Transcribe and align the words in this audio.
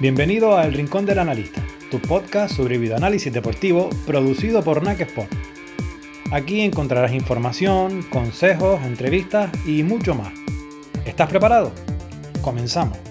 Bienvenido 0.00 0.56
a 0.56 0.64
El 0.64 0.72
Rincón 0.72 1.04
del 1.04 1.18
Analista, 1.18 1.62
tu 1.90 2.00
podcast 2.00 2.56
sobre 2.56 2.78
videoanálisis 2.78 3.30
deportivo 3.30 3.90
producido 4.06 4.64
por 4.64 4.82
NAC 4.82 5.02
Sport. 5.02 5.30
Aquí 6.32 6.62
encontrarás 6.62 7.12
información, 7.12 8.02
consejos, 8.04 8.80
entrevistas 8.86 9.50
y 9.66 9.82
mucho 9.82 10.14
más. 10.14 10.32
¿Estás 11.04 11.28
preparado? 11.28 11.70
Comenzamos. 12.40 13.09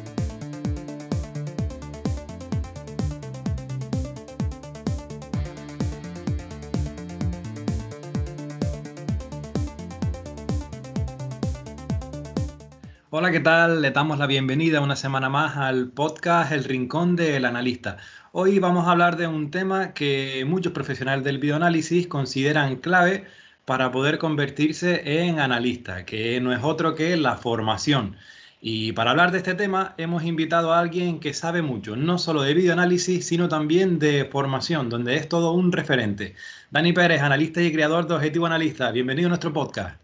Hola, 13.20 13.32
¿qué 13.32 13.42
tal? 13.42 13.82
Le 13.82 13.92
damos 13.92 14.18
la 14.18 14.28
bienvenida 14.28 14.80
una 14.80 14.96
semana 14.96 15.28
más 15.28 15.58
al 15.58 15.90
podcast 15.92 16.54
El 16.54 16.64
Rincón 16.64 17.18
del 17.18 17.44
Analista. 17.44 17.98
Hoy 18.32 18.60
vamos 18.60 18.88
a 18.88 18.92
hablar 18.92 19.18
de 19.18 19.28
un 19.28 19.52
tema 19.52 19.94
que 19.94 20.46
muchos 20.48 20.72
profesionales 20.72 21.26
del 21.26 21.38
videoanálisis 21.38 22.08
consideran 22.08 22.78
clave 22.78 23.26
para 23.66 23.92
poder 23.92 24.20
convertirse 24.20 25.02
en 25.22 25.42
analista, 25.42 26.06
que 26.06 26.40
no 26.40 26.54
es 26.54 26.64
otro 26.64 26.96
que 26.96 27.18
la 27.18 27.36
formación. 27.36 28.16
Y 28.62 28.94
para 28.94 29.12
hablar 29.12 29.34
de 29.34 29.40
este 29.40 29.54
tema 29.54 29.96
hemos 29.98 30.24
invitado 30.24 30.72
a 30.72 30.80
alguien 30.80 31.20
que 31.20 31.34
sabe 31.34 31.62
mucho, 31.62 31.98
no 31.98 32.20
solo 32.20 32.42
de 32.44 32.54
videoanálisis, 32.54 33.28
sino 33.28 33.50
también 33.50 34.00
de 34.00 34.24
formación, 34.32 34.88
donde 34.88 35.18
es 35.18 35.28
todo 35.28 35.52
un 35.52 35.74
referente. 35.74 36.36
Dani 36.72 36.94
Pérez, 36.94 37.22
analista 37.22 37.62
y 37.62 37.74
creador 37.74 38.08
de 38.08 38.14
Objetivo 38.14 38.46
Analista, 38.46 38.92
bienvenido 38.94 39.28
a 39.28 39.32
nuestro 39.32 39.52
podcast. 39.52 40.00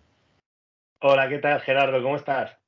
Hola, 1.00 1.30
¿qué 1.30 1.38
tal 1.38 1.62
Gerardo? 1.62 2.04
¿Cómo 2.04 2.18
estás? 2.18 2.65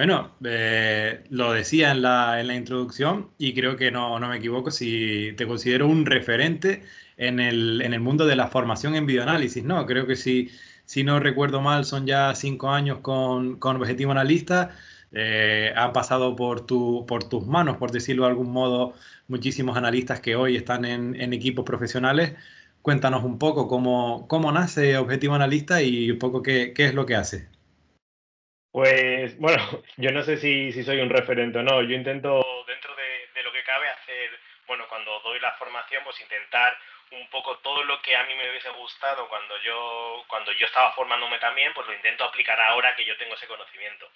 Bueno, 0.00 0.30
eh, 0.46 1.24
lo 1.28 1.52
decía 1.52 1.90
en 1.90 2.00
la, 2.00 2.40
en 2.40 2.46
la, 2.46 2.54
introducción 2.54 3.28
y 3.36 3.52
creo 3.52 3.76
que 3.76 3.90
no, 3.90 4.18
no, 4.18 4.28
me 4.30 4.38
equivoco 4.38 4.70
si 4.70 5.34
te 5.36 5.46
considero 5.46 5.86
un 5.88 6.06
referente 6.06 6.82
en 7.18 7.38
el, 7.38 7.82
en 7.82 7.92
el 7.92 8.00
mundo 8.00 8.24
de 8.24 8.34
la 8.34 8.48
formación 8.48 8.94
en 8.94 9.04
bioanálisis, 9.04 9.62
¿no? 9.62 9.84
Creo 9.84 10.06
que 10.06 10.16
si, 10.16 10.50
si 10.86 11.04
no 11.04 11.20
recuerdo 11.20 11.60
mal 11.60 11.84
son 11.84 12.06
ya 12.06 12.34
cinco 12.34 12.70
años 12.70 13.00
con, 13.00 13.58
con 13.58 13.76
Objetivo 13.76 14.12
Analista, 14.12 14.70
eh, 15.12 15.70
han 15.76 15.92
pasado 15.92 16.34
por, 16.34 16.64
tu, 16.64 17.04
por 17.06 17.24
tus 17.24 17.46
manos, 17.46 17.76
por 17.76 17.90
decirlo 17.92 18.22
de 18.24 18.30
algún 18.30 18.50
modo, 18.52 18.94
muchísimos 19.28 19.76
analistas 19.76 20.20
que 20.20 20.34
hoy 20.34 20.56
están 20.56 20.86
en, 20.86 21.20
en 21.20 21.34
equipos 21.34 21.66
profesionales. 21.66 22.36
Cuéntanos 22.80 23.22
un 23.22 23.38
poco 23.38 23.68
cómo, 23.68 24.26
cómo 24.28 24.50
nace 24.50 24.96
Objetivo 24.96 25.34
Analista 25.34 25.82
y 25.82 26.10
un 26.10 26.18
poco 26.18 26.42
qué, 26.42 26.72
qué 26.74 26.86
es 26.86 26.94
lo 26.94 27.04
que 27.04 27.16
hace. 27.16 27.59
Pues 28.72 29.36
bueno, 29.38 29.62
yo 29.96 30.12
no 30.12 30.22
sé 30.22 30.36
si, 30.36 30.72
si, 30.72 30.84
soy 30.84 31.00
un 31.00 31.10
referente 31.10 31.58
o 31.58 31.62
no. 31.62 31.82
Yo 31.82 31.94
intento, 31.94 32.64
dentro 32.66 32.94
de, 32.94 33.42
lo 33.42 33.52
que 33.52 33.64
cabe, 33.64 33.88
hacer, 33.88 34.30
bueno, 34.66 34.86
cuando 34.88 35.18
doy 35.20 35.40
la 35.40 35.52
formación, 35.52 36.04
pues 36.04 36.20
intentar 36.20 36.76
un 37.12 37.28
poco 37.28 37.58
todo 37.58 37.82
lo 37.82 38.00
que 38.02 38.14
a 38.14 38.22
mí 38.22 38.34
me 38.36 38.48
hubiese 38.48 38.70
gustado 38.70 39.28
cuando 39.28 39.56
yo, 39.62 40.24
cuando 40.28 40.52
yo 40.52 40.66
estaba 40.66 40.92
formándome 40.92 41.40
también, 41.40 41.72
pues 41.74 41.84
lo 41.88 41.94
intento 41.94 42.22
aplicar 42.22 42.60
ahora 42.60 42.94
que 42.94 43.04
yo 43.04 43.16
tengo 43.16 43.34
ese 43.34 43.48
conocimiento. 43.48 44.08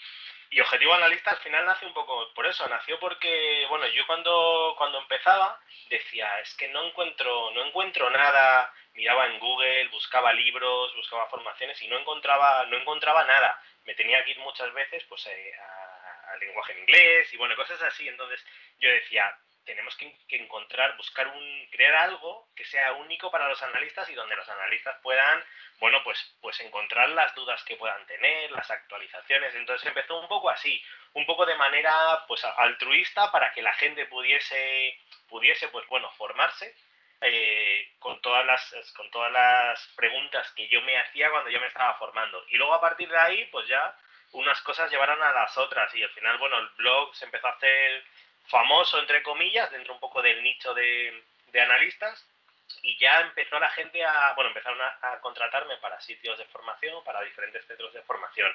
Y 0.51 0.61
Objetivo 0.61 0.95
Analista 0.95 1.33
al 1.33 1.39
final 1.39 1.67
nace 1.67 1.87
un 1.87 1.95
poco 1.95 2.33
por 2.35 2.47
eso, 2.47 2.69
nació 2.69 3.01
porque, 3.01 3.67
bueno, 3.69 3.89
yo 3.89 4.07
cuando, 4.07 4.75
cuando 4.79 4.99
empezaba 4.99 5.59
decía, 5.91 6.39
es 6.39 6.55
que 6.55 6.69
no 6.69 6.87
encuentro, 6.87 7.51
no 7.51 7.67
encuentro 7.67 8.09
nada, 8.11 8.73
miraba 8.93 9.27
en 9.27 9.41
Google, 9.41 9.89
buscaba 9.89 10.33
libros, 10.33 10.95
buscaba 10.95 11.27
formaciones 11.27 11.83
y 11.83 11.89
no 11.89 11.99
encontraba, 11.99 12.65
no 12.67 12.77
encontraba 12.77 13.25
nada 13.25 13.61
me 13.85 13.95
tenía 13.95 14.25
que 14.25 14.33
ir 14.33 14.39
muchas 14.39 14.73
veces 14.73 15.05
pues 15.05 15.27
eh, 15.27 15.53
a, 15.59 16.37
lenguaje 16.37 16.73
en 16.73 16.81
inglés 16.81 17.33
y 17.33 17.37
bueno, 17.37 17.55
cosas 17.55 17.81
así. 17.83 18.09
Entonces 18.09 18.45
yo 18.79 18.91
decía, 18.91 19.37
tenemos 19.65 19.97
que, 19.97 20.13
que, 20.27 20.37
encontrar, 20.37 20.97
buscar 20.97 21.29
un, 21.29 21.69
crear 21.71 21.95
algo 21.95 22.49
que 22.57 22.65
sea 22.65 22.93
único 22.95 23.31
para 23.31 23.49
los 23.49 23.63
analistas 23.63 24.09
y 24.11 24.15
donde 24.15 24.37
los 24.37 24.49
analistas 24.49 24.97
puedan, 25.03 25.45
bueno, 25.79 26.03
pues, 26.03 26.19
pues 26.41 26.59
encontrar 26.61 27.09
las 27.11 27.35
dudas 27.35 27.63
que 27.65 27.77
puedan 27.77 28.05
tener, 28.07 28.51
las 28.51 28.71
actualizaciones. 28.71 29.55
Entonces 29.55 29.87
empezó 29.87 30.19
un 30.19 30.29
poco 30.29 30.51
así, 30.51 30.83
un 31.13 31.25
poco 31.25 31.47
de 31.47 31.55
manera 31.55 32.25
pues 32.27 32.45
altruista 32.45 33.31
para 33.31 33.53
que 33.53 33.63
la 33.63 33.73
gente 33.75 34.07
pudiese, 34.07 34.99
pudiese 35.29 35.69
pues 35.69 35.87
bueno, 35.89 36.11
formarse 36.13 36.75
eh, 37.27 37.89
con, 37.99 38.21
todas 38.21 38.45
las, 38.45 38.93
con 38.95 39.11
todas 39.11 39.33
las 39.33 39.87
preguntas 39.97 40.51
que 40.53 40.69
yo 40.69 40.83
me 40.83 40.99
hacía 40.99 41.31
cuando 41.31 41.49
yo 41.49 41.59
me 41.59 41.69
estaba 41.69 41.95
formando. 41.95 42.45
Y 42.49 42.57
luego 42.57 42.75
a 42.75 42.81
partir 42.83 43.09
de 43.09 43.19
ahí, 43.19 43.47
pues 43.47 43.67
ya 43.67 43.97
unas 44.33 44.61
cosas 44.61 44.91
llevaron 44.91 45.23
a 45.23 45.33
las 45.33 45.57
otras. 45.57 45.95
Y 45.95 46.03
al 46.03 46.11
final, 46.11 46.37
bueno, 46.37 46.59
el 46.59 46.69
blog 46.77 47.17
se 47.17 47.25
empezó 47.25 47.47
a 47.47 47.53
hacer 47.53 48.05
famoso, 48.49 48.99
entre 48.99 49.23
comillas, 49.23 49.71
dentro 49.71 49.95
un 49.95 50.01
poco 50.01 50.21
del 50.21 50.43
nicho 50.43 50.75
de, 50.75 51.25
de 51.47 51.61
analistas. 51.61 52.27
Y 52.83 52.99
ya 52.99 53.21
empezó 53.21 53.59
la 53.59 53.71
gente 53.71 54.05
a, 54.05 54.35
bueno, 54.35 54.49
empezaron 54.49 54.81
a, 54.83 54.99
a, 55.01 55.21
contratarme 55.21 55.79
para 55.79 56.01
sitios 56.03 56.37
de 56.39 56.45
formación, 56.47 57.03
para 57.05 57.23
diferentes 57.23 57.67
centros 57.67 57.95
de 57.95 58.03
formación 58.03 58.53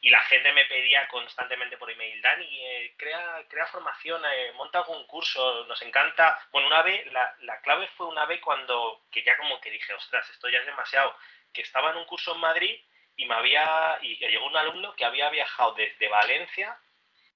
y 0.00 0.10
la 0.10 0.22
gente 0.24 0.52
me 0.52 0.66
pedía 0.66 1.08
constantemente 1.08 1.76
por 1.76 1.90
email, 1.90 2.20
Dani, 2.20 2.66
eh, 2.66 2.94
crea, 2.96 3.44
crea 3.48 3.66
formación, 3.66 4.22
eh, 4.24 4.52
monta 4.54 4.78
algún 4.78 5.06
curso, 5.06 5.64
nos 5.66 5.80
encanta. 5.82 6.38
Bueno, 6.52 6.68
una 6.68 6.82
vez, 6.82 7.10
la, 7.12 7.34
la, 7.40 7.60
clave 7.60 7.88
fue 7.96 8.06
una 8.06 8.26
vez 8.26 8.40
cuando, 8.40 9.04
que 9.10 9.22
ya 9.22 9.36
como 9.36 9.60
que 9.60 9.70
dije, 9.70 9.94
ostras, 9.94 10.28
esto 10.30 10.48
ya 10.48 10.58
es 10.58 10.66
demasiado, 10.66 11.16
que 11.52 11.62
estaba 11.62 11.90
en 11.90 11.96
un 11.96 12.04
curso 12.04 12.34
en 12.34 12.40
Madrid 12.40 12.80
y 13.16 13.26
me 13.26 13.34
había, 13.34 13.98
y 14.02 14.16
llegó 14.16 14.46
un 14.46 14.56
alumno 14.56 14.94
que 14.94 15.04
había 15.04 15.30
viajado 15.30 15.74
desde 15.74 16.08
Valencia 16.08 16.78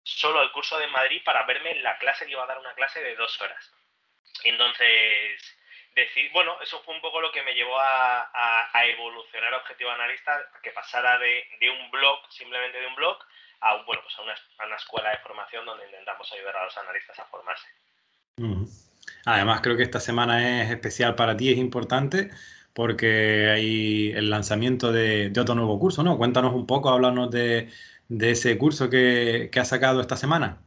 solo 0.03 0.41
al 0.41 0.53
curso 0.53 0.78
de 0.78 0.87
Madrid 0.88 1.22
para 1.25 1.44
verme 1.44 1.72
en 1.72 1.82
la 1.82 1.98
clase 1.98 2.25
que 2.27 2.32
iba 2.32 2.44
a 2.44 2.47
dar 2.47 2.59
una 2.59 2.75
clase 2.75 3.03
de 3.03 3.16
dos 3.16 3.41
horas. 3.41 3.72
Entonces, 4.44 5.59
bueno, 6.32 6.52
eso 6.62 6.80
fue 6.84 6.94
un 6.94 7.00
poco 7.00 7.20
lo 7.20 7.32
que 7.32 7.42
me 7.42 7.54
llevó 7.54 7.78
a, 7.78 8.30
a, 8.72 8.86
evolucionar 8.86 9.54
Objetivo 9.54 9.90
Analista, 9.90 10.32
que 10.62 10.70
pasara 10.70 11.18
de, 11.18 11.42
un 11.70 11.90
blog, 11.90 12.18
simplemente 12.30 12.78
de 12.78 12.86
un 12.86 12.94
blog, 12.94 13.16
a, 13.60 13.82
bueno, 13.84 14.02
pues 14.02 14.14
a, 14.18 14.22
una, 14.22 14.32
a, 14.32 14.76
escuela 14.76 15.10
de 15.10 15.18
formación 15.18 15.64
donde 15.64 15.86
intentamos 15.86 16.30
ayudar 16.32 16.56
a 16.56 16.64
los 16.64 16.76
analistas 16.78 17.18
a 17.18 17.24
formarse. 17.26 17.66
Además, 19.26 19.60
creo 19.60 19.76
que 19.76 19.82
esta 19.82 20.00
semana 20.00 20.62
es 20.62 20.70
especial 20.70 21.14
para 21.14 21.36
ti, 21.36 21.50
es 21.50 21.58
importante, 21.58 22.30
porque 22.72 23.50
hay 23.50 24.12
el 24.12 24.30
lanzamiento 24.30 24.92
de, 24.92 25.32
otro 25.38 25.54
nuevo 25.54 25.78
curso, 25.78 26.02
¿no? 26.02 26.16
Cuéntanos 26.16 26.54
un 26.54 26.66
poco, 26.66 26.90
háblanos 26.90 27.30
de, 27.30 27.70
de 28.08 28.30
ese 28.30 28.56
curso 28.56 28.88
que, 28.88 29.50
que 29.52 29.60
has 29.60 29.68
sacado 29.68 30.00
esta 30.00 30.16
semana. 30.16 30.62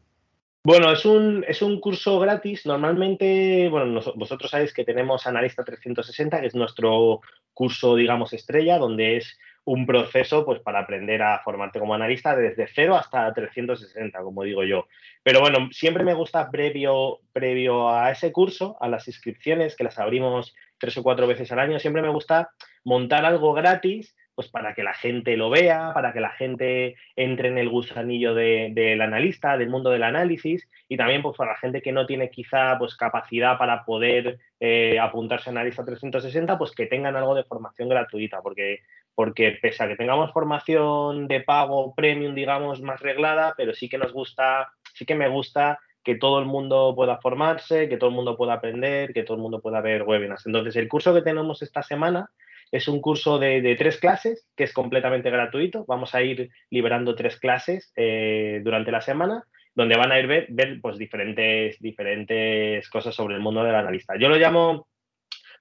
Bueno, 0.65 0.93
es 0.93 1.03
un, 1.03 1.43
es 1.45 1.61
un 1.61 1.81
curso 1.81 2.19
gratis. 2.19 2.65
Normalmente, 2.65 3.67
bueno, 3.69 3.87
nos, 3.87 4.15
vosotros 4.15 4.49
sabéis 4.49 4.73
que 4.73 4.85
tenemos 4.85 5.27
Analista 5.27 5.65
360, 5.65 6.39
que 6.39 6.47
es 6.47 6.55
nuestro 6.55 7.19
curso, 7.53 7.97
digamos, 7.97 8.31
estrella, 8.31 8.77
donde 8.77 9.17
es 9.17 9.37
un 9.65 9.85
proceso 9.85 10.45
pues, 10.45 10.61
para 10.61 10.79
aprender 10.79 11.21
a 11.21 11.39
formarte 11.39 11.79
como 11.79 11.93
analista 11.93 12.33
desde 12.33 12.67
0 12.67 12.95
hasta 12.95 13.33
360, 13.33 14.17
como 14.21 14.43
digo 14.43 14.63
yo. 14.63 14.87
Pero 15.21 15.41
bueno, 15.41 15.67
siempre 15.73 16.05
me 16.05 16.13
gusta 16.13 16.49
previo, 16.49 17.19
previo 17.33 17.89
a 17.89 18.11
ese 18.11 18.31
curso, 18.31 18.77
a 18.79 18.87
las 18.87 19.05
inscripciones, 19.09 19.75
que 19.75 19.83
las 19.83 19.99
abrimos 19.99 20.55
tres 20.77 20.97
o 20.97 21.03
cuatro 21.03 21.27
veces 21.27 21.51
al 21.51 21.59
año, 21.59 21.77
siempre 21.79 22.01
me 22.01 22.09
gusta 22.09 22.51
montar 22.85 23.25
algo 23.25 23.53
gratis 23.53 24.15
pues 24.35 24.47
para 24.49 24.73
que 24.73 24.83
la 24.83 24.93
gente 24.93 25.37
lo 25.37 25.49
vea, 25.49 25.91
para 25.93 26.13
que 26.13 26.19
la 26.19 26.31
gente 26.31 26.95
entre 27.15 27.49
en 27.49 27.57
el 27.57 27.69
gusanillo 27.69 28.33
del 28.33 28.73
de, 28.73 29.01
analista, 29.01 29.57
del 29.57 29.69
mundo 29.69 29.89
del 29.89 30.03
análisis, 30.03 30.67
y 30.87 30.97
también 30.97 31.21
pues 31.21 31.37
para 31.37 31.51
la 31.51 31.57
gente 31.57 31.81
que 31.81 31.91
no 31.91 32.05
tiene 32.05 32.29
quizá 32.29 32.77
pues 32.79 32.95
capacidad 32.95 33.57
para 33.57 33.85
poder 33.85 34.39
eh, 34.59 34.99
apuntarse 34.99 35.49
a 35.49 35.51
analista 35.51 35.85
360, 35.85 36.57
pues 36.57 36.71
que 36.71 36.87
tengan 36.87 37.15
algo 37.15 37.35
de 37.35 37.43
formación 37.43 37.89
gratuita, 37.89 38.41
porque, 38.41 38.79
porque 39.15 39.57
pese 39.61 39.83
a 39.83 39.87
que 39.87 39.95
tengamos 39.95 40.31
formación 40.31 41.27
de 41.27 41.41
pago 41.41 41.93
premium, 41.95 42.33
digamos, 42.33 42.81
más 42.81 42.99
reglada, 43.01 43.53
pero 43.55 43.73
sí 43.73 43.89
que 43.89 43.97
nos 43.97 44.13
gusta, 44.13 44.71
sí 44.93 45.05
que 45.05 45.15
me 45.15 45.27
gusta 45.27 45.79
que 46.03 46.15
todo 46.15 46.39
el 46.39 46.45
mundo 46.45 46.93
pueda 46.95 47.17
formarse, 47.17 47.87
que 47.87 47.97
todo 47.97 48.09
el 48.09 48.15
mundo 48.15 48.35
pueda 48.35 48.53
aprender, 48.53 49.13
que 49.13 49.23
todo 49.23 49.37
el 49.37 49.43
mundo 49.43 49.61
pueda 49.61 49.79
ver 49.79 50.03
webinars. 50.03 50.45
Entonces, 50.45 50.75
el 50.75 50.89
curso 50.89 51.13
que 51.13 51.21
tenemos 51.21 51.61
esta 51.61 51.81
semana 51.81 52.29
es 52.73 52.87
un 52.87 53.01
curso 53.01 53.37
de, 53.37 53.75
tres 53.77 53.97
clases 53.97 54.47
que 54.57 54.63
es 54.63 54.73
completamente 54.73 55.29
gratuito. 55.29 55.85
Vamos 55.87 56.15
a 56.15 56.23
ir 56.23 56.49
liberando 56.71 57.13
tres 57.13 57.39
clases 57.39 57.93
eh, 57.95 58.61
durante 58.63 58.91
la 58.91 58.99
semana 58.99 59.43
donde 59.75 59.95
van 59.95 60.11
a 60.11 60.19
ir 60.19 60.25
ver, 60.25 60.47
ver 60.49 60.81
pues, 60.81 60.97
diferentes, 60.97 61.79
diferentes 61.79 62.89
cosas 62.89 63.13
sobre 63.13 63.35
el 63.35 63.41
mundo 63.41 63.63
del 63.63 63.75
analista. 63.75 64.15
Yo 64.17 64.27
lo 64.27 64.37
llamo, 64.37 64.87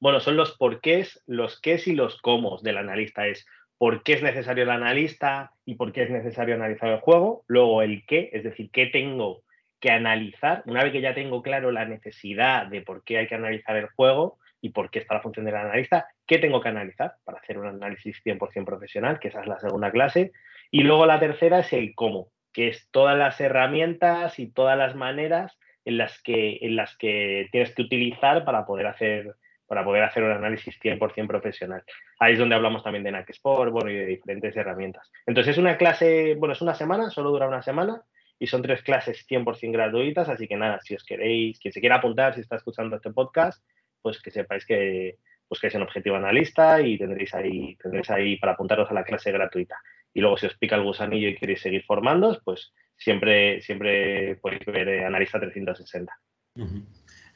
bueno, 0.00 0.20
son 0.20 0.36
los 0.36 0.56
porqués, 0.56 1.22
los 1.26 1.60
qués 1.60 1.86
y 1.86 1.94
los 1.94 2.18
cómo 2.22 2.58
del 2.62 2.78
analista. 2.78 3.26
Es 3.26 3.46
por 3.76 4.02
qué 4.02 4.14
es 4.14 4.22
necesario 4.22 4.64
el 4.64 4.70
analista 4.70 5.52
y 5.66 5.74
por 5.74 5.92
qué 5.92 6.04
es 6.04 6.10
necesario 6.10 6.54
analizar 6.54 6.88
el 6.88 7.00
juego. 7.00 7.44
Luego 7.46 7.82
el 7.82 8.06
qué, 8.06 8.30
es 8.32 8.42
decir, 8.42 8.70
qué 8.70 8.86
tengo 8.86 9.42
que 9.80 9.90
analizar. 9.90 10.62
Una 10.64 10.82
vez 10.82 10.92
que 10.92 11.02
ya 11.02 11.14
tengo 11.14 11.42
claro 11.42 11.72
la 11.72 11.84
necesidad 11.84 12.68
de 12.68 12.80
por 12.80 13.04
qué 13.04 13.18
hay 13.18 13.26
que 13.26 13.34
analizar 13.34 13.76
el 13.76 13.88
juego, 13.88 14.38
y 14.62 14.70
por 14.70 14.90
qué 14.90 15.00
está 15.00 15.14
la 15.14 15.20
función 15.20 15.44
del 15.44 15.56
analista, 15.56 16.06
qué 16.26 16.38
tengo 16.38 16.60
que 16.60 16.68
analizar 16.68 17.16
para 17.24 17.38
hacer 17.38 17.58
un 17.58 17.66
análisis 17.66 18.22
100% 18.24 18.64
profesional, 18.64 19.18
que 19.18 19.28
esa 19.28 19.40
es 19.40 19.48
la 19.48 19.58
segunda 19.58 19.90
clase. 19.90 20.32
Y 20.70 20.84
luego 20.84 21.04
la 21.04 21.20
tercera 21.20 21.58
es 21.58 21.72
el 21.72 21.94
cómo, 21.94 22.28
que 22.52 22.68
es 22.68 22.88
todas 22.92 23.18
las 23.18 23.40
herramientas 23.40 24.38
y 24.38 24.50
todas 24.50 24.78
las 24.78 24.94
maneras 24.94 25.58
en 25.84 25.98
las 25.98 26.22
que, 26.22 26.58
en 26.62 26.76
las 26.76 26.96
que 26.96 27.48
tienes 27.50 27.74
que 27.74 27.82
utilizar 27.82 28.44
para 28.44 28.64
poder 28.64 28.86
hacer 28.86 29.34
para 29.66 29.84
poder 29.84 30.02
hacer 30.02 30.22
un 30.22 30.32
análisis 30.32 30.78
100% 30.80 31.26
profesional. 31.26 31.82
Ahí 32.18 32.34
es 32.34 32.38
donde 32.38 32.54
hablamos 32.54 32.84
también 32.84 33.04
de 33.04 33.10
NAC 33.10 33.30
Sport, 33.30 33.72
bueno, 33.72 33.90
y 33.90 33.96
de 33.96 34.04
diferentes 34.04 34.54
herramientas. 34.54 35.10
Entonces 35.24 35.52
es 35.52 35.58
una 35.58 35.78
clase, 35.78 36.34
bueno, 36.34 36.52
es 36.52 36.60
una 36.60 36.74
semana, 36.74 37.08
solo 37.08 37.30
dura 37.30 37.48
una 37.48 37.62
semana, 37.62 38.02
y 38.38 38.48
son 38.48 38.60
tres 38.60 38.82
clases 38.82 39.24
100% 39.26 39.72
gratuitas, 39.72 40.28
así 40.28 40.46
que 40.46 40.56
nada, 40.56 40.78
si 40.82 40.94
os 40.94 41.04
queréis, 41.04 41.58
quien 41.58 41.72
se 41.72 41.80
quiera 41.80 41.96
apuntar, 41.96 42.34
si 42.34 42.42
está 42.42 42.56
escuchando 42.56 42.96
este 42.96 43.12
podcast, 43.12 43.64
pues 44.02 44.20
que 44.20 44.30
sepáis 44.30 44.66
que, 44.66 45.18
pues 45.48 45.60
que 45.60 45.68
es 45.68 45.74
un 45.74 45.82
objetivo 45.82 46.16
analista 46.16 46.80
y 46.80 46.98
tendréis 46.98 47.34
ahí, 47.34 47.76
tendréis 47.76 48.10
ahí 48.10 48.36
para 48.36 48.52
apuntaros 48.52 48.90
a 48.90 48.94
la 48.94 49.04
clase 49.04 49.32
gratuita. 49.32 49.76
Y 50.14 50.20
luego 50.20 50.36
si 50.36 50.46
os 50.46 50.56
pica 50.56 50.76
el 50.76 50.82
gusanillo 50.82 51.28
y 51.28 51.36
queréis 51.36 51.60
seguir 51.60 51.84
formándoos, 51.84 52.40
pues 52.44 52.72
siempre, 52.96 53.60
siempre 53.62 54.36
podéis 54.36 54.64
ver 54.66 54.88
eh, 54.88 55.04
Analista 55.04 55.38
360. 55.38 56.12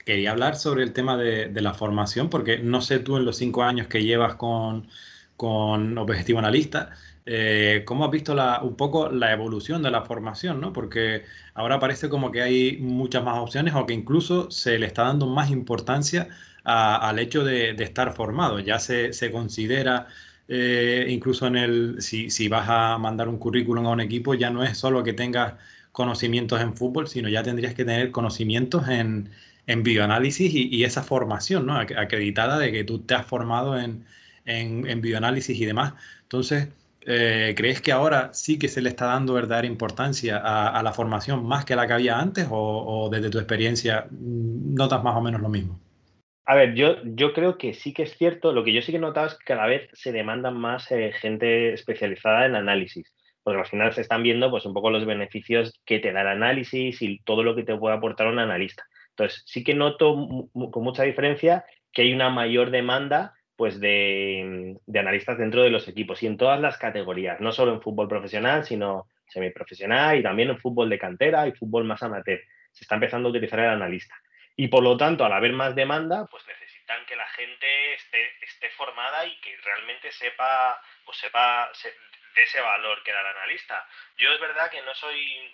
Quería 0.05 0.31
hablar 0.31 0.57
sobre 0.57 0.83
el 0.83 0.93
tema 0.93 1.17
de, 1.17 1.51
la 1.61 1.75
formación, 1.75 2.31
porque 2.31 2.59
no 2.59 2.81
sé 2.81 3.01
tú 3.01 3.17
en 3.17 3.25
los 3.25 3.37
cinco 3.37 3.65
años 3.65 3.89
que 3.89 4.05
llevas 4.05 4.37
con, 4.37 4.89
con 5.37 5.99
Objetivo 5.99 6.39
Analista, 6.39 6.93
eh, 7.25 7.83
¿cómo 7.85 8.05
has 8.05 8.11
visto 8.13 8.37
un 8.63 8.77
poco 8.77 9.11
la 9.11 9.33
evolución 9.33 9.83
de 9.83 9.91
la 9.91 10.03
formación? 10.03 10.61
¿no? 10.61 10.73
Porque 10.73 11.25
ahora 11.55 11.81
parece 11.81 12.09
como 12.09 12.31
que 12.31 12.41
hay 12.41 12.79
muchas 12.79 13.25
más 13.25 13.39
opciones 13.39 13.75
o 13.75 13.85
que 13.85 13.95
incluso 13.95 14.51
se 14.51 14.79
le 14.79 14.87
está 14.87 15.03
dando 15.03 15.27
más 15.27 15.51
importancia 15.51 16.29
al 16.67 17.19
hecho 17.19 17.45
de, 17.45 17.71
estar 17.79 18.13
formado. 18.15 18.59
Ya 18.61 18.79
se, 18.79 19.11
considera, 19.33 20.09
eh, 20.49 21.07
incluso 21.09 21.47
en 21.47 21.57
el, 21.57 21.97
si, 22.03 22.31
si 22.31 22.49
vas 22.49 22.67
a 22.69 22.99
mandar 22.99 23.29
un 23.29 23.39
currículum 23.39 23.87
a 23.87 23.91
un 23.91 24.01
equipo, 24.01 24.35
ya 24.35 24.51
no 24.51 24.65
es 24.65 24.77
solo 24.79 25.03
que 25.05 25.13
tengas 25.13 25.55
conocimientos 25.93 26.61
en 26.61 26.77
fútbol, 26.77 27.09
sino 27.09 27.29
ya 27.29 27.43
tendrías 27.43 27.75
que 27.75 27.85
tener 27.85 28.11
conocimientos 28.11 28.89
en, 28.89 29.31
en 29.67 29.83
bioanálisis 29.83 30.53
y, 30.55 30.85
esa 30.85 31.03
formación 31.03 31.67
¿no? 31.67 31.77
acreditada 31.79 32.59
de 32.59 32.73
que 32.73 32.85
tú 32.85 33.01
te 33.01 33.15
has 33.15 33.27
formado 33.27 33.79
en, 33.79 34.05
en, 34.45 35.01
bioanálisis 35.01 35.59
y 35.59 35.65
demás. 35.67 35.95
Entonces, 36.23 36.69
eh, 37.03 37.55
¿crees 37.57 37.81
que 37.81 37.93
ahora 37.93 38.31
sí 38.35 38.59
que 38.59 38.69
se 38.69 38.83
le 38.83 38.89
está 38.91 39.07
dando 39.07 39.35
verdadera 39.35 39.67
importancia 39.67 40.39
a, 40.39 40.83
la 40.83 40.93
formación 40.93 41.47
más 41.47 41.65
que 41.65 41.77
la 41.77 41.87
que 41.87 41.93
había 41.95 42.19
antes 42.19 42.47
o, 42.51 43.09
desde 43.11 43.31
tu 43.31 43.39
experiencia 43.39 44.07
mm, 44.11 44.75
notas 44.75 45.03
más 45.03 45.17
o 45.17 45.21
menos 45.21 45.41
lo 45.41 45.49
mismo? 45.49 45.81
A 46.47 46.55
ver, 46.55 46.75
yo, 46.75 46.97
yo 47.05 47.33
creo 47.33 47.59
que 47.59 47.75
sí 47.75 47.93
que 47.93 48.05
es 48.05 48.17
cierto. 48.17 48.53
Lo 48.53 48.63
que 48.63 48.73
yo 48.73 48.81
sí 48.81 48.93
que 48.93 48.99
he 48.99 49.01
notado 49.01 49.27
es 49.27 49.35
que 49.35 49.45
cada 49.45 49.67
vez 49.67 49.91
se 49.93 50.13
demandan 50.13 50.57
más 50.57 50.91
eh, 50.93 51.13
gente 51.13 51.73
especializada 51.73 52.47
en 52.47 52.55
análisis, 52.55 53.13
porque 53.43 53.61
al 53.61 53.67
final 53.67 53.93
se 53.93 54.03
están 54.03 54.23
viendo 54.23 54.49
pues 54.51 54.65
un 54.65 54.73
poco 54.73 54.91
los 54.91 55.05
beneficios 55.05 55.73
que 55.85 55.99
te 55.99 56.13
da 56.13 56.21
el 56.23 56.29
análisis 56.29 57.03
y 57.03 57.19
todo 57.25 57.43
lo 57.43 57.57
que 57.57 57.65
te 57.65 57.77
puede 57.77 57.97
aportar 57.97 58.29
un 58.29 58.39
analista. 58.39 58.85
Entonces, 59.11 59.43
sí 59.47 59.65
que 59.65 59.75
noto 59.75 60.49
con 60.71 60.85
mucha 60.85 61.03
diferencia 61.03 61.65
que 61.93 62.03
hay 62.03 62.13
una 62.13 62.31
mayor 62.31 62.71
demanda 62.71 63.35
pues 63.57 63.81
de, 63.81 64.77
analistas 64.95 65.39
dentro 65.39 65.63
de 65.63 65.71
los 65.71 65.89
equipos 65.89 66.23
y 66.23 66.27
en 66.27 66.37
todas 66.37 66.61
las 66.61 66.77
categorías, 66.79 67.41
no 67.41 67.53
solo 67.53 67.73
en 67.73 67.81
fútbol 67.81 68.07
profesional, 68.07 68.65
sino 68.65 69.09
semiprofesional 69.29 70.19
y 70.19 70.23
también 70.23 70.51
en 70.51 70.59
fútbol 70.59 70.91
de 70.91 70.99
cantera 70.99 71.49
y 71.49 71.53
fútbol 71.53 71.85
más 71.85 72.03
amateur. 72.03 72.39
Se 72.71 72.85
está 72.85 72.95
empezando 72.95 73.29
a 73.29 73.31
utilizar 73.31 73.59
el 73.59 73.71
analista. 73.71 74.15
Y 74.57 74.69
por 74.69 74.83
lo 74.83 74.97
tanto, 74.97 75.25
al 75.25 75.33
haber 75.33 75.53
más 75.53 75.75
demanda, 75.75 76.27
pues 76.31 76.47
necesitan 76.47 77.05
que 77.07 77.17
la 77.17 77.29
gente 77.29 77.95
esté, 77.95 78.45
esté 78.45 78.71
formada 78.71 79.27
y 79.27 79.39
que 79.41 79.57
realmente 79.59 80.11
sepa, 80.13 80.81
pues 81.05 81.19
sepa 81.19 81.71
de 82.35 82.43
ese 82.43 82.61
valor 82.61 83.03
que 83.03 83.13
da 83.13 83.21
el 83.21 83.27
analista. 83.27 83.87
Yo 84.17 84.33
es 84.33 84.41
verdad 84.41 84.71
que 84.71 84.83
no 84.83 84.95
soy 84.95 85.53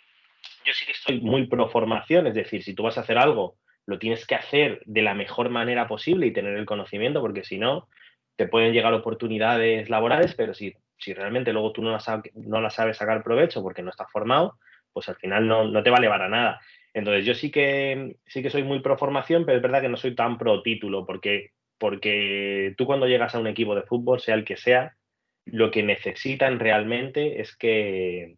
yo 0.64 0.72
sí 0.72 0.86
que 0.86 0.92
estoy 0.92 1.20
muy 1.20 1.46
pro 1.46 1.68
formación, 1.68 2.26
es 2.26 2.34
decir, 2.34 2.62
si 2.62 2.74
tú 2.74 2.82
vas 2.82 2.98
a 2.98 3.02
hacer 3.02 3.18
algo, 3.18 3.56
lo 3.86 3.98
tienes 3.98 4.26
que 4.26 4.34
hacer 4.34 4.82
de 4.84 5.02
la 5.02 5.14
mejor 5.14 5.50
manera 5.50 5.88
posible 5.88 6.26
y 6.26 6.32
tener 6.32 6.56
el 6.56 6.66
conocimiento, 6.66 7.20
porque 7.20 7.44
si 7.44 7.58
no, 7.58 7.88
te 8.36 8.46
pueden 8.46 8.72
llegar 8.72 8.92
oportunidades 8.94 9.88
laborales, 9.90 10.34
pero 10.34 10.54
si, 10.54 10.74
si 10.98 11.14
realmente 11.14 11.52
luego 11.52 11.72
tú 11.72 11.82
no 11.82 11.90
las, 11.90 12.06
no 12.34 12.60
la 12.60 12.70
sabes 12.70 12.96
sacar 12.96 13.22
provecho 13.22 13.62
porque 13.62 13.82
no 13.82 13.90
estás 13.90 14.10
formado, 14.10 14.58
pues 14.92 15.08
al 15.08 15.16
final 15.16 15.46
no, 15.46 15.64
no 15.64 15.82
te 15.82 15.90
va 15.90 15.98
a 15.98 16.00
llevar 16.00 16.22
a 16.22 16.28
nada. 16.28 16.60
Entonces 16.94 17.24
yo 17.24 17.34
sí 17.34 17.50
que, 17.50 18.16
sí 18.26 18.42
que 18.42 18.50
soy 18.50 18.62
muy 18.62 18.80
pro 18.80 18.98
formación, 18.98 19.44
pero 19.44 19.56
es 19.56 19.62
verdad 19.62 19.80
que 19.80 19.88
no 19.88 19.96
soy 19.96 20.14
tan 20.14 20.38
pro 20.38 20.62
título, 20.62 21.06
porque, 21.06 21.50
porque 21.78 22.74
tú 22.76 22.86
cuando 22.86 23.06
llegas 23.06 23.34
a 23.34 23.38
un 23.38 23.46
equipo 23.46 23.74
de 23.74 23.82
fútbol, 23.82 24.20
sea 24.20 24.34
el 24.34 24.44
que 24.44 24.56
sea, 24.56 24.96
lo 25.44 25.70
que 25.70 25.82
necesitan 25.82 26.58
realmente 26.58 27.40
es 27.40 27.56
que, 27.56 28.36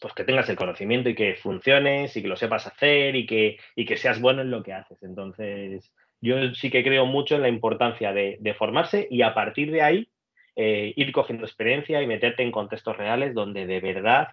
pues 0.00 0.14
que 0.14 0.24
tengas 0.24 0.48
el 0.48 0.56
conocimiento 0.56 1.08
y 1.08 1.14
que 1.14 1.34
funciones 1.36 2.16
y 2.16 2.22
que 2.22 2.28
lo 2.28 2.36
sepas 2.36 2.66
hacer 2.66 3.16
y 3.16 3.26
que, 3.26 3.58
y 3.74 3.84
que 3.84 3.96
seas 3.96 4.20
bueno 4.20 4.42
en 4.42 4.50
lo 4.50 4.62
que 4.62 4.72
haces. 4.72 5.02
Entonces, 5.02 5.92
yo 6.20 6.54
sí 6.54 6.70
que 6.70 6.84
creo 6.84 7.06
mucho 7.06 7.36
en 7.36 7.42
la 7.42 7.48
importancia 7.48 8.12
de, 8.12 8.54
formarse 8.56 9.06
y 9.10 9.22
a 9.22 9.34
partir 9.34 9.70
de 9.70 9.82
ahí 9.82 10.10
eh, 10.56 10.92
ir 10.96 11.12
cogiendo 11.12 11.44
experiencia 11.44 12.02
y 12.02 12.06
meterte 12.06 12.42
en 12.42 12.50
contextos 12.50 12.96
reales 12.96 13.34
donde 13.34 13.66
de 13.66 13.80
verdad 13.80 14.28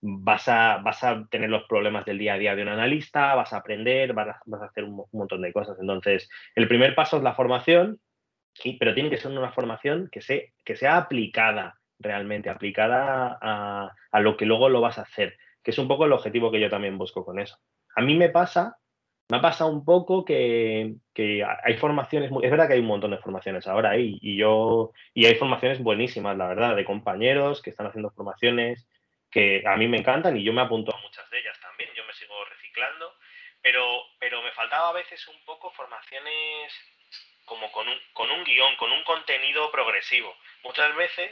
vas 0.00 0.48
a, 0.48 0.78
vas 0.78 1.02
a 1.04 1.26
tener 1.30 1.50
los 1.50 1.64
problemas 1.64 2.04
del 2.04 2.18
día 2.18 2.34
a 2.34 2.38
día 2.38 2.54
de 2.54 2.62
un 2.62 2.68
analista, 2.68 3.34
vas 3.34 3.52
a 3.52 3.58
aprender, 3.58 4.12
vas 4.12 4.28
a, 4.28 4.40
a 4.56 4.64
hacer 4.66 4.84
un, 4.84 5.04
montón 5.12 5.42
de 5.42 5.52
cosas. 5.52 5.76
Entonces, 5.80 6.28
el 6.54 6.68
primer 6.68 6.94
paso 6.94 7.16
es 7.16 7.22
la 7.22 7.34
formación, 7.34 8.00
pero 8.78 8.94
tiene 8.94 9.10
que 9.10 9.18
ser 9.18 9.30
una 9.30 9.52
formación 9.52 10.08
que, 10.10 10.20
se, 10.20 10.54
que 10.64 10.76
sea 10.76 10.96
aplicada 10.96 11.78
realmente 11.98 12.48
aplicada 12.50 13.38
a, 13.40 14.20
lo 14.20 14.36
que 14.36 14.46
luego 14.46 14.68
lo 14.68 14.80
vas 14.80 14.98
a 14.98 15.02
hacer, 15.02 15.36
que 15.62 15.70
es 15.70 15.78
un 15.78 15.88
poco 15.88 16.04
el 16.04 16.12
objetivo 16.12 16.50
que 16.50 16.60
yo 16.60 16.70
también 16.70 16.98
busco 16.98 17.24
con 17.24 17.38
eso. 17.38 17.56
A 17.96 18.02
mí 18.02 18.16
me 18.16 18.28
pasa, 18.28 18.76
me 19.30 19.38
ha 19.38 19.40
pasado 19.40 19.70
un 19.70 19.84
poco 19.84 20.24
que, 20.24 20.94
hay 21.16 21.76
formaciones, 21.76 22.30
es 22.42 22.50
verdad 22.50 22.68
que 22.68 22.74
hay 22.74 22.80
un 22.80 22.86
montón 22.86 23.10
de 23.10 23.18
formaciones 23.18 23.66
ahora 23.66 23.96
y, 23.96 24.36
yo, 24.36 24.92
y 25.12 25.26
hay 25.26 25.34
formaciones 25.34 25.82
buenísimas, 25.82 26.36
la 26.36 26.48
verdad, 26.48 26.76
de 26.76 26.84
compañeros 26.84 27.62
que 27.62 27.70
están 27.70 27.86
haciendo 27.86 28.10
formaciones 28.10 28.88
que 29.30 29.62
a 29.66 29.76
mí 29.76 29.88
me 29.88 29.98
encantan 29.98 30.36
y 30.36 30.44
yo 30.44 30.52
me 30.52 30.62
apunto 30.62 30.94
a 30.94 31.00
muchas 31.00 31.28
de 31.30 31.38
ellas 31.40 31.58
también, 31.60 31.90
yo 31.94 32.04
me 32.04 32.12
sigo 32.14 32.34
reciclando, 32.46 33.14
pero, 33.62 33.84
pero 34.18 34.42
me 34.42 34.52
faltaba 34.52 34.90
a 34.90 34.92
veces 34.92 35.26
un 35.28 35.44
poco 35.44 35.70
formaciones 35.72 36.72
como 37.44 37.70
con 37.72 37.88
un, 37.88 37.96
con 38.12 38.30
un 38.30 38.44
guion, 38.44 38.76
con 38.76 38.92
un 38.92 39.02
contenido 39.04 39.70
progresivo. 39.70 40.34
Muchas 40.62 40.94
veces 40.96 41.30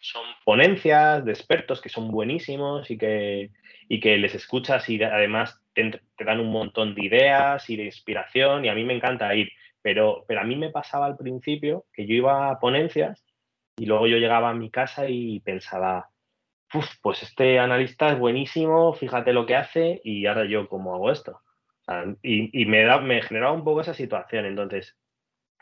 son 0.00 0.26
ponencias 0.44 1.24
de 1.24 1.32
expertos 1.32 1.80
que 1.80 1.88
son 1.88 2.10
buenísimos 2.10 2.90
y 2.90 2.98
que, 2.98 3.50
y 3.88 4.00
que 4.00 4.18
les 4.18 4.34
escuchas 4.34 4.88
y 4.90 5.02
además 5.02 5.60
te, 5.72 6.00
dan 6.18 6.40
un 6.40 6.50
montón 6.50 6.94
de 6.94 7.06
ideas 7.06 7.68
y 7.70 7.76
de 7.76 7.84
inspiración 7.84 8.64
y 8.64 8.68
a 8.68 8.74
mí 8.74 8.84
me 8.84 8.94
encanta 8.94 9.34
ir. 9.34 9.50
Pero, 9.80 10.24
pero 10.28 10.40
a 10.40 10.44
mí 10.44 10.56
me 10.56 10.70
pasaba 10.70 11.06
al 11.06 11.16
principio 11.16 11.86
que 11.92 12.06
yo 12.06 12.14
iba 12.14 12.50
a 12.50 12.58
ponencias 12.58 13.24
y 13.76 13.86
luego 13.86 14.06
yo 14.06 14.18
llegaba 14.18 14.50
a 14.50 14.54
mi 14.54 14.70
casa 14.70 15.08
y 15.08 15.40
pensaba, 15.40 16.10
pues 17.02 17.22
este 17.22 17.58
analista 17.58 18.10
es 18.10 18.18
buenísimo, 18.18 18.94
fíjate 18.94 19.32
lo 19.32 19.46
que 19.46 19.56
hace 19.56 20.00
y 20.04 20.26
ahora 20.26 20.44
yo 20.44 20.68
cómo 20.68 20.94
hago 20.94 21.10
esto. 21.10 21.40
y, 22.22 22.62
y 22.62 22.66
me, 22.66 22.84
da, 22.84 23.00
me 23.00 23.22
generaba 23.22 23.52
un 23.52 23.64
poco 23.64 23.80
esa 23.80 23.94
situación. 23.94 24.46
Entonces, 24.46 24.96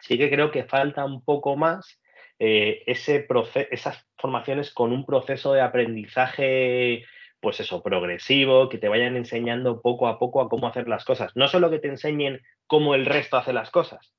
sí 0.01 0.19
que 0.19 0.31
creo 0.31 0.51
que 0.51 0.65
falta 0.65 1.05
un 1.05 1.25
poco 1.25 1.57
más 1.57 2.01
eh, 2.39 2.83
ese 2.87 3.27
esas 3.71 4.05
formaciones 4.17 4.73
con 4.73 4.93
un 4.93 5.07
proceso 5.07 5.53
de 5.53 5.61
aprendizaje, 5.61 7.05
pues 7.41 7.61
eso, 7.61 7.83
progresivo, 7.83 8.69
que 8.69 8.79
te 8.79 8.89
vayan 8.89 9.17
enseñando 9.17 9.81
poco 9.81 10.09
a 10.09 10.19
poco 10.19 10.41
a 10.41 10.49
cómo 10.49 10.67
hacer 10.67 10.89
las 10.89 11.05
cosas. 11.05 11.31
No 11.37 11.47
solo 11.47 11.71
que 11.71 11.79
te 11.79 11.89
enseñen 11.89 12.41
cómo 12.67 12.95
el 12.97 13.07
resto 13.07 13.37
hace 13.37 13.53
las 13.53 13.71
cosas, 13.71 14.13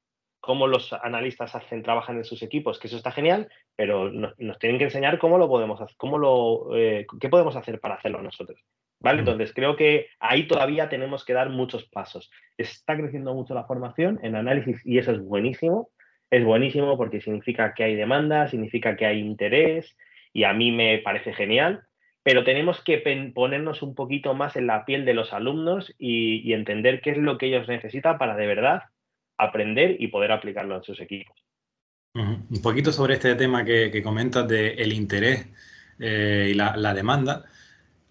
cómo 0.44 0.68
los 0.68 0.92
analistas 0.92 1.56
hacen, 1.56 1.84
trabajan 1.84 2.18
en 2.18 2.26
sus 2.26 2.44
equipos, 2.44 2.78
que 2.78 2.88
eso 2.88 2.98
está 2.98 3.12
genial, 3.12 3.48
pero 3.78 4.12
nos, 4.12 4.60
tienen 4.60 4.78
que 4.78 4.84
enseñar 4.84 5.18
cómo 5.18 5.38
lo 5.38 5.48
podemos 5.48 5.80
hacer, 5.80 5.96
cómo 5.96 6.18
lo, 6.18 6.76
eh, 6.76 7.08
qué 7.22 7.30
podemos 7.30 7.56
hacer 7.56 7.80
para 7.80 7.96
hacerlo 7.96 8.22
nosotros. 8.22 8.60
¿Vale? 9.00 9.20
Entonces 9.20 9.54
creo 9.54 9.78
que 9.78 10.08
ahí 10.20 10.46
todavía 10.46 10.90
tenemos 10.90 11.24
que 11.24 11.32
dar 11.32 11.50
muchos 11.50 11.86
pasos. 11.86 12.30
Está 12.58 12.98
creciendo 12.98 13.34
mucho 13.34 13.54
la 13.54 13.64
formación 13.64 14.20
en 14.22 14.36
análisis 14.36 14.86
y 14.86 14.98
eso 14.98 15.14
es 15.14 15.22
buenísimo, 15.22 15.92
es 16.30 16.44
buenísimo 16.44 16.98
porque 16.98 17.22
significa 17.22 17.74
que 17.74 17.86
hay 17.86 17.96
demanda, 17.96 18.50
significa 18.50 18.98
que 18.98 19.06
hay 19.06 19.20
interés 19.20 19.96
y 20.34 20.44
a 20.44 20.52
mí 20.52 20.74
me 20.74 20.98
parece 20.98 21.32
genial, 21.32 21.84
pero 22.22 22.44
tenemos 22.44 22.84
que 22.84 22.98
ponernos 23.34 23.82
un 23.82 23.96
poquito 23.96 24.34
más 24.34 24.58
en 24.58 24.68
la 24.68 24.84
piel 24.84 25.06
de 25.06 25.14
los 25.14 25.32
alumnos 25.32 25.94
y, 25.98 26.52
entender 26.52 27.00
qué 27.00 27.12
es 27.12 27.18
lo 27.18 27.38
que 27.38 27.46
ellos 27.46 27.70
necesitan 27.70 28.18
para 28.18 28.36
de 28.36 28.48
verdad 28.48 28.84
aprender 29.38 29.98
y 30.00 30.08
poder 30.08 30.32
aplicarlo 30.32 30.76
en 30.76 30.84
sus 30.84 31.00
equipos. 31.00 31.36
Un 32.16 32.62
poquito 32.62 32.92
sobre 32.92 33.16
este 33.16 33.34
tema 33.36 33.66
que, 33.66 34.02
comentas 34.04 34.48
del 34.48 34.80
el 34.80 34.94
interés 34.94 35.48
eh, 36.00 36.50
y 36.52 36.54
la 36.54 36.94
demanda. 36.94 37.46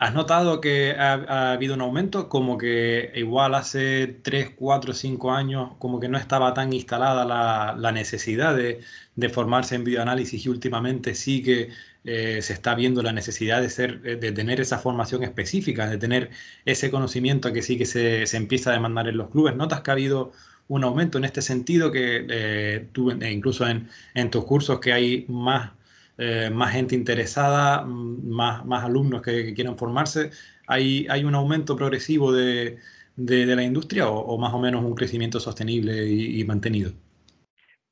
¿Has 0.03 0.15
notado 0.15 0.61
que 0.61 0.97
ha, 0.99 1.53
habido 1.53 1.75
un 1.75 1.81
aumento? 1.81 2.29
Como 2.29 2.59
que 2.59 3.13
igual 3.15 3.55
hace 3.55 4.09
3, 4.09 4.51
4, 4.57 4.95
5 4.95 5.31
años 5.33 5.77
como 5.79 6.01
que 6.01 6.09
no 6.09 6.19
estaba 6.19 6.53
tan 6.55 6.73
instalada 6.73 7.25
la, 7.25 7.93
necesidad 7.93 8.57
de, 8.57 8.81
formarse 9.29 9.77
en 9.77 9.85
bioanálisis 9.85 10.45
y 10.45 10.49
últimamente 10.49 11.15
sí 11.15 11.41
que 11.45 11.69
eh, 12.03 12.43
se 12.43 12.53
está 12.53 12.75
viendo 12.75 13.01
la 13.05 13.13
necesidad 13.13 13.63
de, 13.63 13.71
ser, 13.71 14.01
de 14.03 14.33
tener 14.33 14.61
esa 14.61 14.79
formación 14.79 15.23
específica, 15.23 15.89
de 15.89 15.99
tener 15.99 16.31
ese 16.65 16.91
conocimiento 16.91 17.53
que 17.53 17.63
sí 17.63 17.79
que 17.79 17.87
se, 17.87 18.27
se 18.27 18.37
empieza 18.37 18.71
a 18.71 18.73
demandar 18.73 19.07
en 19.07 19.17
los 19.19 19.31
clubes. 19.31 19.55
¿Notas 19.55 19.83
que 19.83 19.91
ha 19.93 19.95
habido 19.95 20.33
un 20.73 20.85
aumento 20.85 21.19
en 21.19 21.25
este 21.25 21.43
sentido, 21.43 21.93
que 21.93 22.27
eh, 22.31 22.89
tú, 22.93 23.11
incluso 23.11 23.67
en, 23.67 23.89
en, 24.15 24.31
tus 24.31 24.45
cursos 24.45 24.81
que 24.81 24.93
hay 24.93 25.27
más, 25.29 25.73
eh, 26.17 26.49
más 26.51 26.73
gente 26.73 26.95
interesada, 26.95 27.83
mm, 27.83 28.29
más, 28.29 28.65
más 28.65 28.85
alumnos 28.85 29.21
que, 29.23 29.53
quieran 29.55 29.77
formarse? 29.77 30.31
¿Hay, 30.67 31.07
¿Hay 31.11 31.25
un 31.25 31.35
aumento 31.35 31.77
progresivo 31.77 32.33
de, 32.33 32.79
de, 33.17 33.47
la 33.55 33.63
industria 33.63 34.09
o, 34.09 34.39
más 34.39 34.55
o 34.55 34.59
menos 34.59 34.83
un 34.83 34.95
crecimiento 34.95 35.41
sostenible 35.41 36.07
y 36.07 36.43
mantenido? 36.45 36.93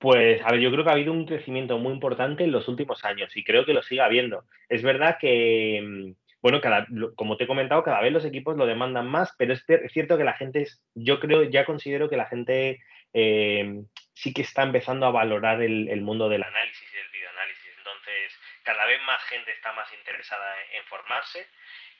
Pues, 0.00 0.40
a 0.42 0.52
ver, 0.52 0.60
yo 0.60 0.70
creo 0.72 0.82
que 0.82 0.90
ha 0.90 0.94
habido 0.94 1.12
un 1.12 1.26
crecimiento 1.26 1.76
muy 1.78 1.92
importante 1.92 2.42
en 2.42 2.52
los 2.52 2.66
últimos 2.68 3.04
años 3.04 3.36
y 3.36 3.44
creo 3.44 3.66
que 3.66 3.74
lo 3.74 3.82
sigue 3.82 4.00
habiendo. 4.00 4.44
Es 4.70 4.82
verdad 4.82 5.18
que, 5.20 5.82
mm, 5.82 6.19
bueno, 6.42 6.60
cada, 6.60 6.86
como 7.16 7.36
te 7.36 7.44
he 7.44 7.46
comentado, 7.46 7.82
cada 7.82 8.00
vez 8.00 8.12
los 8.12 8.24
equipos 8.24 8.56
lo 8.56 8.66
demandan 8.66 9.08
más, 9.08 9.34
pero 9.36 9.52
es, 9.52 9.64
cierto 9.92 10.16
que 10.16 10.24
la 10.24 10.34
gente, 10.34 10.62
es, 10.62 10.82
yo 10.94 11.20
creo, 11.20 11.44
ya 11.44 11.64
considero 11.64 12.08
que 12.08 12.16
la 12.16 12.26
gente 12.26 12.80
eh, 13.12 13.82
sí 14.14 14.32
que 14.32 14.42
está 14.42 14.62
empezando 14.62 15.06
a 15.06 15.10
valorar 15.10 15.62
el, 15.62 16.00
mundo 16.02 16.28
del 16.28 16.42
análisis 16.42 16.88
y 16.92 16.96
del 16.96 17.08
videoanálisis. 17.10 17.70
Entonces, 17.78 18.40
cada 18.62 18.86
vez 18.86 19.00
más 19.02 19.22
gente 19.24 19.50
está 19.52 19.72
más 19.72 19.92
interesada 19.92 20.54
en 20.72 20.84
formarse 20.84 21.46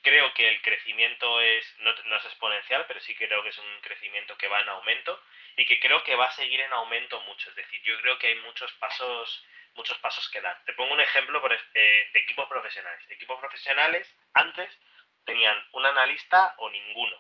creo 0.03 0.33
que 0.35 0.49
el 0.49 0.61
crecimiento 0.63 1.41
es 1.41 1.65
no, 1.81 1.91
es 1.91 2.25
exponencial, 2.25 2.85
pero 2.87 3.01
sí 3.01 3.15
creo 3.15 3.43
que 3.43 3.51
es 3.51 3.59
un 3.59 3.81
crecimiento 3.83 4.37
que 4.37 4.49
va 4.49 4.61
en 4.61 4.69
aumento 4.69 5.21
y 5.57 5.67
que 5.67 5.81
creo 5.81 6.03
que 6.05 6.15
va 6.15 6.27
a 6.27 6.33
seguir 6.33 6.61
en 6.61 6.73
aumento 6.73 7.21
mucho. 7.23 7.51
Es 7.51 7.57
decir, 7.57 7.81
yo 7.83 8.01
creo 8.01 8.19
que 8.19 8.29
hay 8.29 8.37
muchos 8.37 8.73
pasos, 8.75 9.45
muchos 9.75 9.99
pasos 9.99 10.29
que 10.31 10.41
dar. 10.41 10.62
Te 10.65 10.73
pongo 10.75 10.93
un 10.93 11.00
ejemplo 11.00 11.43
eh, 11.50 12.11
de 12.12 12.21
equipos 12.21 12.49
profesionales. 12.49 13.05
Equipos 13.11 13.39
profesionales 13.39 14.09
antes 14.35 14.71
tenían 15.25 15.57
un 15.73 15.87
analista 15.87 16.55
o 16.59 16.71
ninguno. 16.71 17.17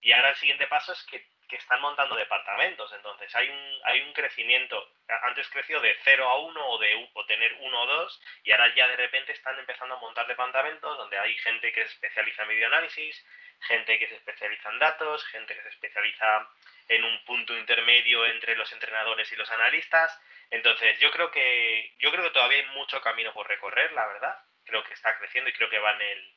Y 0.00 0.12
ahora 0.12 0.30
el 0.30 0.36
siguiente 0.36 0.66
paso 0.66 0.92
es 0.92 1.02
que 1.04 1.31
que 1.52 1.58
están 1.58 1.82
montando 1.82 2.16
departamentos. 2.16 2.90
Entonces, 2.94 3.32
hay 3.36 3.46
un, 3.50 3.80
hay 3.84 4.00
un 4.00 4.14
crecimiento. 4.14 4.88
Antes 5.22 5.50
creció 5.50 5.82
de 5.82 5.94
0 6.02 6.26
a 6.26 6.38
1 6.38 6.66
o 6.66 6.78
de 6.78 7.10
o 7.12 7.26
tener 7.26 7.52
1 7.60 7.82
o 7.82 7.86
2, 7.86 8.22
y 8.44 8.52
ahora 8.52 8.74
ya 8.74 8.88
de 8.88 8.96
repente 8.96 9.32
están 9.32 9.58
empezando 9.58 9.94
a 9.94 9.98
montar 9.98 10.26
departamentos 10.26 10.96
donde 10.96 11.18
hay 11.18 11.36
gente 11.36 11.70
que 11.70 11.82
se 11.84 11.92
especializa 11.92 12.44
en 12.44 12.48
videoanálisis, 12.48 13.26
gente 13.60 13.98
que 13.98 14.08
se 14.08 14.14
especializa 14.14 14.70
en 14.70 14.78
datos, 14.78 15.26
gente 15.26 15.54
que 15.54 15.62
se 15.62 15.68
especializa 15.68 16.48
en 16.88 17.04
un 17.04 17.22
punto 17.26 17.54
intermedio 17.54 18.24
entre 18.24 18.56
los 18.56 18.72
entrenadores 18.72 19.30
y 19.30 19.36
los 19.36 19.50
analistas. 19.50 20.18
Entonces, 20.50 20.98
yo 21.00 21.10
creo 21.10 21.30
que 21.30 21.92
yo 21.98 22.10
creo 22.10 22.24
que 22.24 22.30
todavía 22.30 22.60
hay 22.60 22.66
mucho 22.68 22.98
camino 23.02 23.34
por 23.34 23.46
recorrer, 23.46 23.92
la 23.92 24.06
verdad. 24.06 24.38
Creo 24.64 24.82
que 24.84 24.94
está 24.94 25.18
creciendo 25.18 25.50
y 25.50 25.52
creo 25.52 25.68
que 25.68 25.78
va 25.78 25.92
en 25.92 26.00
el 26.00 26.34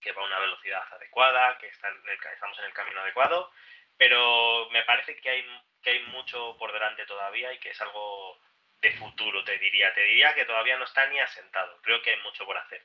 que 0.00 0.12
va 0.12 0.22
a 0.22 0.24
una 0.24 0.40
velocidad 0.40 0.82
adecuada, 0.92 1.56
que 1.58 1.68
está 1.68 1.88
estamos 2.32 2.58
en 2.58 2.64
el 2.64 2.72
camino 2.72 3.00
adecuado 3.00 3.52
pero 4.00 4.70
me 4.70 4.82
parece 4.84 5.14
que 5.20 5.28
hay, 5.28 5.42
que 5.82 5.90
hay 5.90 5.98
mucho 6.10 6.56
por 6.58 6.72
delante 6.72 7.04
todavía 7.04 7.52
y 7.52 7.58
que 7.58 7.68
es 7.68 7.80
algo 7.82 8.38
de 8.80 8.92
futuro, 8.92 9.44
te 9.44 9.58
diría. 9.58 9.92
Te 9.94 10.00
diría 10.00 10.34
que 10.34 10.46
todavía 10.46 10.78
no 10.78 10.84
está 10.84 11.06
ni 11.10 11.18
asentado. 11.18 11.76
Creo 11.82 12.00
que 12.00 12.08
hay 12.08 12.16
mucho 12.24 12.46
por 12.46 12.56
hacer. 12.56 12.80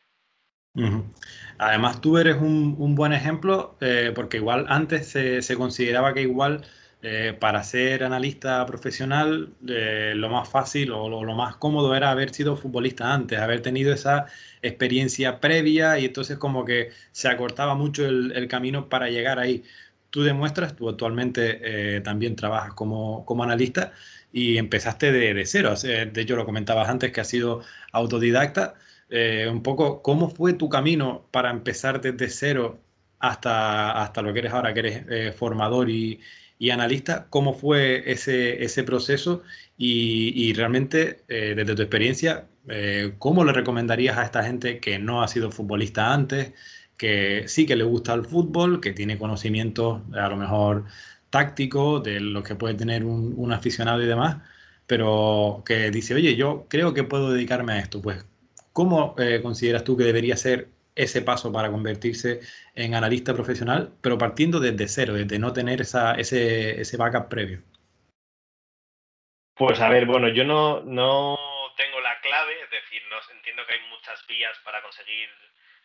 Además, 1.58 2.02
tú 2.02 2.18
eres 2.18 2.36
un, 2.36 2.96
buen 2.96 3.14
ejemplo, 3.14 3.78
eh, 3.80 4.12
porque 4.14 4.38
igual 4.38 4.66
antes 4.68 5.08
se, 5.08 5.56
consideraba 5.56 6.14
que 6.14 6.20
igual 6.20 6.66
eh, 7.02 7.32
para 7.40 7.64
ser 7.64 8.04
analista 8.04 8.66
profesional 8.66 9.54
eh, 9.70 10.12
lo 10.18 10.28
más 10.28 10.50
fácil 10.50 10.92
o 10.92 11.08
lo, 11.08 11.34
más 11.34 11.56
cómodo 11.56 11.96
era 11.96 12.12
haber 12.12 12.34
sido 12.34 12.58
futbolista 12.58 13.14
antes, 13.14 13.40
haber 13.40 13.62
tenido 13.62 13.94
esa 13.94 14.26
experiencia 14.62 15.40
previa 15.40 15.98
y 15.98 16.06
entonces 16.06 16.38
como 16.38 16.66
que 16.66 16.92
se 17.14 17.30
acortaba 17.30 17.74
mucho 17.76 18.06
el 18.06 18.48
camino 18.50 18.90
para 18.90 19.08
llegar 19.10 19.40
ahí 19.40 19.64
tú 20.16 20.24
demuestras, 20.24 20.78
tú 20.78 20.88
actualmente 20.88 21.60
eh, 21.98 22.00
también 22.00 22.38
trabajas 22.38 22.74
como, 22.74 23.26
como, 23.26 23.44
analista 23.44 23.92
y 24.32 24.58
empezaste 24.58 25.12
de, 25.12 25.46
cero. 25.46 25.74
De 25.84 26.22
hecho, 26.22 26.38
lo 26.38 26.46
comentabas 26.46 26.88
antes 26.88 27.12
que 27.12 27.20
has 27.20 27.28
sido 27.28 27.64
autodidacta. 27.92 28.76
Eh, 29.10 29.50
un 29.52 29.62
poco, 29.62 30.02
¿cómo 30.02 30.30
fue 30.30 30.54
tu 30.54 30.70
camino 30.70 31.28
para 31.32 31.50
empezar 31.52 32.00
desde 32.00 32.30
cero 32.30 32.80
hasta, 33.20 34.02
hasta 34.02 34.22
lo 34.22 34.32
que 34.32 34.40
eres 34.40 34.54
ahora, 34.54 34.74
que 34.74 34.80
eres 34.80 35.04
eh, 35.10 35.34
formador 35.34 35.90
y, 35.90 36.22
y, 36.60 36.70
analista? 36.70 37.28
¿Cómo 37.30 37.54
fue 37.54 38.10
ese, 38.10 38.64
ese 38.64 38.86
proceso? 38.86 39.44
Y 39.78 40.54
realmente, 40.54 41.26
desde 41.28 41.76
tu 41.76 41.82
experiencia, 41.82 42.48
¿cómo 43.20 43.44
le 43.44 43.52
recomendarías 43.52 44.18
a 44.18 44.24
esta 44.24 44.44
gente 44.46 44.80
que 44.80 44.98
no 44.98 45.22
ha 45.22 45.28
sido 45.28 45.52
futbolista 45.52 46.14
antes? 46.14 46.54
Que 46.98 47.48
sí 47.48 47.66
que 47.66 47.76
le 47.76 47.84
gusta 47.84 48.14
el 48.14 48.26
fútbol, 48.26 48.82
que 48.82 48.94
tiene 48.94 49.18
conocimientos 49.18 50.02
a 50.14 50.30
lo 50.30 50.38
mejor 50.38 50.86
tácticos 51.30 52.04
de 52.04 52.20
lo 52.20 52.44
que 52.44 52.56
puede 52.56 52.76
tener 52.76 53.04
un, 53.04 53.52
aficionado 53.52 54.02
y 54.02 54.06
demás, 54.06 54.38
pero 54.88 55.64
que 55.66 55.92
dice, 55.92 56.16
oye, 56.16 56.36
yo 56.36 56.66
creo 56.70 56.94
que 56.94 57.04
puedo 57.04 57.32
dedicarme 57.32 57.74
a 57.74 57.80
esto. 57.80 58.02
Pues, 58.02 58.26
¿cómo 58.74 59.16
eh, 59.18 59.42
consideras 59.42 59.84
tú 59.84 59.98
que 59.98 60.04
debería 60.06 60.38
ser 60.38 60.70
ese 60.96 61.22
paso 61.22 61.52
para 61.52 61.72
convertirse 61.72 62.40
en 62.74 62.96
analista 62.96 63.34
profesional, 63.34 63.92
pero 64.02 64.18
partiendo 64.18 64.60
desde 64.60 64.88
cero, 64.88 65.14
desde 65.14 65.40
no 65.40 65.52
tener 65.52 65.82
esa, 65.82 66.14
ese, 66.16 66.80
ese 66.80 66.98
backup 66.98 67.28
previo? 67.28 67.62
Pues 69.56 69.80
a 69.80 69.90
ver, 69.90 70.06
bueno, 70.06 70.30
yo 70.30 70.44
no, 70.44 70.82
no 70.82 71.38
tengo 71.78 72.00
la 72.02 72.20
clave, 72.22 72.54
es 72.64 72.70
decir, 72.72 73.02
no 73.10 73.18
entiendo 73.36 73.64
que 73.68 73.74
hay 73.74 73.80
muchas 73.90 74.26
vías 74.28 74.58
para 74.64 74.82
conseguir 74.82 75.30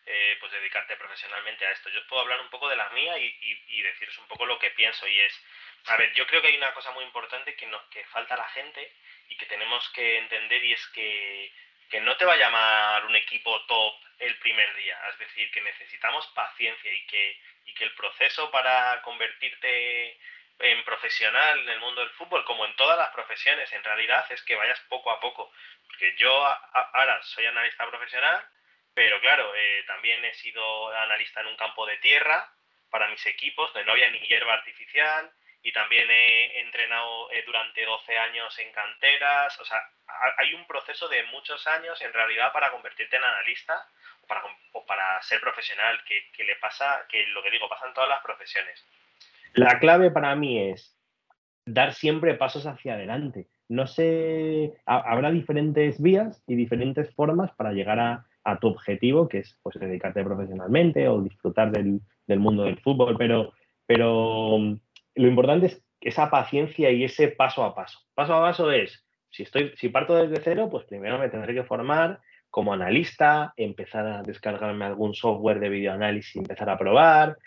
eh, 0.05 0.37
pues 0.39 0.51
dedicarte 0.51 0.95
profesionalmente 0.95 1.65
a 1.65 1.71
esto. 1.71 1.89
Yo 1.89 2.05
puedo 2.07 2.21
hablar 2.21 2.41
un 2.41 2.49
poco 2.49 2.67
de 2.69 2.75
la 2.75 2.89
mía 2.89 3.17
y, 3.17 3.63
y, 3.67 3.81
deciros 3.81 4.17
un 4.17 4.27
poco 4.27 4.45
lo 4.45 4.57
que 4.59 4.71
pienso 4.71 5.07
y 5.07 5.19
es, 5.19 5.33
a 5.85 5.97
ver, 5.97 6.13
yo 6.13 6.25
creo 6.27 6.41
que 6.41 6.47
hay 6.47 6.57
una 6.57 6.73
cosa 6.73 6.91
muy 6.91 7.03
importante 7.03 7.55
que, 7.55 7.67
nos, 7.67 7.83
que 7.89 8.03
falta 8.05 8.33
a 8.33 8.37
la 8.37 8.49
gente 8.49 8.91
y 9.29 9.37
que 9.37 9.45
tenemos 9.45 9.87
que 9.89 10.17
entender 10.17 10.63
y 10.63 10.73
es 10.73 10.87
que, 10.87 11.53
que 11.89 12.01
no 12.01 12.15
te 12.17 12.25
va 12.25 12.33
a 12.33 12.37
llamar 12.37 13.05
un 13.05 13.15
equipo 13.15 13.65
top 13.65 13.95
el 14.19 14.37
primer 14.37 14.73
día, 14.75 14.99
es 15.09 15.17
decir, 15.17 15.49
que 15.51 15.61
necesitamos 15.61 16.27
paciencia 16.27 16.93
y 16.93 17.05
que, 17.07 17.41
y 17.65 17.73
que 17.73 17.83
el 17.85 17.93
proceso 17.93 18.51
para 18.51 19.01
convertirte 19.01 20.17
en 20.59 20.83
profesional 20.83 21.59
en 21.59 21.69
el 21.69 21.79
mundo 21.79 22.01
del 22.01 22.11
fútbol, 22.11 22.45
como 22.45 22.65
en 22.65 22.75
todas 22.75 22.97
las 22.97 23.09
profesiones, 23.09 23.71
en 23.73 23.83
realidad 23.83 24.25
es 24.31 24.41
que 24.43 24.55
vayas 24.55 24.79
poco 24.89 25.11
a 25.11 25.19
poco. 25.19 25.51
Porque 25.87 26.15
yo 26.17 26.31
ahora 26.43 27.21
soy 27.23 27.45
analista 27.45 27.87
profesional, 27.89 28.45
pero 28.93 29.19
claro, 29.21 29.53
eh, 29.55 29.83
también 29.87 30.23
he 30.25 30.33
sido 30.33 30.89
analista 30.89 31.41
en 31.41 31.47
un 31.47 31.55
campo 31.55 31.85
de 31.85 31.97
tierra 31.97 32.49
para 32.89 33.07
mis 33.09 33.25
equipos, 33.25 33.71
donde 33.73 33.85
no 33.85 33.93
había 33.93 34.11
ni 34.11 34.19
hierba 34.19 34.53
artificial, 34.53 35.31
y 35.63 35.71
también 35.71 36.09
he 36.09 36.59
entrenado 36.61 37.31
eh, 37.31 37.43
durante 37.45 37.85
12 37.85 38.17
años 38.17 38.57
en 38.59 38.71
canteras. 38.73 39.57
O 39.59 39.65
sea, 39.65 39.81
hay 40.37 40.53
un 40.53 40.65
proceso 40.65 41.07
de 41.07 41.23
muchos 41.25 41.65
años 41.67 42.01
en 42.01 42.11
realidad 42.11 42.51
para 42.51 42.71
convertirte 42.71 43.15
en 43.15 43.23
analista 43.23 43.87
o 44.23 44.27
para, 44.27 44.41
o 44.73 44.85
para 44.85 45.21
ser 45.21 45.39
profesional, 45.39 46.03
que, 46.05 46.29
que, 46.31 46.43
le 46.43 46.55
pasa, 46.57 47.05
que 47.07 47.27
lo 47.27 47.41
que 47.43 47.51
digo, 47.51 47.69
pasa 47.69 47.87
en 47.87 47.93
todas 47.93 48.09
las 48.09 48.21
profesiones. 48.21 48.83
La 49.53 49.79
clave 49.79 50.11
para 50.11 50.35
mí 50.35 50.71
es 50.71 50.97
dar 51.65 51.93
siempre 51.93 52.33
pasos 52.33 52.65
hacia 52.65 52.95
adelante. 52.95 53.47
No 53.69 53.87
sé, 53.87 54.73
habrá 54.85 55.31
diferentes 55.31 56.01
vías 56.01 56.43
y 56.45 56.55
diferentes 56.55 57.13
formas 57.15 57.51
para 57.51 57.71
llegar 57.71 57.99
a, 57.99 58.25
a 58.43 58.59
tu 58.59 58.67
objetivo, 58.67 59.27
que 59.27 59.39
es 59.39 59.57
pues, 59.61 59.79
dedicarte 59.79 60.23
profesionalmente 60.23 61.07
o 61.07 61.21
disfrutar 61.21 61.71
del, 61.71 62.01
mundo 62.39 62.63
del 62.63 62.79
fútbol, 62.79 63.15
pero, 63.17 63.53
pero 63.85 64.57
mm, 64.57 64.79
lo 65.15 65.27
importante 65.27 65.67
es 65.67 65.83
esa 65.99 66.29
paciencia 66.29 66.89
y 66.91 67.03
ese 67.03 67.27
paso 67.27 67.63
a 67.63 67.75
paso. 67.75 67.99
Paso 68.15 68.35
a 68.35 68.41
paso 68.41 68.71
es, 68.71 69.05
si, 69.29 69.43
estoy, 69.43 69.73
si 69.77 69.89
parto 69.89 70.15
desde 70.15 70.43
cero, 70.43 70.67
pues 70.69 70.85
primero 70.85 71.19
me 71.19 71.29
tendré 71.29 71.53
que 71.53 71.63
formar 71.63 72.19
como 72.49 72.73
analista, 72.73 73.53
empezar 73.55 74.05
a 74.05 74.23
descargarme 74.23 74.85
algún 74.85 75.13
software 75.13 75.59
de 75.59 75.69
videoanálisis 75.69 76.35
empezar 76.35 76.69
a 76.69 76.77
probar, 76.77 77.37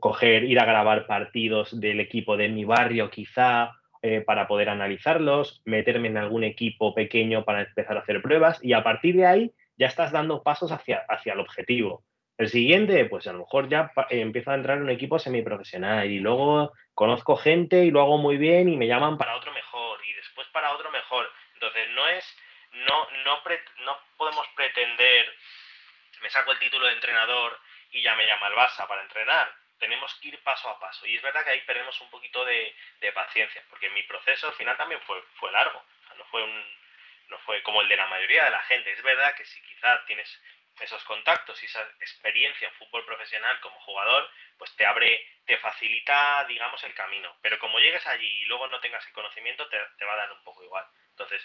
coger, 0.00 0.44
ir 0.44 0.60
a 0.60 0.64
grabar 0.64 1.06
partidos 1.06 1.78
del 1.80 2.00
equipo 2.00 2.36
de 2.36 2.48
mi 2.48 2.64
barrio 2.64 3.10
quizá 3.10 3.72
eh, 4.02 4.20
para 4.20 4.46
poder 4.46 4.68
analizarlos, 4.68 5.62
meterme 5.64 6.08
en 6.08 6.16
algún 6.16 6.44
equipo 6.44 6.94
pequeño 6.94 7.44
para 7.44 7.62
empezar 7.62 7.96
a 7.96 8.00
hacer 8.00 8.22
pruebas 8.22 8.62
y 8.62 8.72
a 8.72 8.84
partir 8.84 9.16
de 9.16 9.26
ahí 9.26 9.52
ya 9.76 9.86
estás 9.86 10.12
dando 10.12 10.42
pasos 10.42 10.72
hacia, 10.72 11.04
hacia 11.08 11.34
el 11.34 11.40
objetivo. 11.40 12.04
El 12.38 12.48
siguiente, 12.48 13.04
pues 13.06 13.26
a 13.26 13.32
lo 13.32 13.40
mejor 13.40 13.68
ya 13.68 13.92
eh, 14.10 14.20
empiezo 14.20 14.50
a 14.50 14.54
entrar 14.54 14.76
en 14.76 14.84
un 14.84 14.90
equipo 14.90 15.18
semiprofesional 15.18 16.10
y 16.10 16.18
luego 16.18 16.72
conozco 16.94 17.36
gente 17.36 17.84
y 17.84 17.90
lo 17.90 18.02
hago 18.02 18.18
muy 18.18 18.36
bien 18.36 18.68
y 18.68 18.76
me 18.76 18.86
llaman 18.86 19.16
para 19.16 19.36
otro 19.36 19.52
mejor 19.52 19.98
y 20.04 20.12
después 20.12 20.46
para 20.48 20.72
otro 20.74 20.90
mejor. 20.90 21.30
Entonces 21.54 21.88
no 21.94 22.06
es, 22.08 22.36
no, 22.72 23.08
no, 23.24 23.42
no 23.84 23.98
podemos 24.18 24.46
pretender, 24.54 25.26
me 26.20 26.28
saco 26.28 26.52
el 26.52 26.58
título 26.58 26.86
de 26.86 26.92
entrenador 26.92 27.58
y 27.90 28.02
ya 28.02 28.14
me 28.16 28.26
llama 28.26 28.48
el 28.48 28.54
Barça 28.54 28.86
para 28.86 29.02
entrenar. 29.02 29.50
Tenemos 29.78 30.14
que 30.20 30.28
ir 30.28 30.42
paso 30.42 30.68
a 30.68 30.78
paso. 30.78 31.06
Y 31.06 31.16
es 31.16 31.22
verdad 31.22 31.42
que 31.44 31.50
ahí 31.50 31.60
perdemos 31.66 31.98
un 32.02 32.10
poquito 32.10 32.44
de, 32.44 32.74
de 33.00 33.12
paciencia, 33.12 33.62
porque 33.70 33.90
mi 33.90 34.02
proceso 34.02 34.48
al 34.48 34.54
final 34.54 34.76
también 34.76 35.00
fue, 35.02 35.22
fue 35.34 35.50
largo. 35.52 35.82
no 36.18 36.24
fue 36.26 36.42
un, 36.42 36.64
no 37.28 37.38
fue 37.40 37.62
como 37.62 37.82
el 37.82 37.88
de 37.88 37.96
la 37.96 38.06
mayoría 38.06 38.44
de 38.44 38.50
la 38.50 38.62
gente. 38.64 38.92
Es 38.92 39.02
verdad 39.02 39.34
que 39.34 39.44
si 39.44 39.60
quizás 39.62 40.04
tienes 40.06 40.40
esos 40.80 41.02
contactos 41.04 41.62
y 41.62 41.66
esa 41.66 41.82
experiencia 42.00 42.68
en 42.68 42.74
fútbol 42.74 43.04
profesional 43.04 43.58
como 43.60 43.80
jugador, 43.80 44.30
pues 44.58 44.74
te 44.76 44.84
abre, 44.84 45.26
te 45.46 45.56
facilita, 45.58 46.44
digamos, 46.48 46.82
el 46.84 46.94
camino. 46.94 47.34
Pero 47.42 47.58
como 47.58 47.78
llegues 47.78 48.06
allí 48.06 48.26
y 48.26 48.44
luego 48.44 48.66
no 48.68 48.80
tengas 48.80 49.06
el 49.06 49.12
conocimiento, 49.12 49.68
te, 49.68 50.04
va 50.04 50.12
a 50.12 50.16
dar 50.16 50.32
un 50.32 50.42
poco 50.44 50.62
igual. 50.62 50.84
Entonces, 51.10 51.42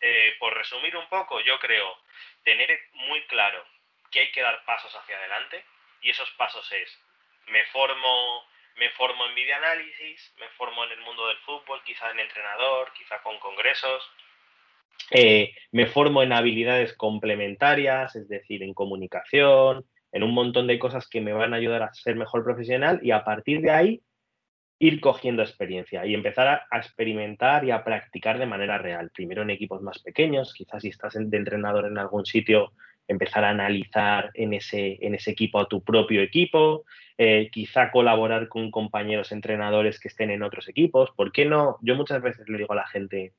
eh, 0.00 0.34
por 0.38 0.54
resumir 0.54 0.96
un 0.96 1.08
poco, 1.08 1.40
yo 1.40 1.58
creo 1.58 1.98
tener 2.44 2.80
muy 2.92 3.22
claro 3.26 3.66
que 4.10 4.20
hay 4.20 4.32
que 4.32 4.42
dar 4.42 4.64
pasos 4.64 4.94
hacia 4.94 5.16
adelante 5.16 5.64
y 6.00 6.10
esos 6.10 6.30
pasos 6.32 6.70
es, 6.72 7.00
me 7.46 7.64
formo, 7.66 8.48
me 8.76 8.90
formo 8.90 9.26
en 9.26 9.34
videoanálisis, 9.34 10.34
me 10.36 10.48
formo 10.50 10.84
en 10.84 10.92
el 10.92 11.00
mundo 11.00 11.28
del 11.28 11.38
fútbol, 11.38 11.82
quizá 11.84 12.10
en 12.10 12.20
entrenador, 12.20 12.92
quizá 12.94 13.22
con 13.22 13.38
congresos, 13.38 14.10
eh, 15.10 15.52
me 15.72 15.86
formo 15.86 16.22
en 16.22 16.32
habilidades 16.32 16.94
complementarias, 16.94 18.16
es 18.16 18.28
decir, 18.28 18.62
en 18.62 18.74
comunicación, 18.74 19.84
en 20.12 20.22
un 20.22 20.34
montón 20.34 20.66
de 20.66 20.78
cosas 20.78 21.08
que 21.08 21.20
me 21.20 21.32
van 21.32 21.54
a 21.54 21.56
ayudar 21.56 21.82
a 21.82 21.94
ser 21.94 22.16
mejor 22.16 22.44
profesional 22.44 23.00
y 23.02 23.10
a 23.10 23.24
partir 23.24 23.60
de 23.60 23.70
ahí 23.70 24.02
ir 24.78 25.00
cogiendo 25.00 25.42
experiencia 25.42 26.04
y 26.06 26.14
empezar 26.14 26.48
a, 26.48 26.76
experimentar 26.76 27.64
y 27.64 27.70
a 27.70 27.84
practicar 27.84 28.38
de 28.38 28.46
manera 28.46 28.78
real. 28.78 29.10
Primero 29.14 29.42
en 29.42 29.50
equipos 29.50 29.80
más 29.80 30.00
pequeños, 30.00 30.52
quizás 30.54 30.82
si 30.82 30.88
estás 30.88 31.14
de 31.14 31.36
entrenador 31.36 31.86
en 31.86 31.98
algún 31.98 32.26
sitio, 32.26 32.72
empezar 33.06 33.44
a 33.44 33.50
analizar 33.50 34.30
en 34.34 34.54
ese, 34.54 34.98
en 35.00 35.14
ese 35.14 35.30
equipo 35.30 35.60
a 35.60 35.68
tu 35.68 35.84
propio 35.84 36.20
equipo, 36.20 36.84
eh, 37.16 37.48
quizá 37.52 37.92
colaborar 37.92 38.48
con 38.48 38.72
compañeros 38.72 39.30
entrenadores 39.30 40.00
que 40.00 40.08
estén 40.08 40.30
en 40.30 40.42
otros 40.42 40.68
equipos. 40.68 41.10
¿Por 41.16 41.30
qué 41.30 41.44
no? 41.44 41.78
Yo 41.82 41.94
muchas 41.94 42.20
veces 42.20 42.48
le 42.48 42.58
digo 42.58 42.72
a 42.72 42.76
la 42.76 42.86
gente, 42.88 43.34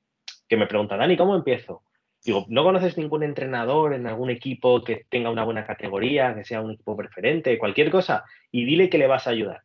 que 0.47 0.57
me 0.57 0.67
pregunta, 0.67 0.97
Dani, 0.97 1.17
¿cómo 1.17 1.35
empiezo? 1.35 1.83
Digo, 2.25 2.45
¿no 2.47 2.63
conoces 2.63 2.97
ningún 2.97 3.23
entrenador 3.23 3.93
en 3.93 4.07
algún 4.07 4.29
equipo 4.29 4.83
que 4.83 5.05
tenga 5.09 5.29
una 5.29 5.43
buena 5.43 5.65
categoría, 5.65 6.33
que 6.33 6.45
sea 6.45 6.61
un 6.61 6.71
equipo 6.71 6.95
preferente, 6.95 7.57
cualquier 7.57 7.91
cosa? 7.91 8.23
Y 8.49 8.63
dile 8.63 8.89
que 8.89 8.97
le 8.97 9.07
vas 9.07 9.27
a 9.27 9.31
ayudar, 9.31 9.63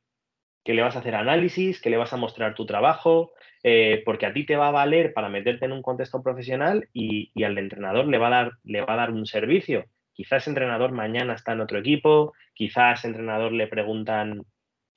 que 0.64 0.74
le 0.74 0.82
vas 0.82 0.96
a 0.96 0.98
hacer 0.98 1.14
análisis, 1.14 1.80
que 1.80 1.90
le 1.90 1.96
vas 1.96 2.12
a 2.12 2.16
mostrar 2.16 2.54
tu 2.54 2.66
trabajo, 2.66 3.32
eh, 3.62 4.02
porque 4.04 4.26
a 4.26 4.32
ti 4.32 4.44
te 4.44 4.56
va 4.56 4.68
a 4.68 4.72
valer 4.72 5.12
para 5.12 5.28
meterte 5.28 5.66
en 5.66 5.72
un 5.72 5.82
contexto 5.82 6.20
profesional 6.22 6.88
y, 6.92 7.30
al 7.44 7.58
entrenador 7.58 8.08
le 8.08 8.18
va, 8.18 8.26
a 8.26 8.30
dar, 8.30 8.52
le 8.64 8.80
va 8.80 8.94
a 8.94 8.96
dar 8.96 9.12
un 9.12 9.24
servicio. 9.26 9.84
Quizás 10.12 10.48
entrenador 10.48 10.90
mañana 10.90 11.34
está 11.34 11.52
en 11.52 11.60
otro 11.60 11.78
equipo, 11.78 12.32
quizás 12.54 13.04
entrenador 13.04 13.52
le 13.52 13.68
preguntan, 13.68 14.42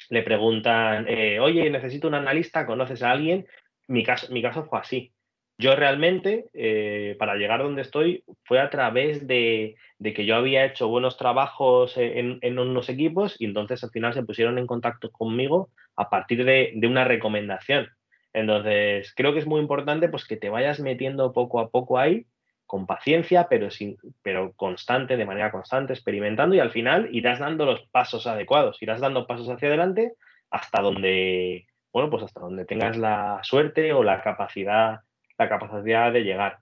le 0.09 0.23
preguntan, 0.23 1.05
eh, 1.07 1.39
oye, 1.39 1.69
necesito 1.69 2.07
un 2.07 2.15
analista, 2.15 2.65
¿conoces 2.65 3.03
a 3.03 3.11
alguien? 3.11 3.45
Mi 3.87 4.03
caso, 4.03 4.33
mi 4.33 4.41
caso 4.41 4.65
fue 4.65 4.79
así 4.79 5.13
yo 5.61 5.75
realmente, 5.75 6.49
eh, 6.53 7.15
para 7.19 7.35
llegar 7.35 7.61
donde 7.61 7.83
estoy, 7.83 8.23
fue 8.43 8.59
a 8.59 8.71
través 8.71 9.27
de, 9.27 9.75
que 10.03 10.25
yo 10.25 10.35
había 10.35 10.65
hecho 10.65 10.87
buenos 10.87 11.17
trabajos 11.17 11.93
en, 11.97 12.57
unos 12.57 12.89
equipos 12.89 13.35
y 13.39 13.45
entonces 13.45 13.83
al 13.83 13.91
final 13.91 14.13
se 14.15 14.23
pusieron 14.23 14.57
en 14.57 14.65
contacto 14.65 15.11
conmigo 15.11 15.69
a 15.95 16.09
partir 16.09 16.45
de, 16.45 16.73
una 16.83 17.05
recomendación. 17.05 17.89
Entonces, 18.33 19.13
creo 19.15 19.33
que 19.33 19.39
es 19.39 19.45
muy 19.45 19.61
importante 19.61 20.09
pues, 20.09 20.25
que 20.25 20.35
te 20.35 20.49
vayas 20.49 20.79
metiendo 20.79 21.31
poco 21.31 21.59
a 21.59 21.69
poco 21.69 21.99
ahí, 21.99 22.25
con 22.65 22.87
paciencia, 22.87 23.47
pero, 23.47 23.69
sin, 23.69 23.97
pero 24.23 24.53
constante, 24.53 25.15
de 25.15 25.25
manera 25.25 25.51
constante, 25.51 25.93
experimentando 25.93 26.55
y 26.55 26.59
al 26.59 26.71
final 26.71 27.07
irás 27.11 27.37
dando 27.37 27.65
los 27.65 27.81
pasos 27.91 28.25
adecuados, 28.25 28.81
irás 28.81 28.99
dando 28.99 29.27
pasos 29.27 29.47
hacia 29.49 29.67
adelante 29.67 30.13
hasta 30.49 30.81
donde, 30.81 31.67
bueno, 31.93 32.09
pues 32.09 32.23
hasta 32.23 32.39
donde 32.39 32.65
tengas 32.65 32.97
la 32.97 33.41
suerte 33.43 33.93
o 33.93 34.03
la 34.03 34.21
capacidad 34.23 35.01
la 35.41 35.49
capacidad 35.49 36.11
de 36.11 36.23
llegar. 36.23 36.59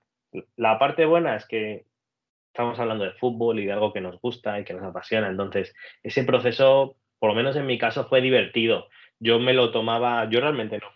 La 0.56 0.80
parte 0.80 1.06
buena 1.06 1.36
es 1.36 1.46
que 1.46 1.86
estamos 2.48 2.80
hablando 2.80 3.04
de 3.04 3.12
fútbol 3.14 3.60
y 3.60 3.66
de 3.66 3.74
algo 3.74 3.92
que 3.92 4.02
nos 4.02 4.20
gusta 4.22 4.60
y 4.60 4.64
que 4.64 4.74
nos 4.74 4.84
apasiona. 4.84 5.28
Entonces, 5.28 5.76
ese 6.04 6.24
proceso, 6.24 6.96
por 7.20 7.30
lo 7.30 7.36
menos 7.36 7.56
en 7.56 7.66
mi 7.66 7.78
caso, 7.78 8.08
fue 8.08 8.22
divertido. 8.22 8.90
Yo 9.20 9.40
me 9.40 9.54
lo 9.54 9.72
tomaba, 9.72 10.30
yo 10.30 10.40
realmente 10.40 10.78
no, 10.78 10.88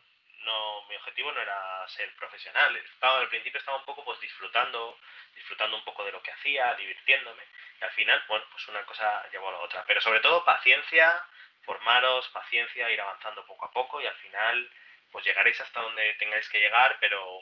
no 0.45 0.87
mi 0.87 0.95
objetivo 0.95 1.31
no 1.33 1.41
era 1.41 1.59
ser 1.87 2.07
profesional. 2.15 2.75
Estaba, 2.77 3.19
al 3.19 3.27
principio 3.27 3.59
estaba 3.59 3.77
un 3.79 3.85
poco 3.85 4.05
pues 4.05 4.19
disfrutando, 4.21 4.95
disfrutando 5.35 5.75
un 5.75 5.83
poco 5.83 6.05
de 6.05 6.11
lo 6.13 6.21
que 6.23 6.31
hacía, 6.31 6.73
divirtiéndome. 6.75 7.43
Y 7.81 7.83
al 7.83 7.91
final, 7.91 8.21
bueno, 8.29 8.45
pues 8.51 8.65
una 8.69 8.85
cosa 8.85 9.27
llevó 9.31 9.49
a 9.49 9.53
la 9.53 9.59
otra. 9.59 9.83
Pero 9.85 9.99
sobre 9.99 10.21
todo 10.21 10.45
paciencia, 10.45 11.21
formaros, 11.63 12.29
paciencia, 12.29 12.89
ir 12.91 13.01
avanzando 13.01 13.45
poco 13.45 13.65
a 13.65 13.71
poco 13.71 13.99
y 13.99 14.05
al 14.05 14.15
final 14.15 14.69
pues 15.11 15.25
llegaréis 15.25 15.61
hasta 15.61 15.79
donde 15.79 16.15
tengáis 16.15 16.49
que 16.49 16.59
llegar, 16.59 16.97
pero 16.99 17.39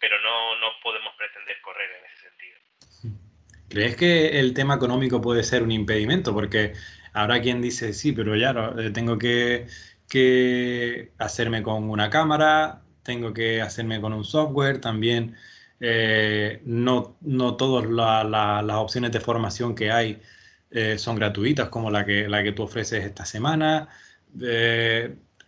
pero 0.00 0.20
no, 0.22 0.58
no 0.60 0.66
podemos 0.82 1.12
pretender 1.16 1.56
correr 1.62 1.88
en 1.90 2.04
ese 2.06 2.28
sentido. 2.28 3.18
¿Crees 3.68 3.96
que 3.96 4.40
el 4.40 4.54
tema 4.54 4.74
económico 4.74 5.20
puede 5.20 5.42
ser 5.42 5.62
un 5.62 5.72
impedimento? 5.72 6.32
Porque 6.32 6.72
habrá 7.12 7.40
quien 7.40 7.60
dice, 7.60 7.92
sí, 7.92 8.12
pero 8.12 8.34
ya 8.36 8.54
eh, 8.78 8.90
tengo 8.90 9.18
que, 9.18 9.66
que, 10.08 11.12
hacerme 11.18 11.62
con 11.62 11.90
una 11.90 12.08
cámara, 12.10 12.82
tengo 13.02 13.32
que 13.34 13.60
hacerme 13.60 14.00
con 14.00 14.12
un 14.12 14.24
software, 14.24 14.80
también 14.80 15.36
eh, 15.80 16.60
no, 16.64 17.16
no 17.20 17.56
todas 17.56 17.88
las 17.90 18.76
opciones 18.76 19.12
de 19.12 19.20
formación 19.20 19.74
que 19.74 19.90
hay 19.90 20.20
eh, 20.70 20.98
son 20.98 21.16
gratuitas, 21.16 21.68
como 21.68 21.90
la 21.90 22.04
que, 22.04 22.28
la 22.28 22.42
que 22.42 22.52
tú 22.52 22.62
ofreces 22.62 23.04
esta 23.04 23.24
semana. 23.24 23.88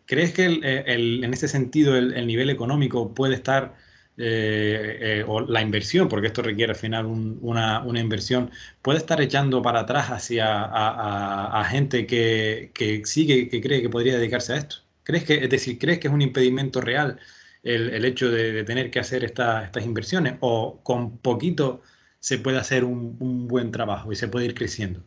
¿Crees 0.07 0.33
que 0.35 0.45
el, 0.47 1.25
en 1.25 1.33
ese 1.33 1.49
sentido 1.49 1.97
el 1.97 2.27
nivel 2.27 2.51
económico 2.51 3.15
puede 3.15 3.35
estar 3.35 3.75
eh, 4.23 4.99
eh, 5.01 5.25
o 5.27 5.41
la 5.41 5.63
inversión, 5.63 6.09
porque 6.09 6.27
esto 6.27 6.43
requiere 6.43 6.73
al 6.73 6.79
final 6.79 7.07
una, 7.07 7.83
inversión, 7.95 8.51
puede 8.83 8.99
estar 8.99 9.21
echando 9.21 9.63
para 9.63 9.81
atrás 9.81 10.11
hacia 10.11 10.47
a, 10.65 11.65
gente 11.65 12.07
que, 12.07 12.71
que, 12.75 13.05
sigue, 13.07 13.49
que 13.49 13.61
cree 13.61 13.81
que 13.83 13.89
podría 13.89 14.17
dedicarse 14.19 14.53
a 14.53 14.57
esto? 14.57 14.77
¿Crees 15.05 15.25
que, 15.25 15.35
es 15.35 15.51
decir, 15.51 15.79
crees 15.79 15.99
que 15.99 16.09
es 16.09 16.15
un 16.15 16.23
impedimento 16.23 16.81
real 16.81 17.19
el, 17.63 18.05
hecho 18.05 18.31
de, 18.31 18.63
tener 18.65 18.91
que 18.91 19.01
hacer 19.01 19.25
estas 19.25 19.85
inversiones? 19.85 20.35
¿O 20.41 20.81
con 20.83 21.19
poquito 21.19 21.83
se 22.19 22.39
puede 22.39 22.59
hacer 22.59 22.85
un, 22.85 23.17
un 23.21 23.49
buen 23.49 23.71
trabajo 23.73 24.13
y 24.13 24.17
se 24.17 24.29
puede 24.29 24.47
ir 24.47 24.55
creciendo? 24.55 25.01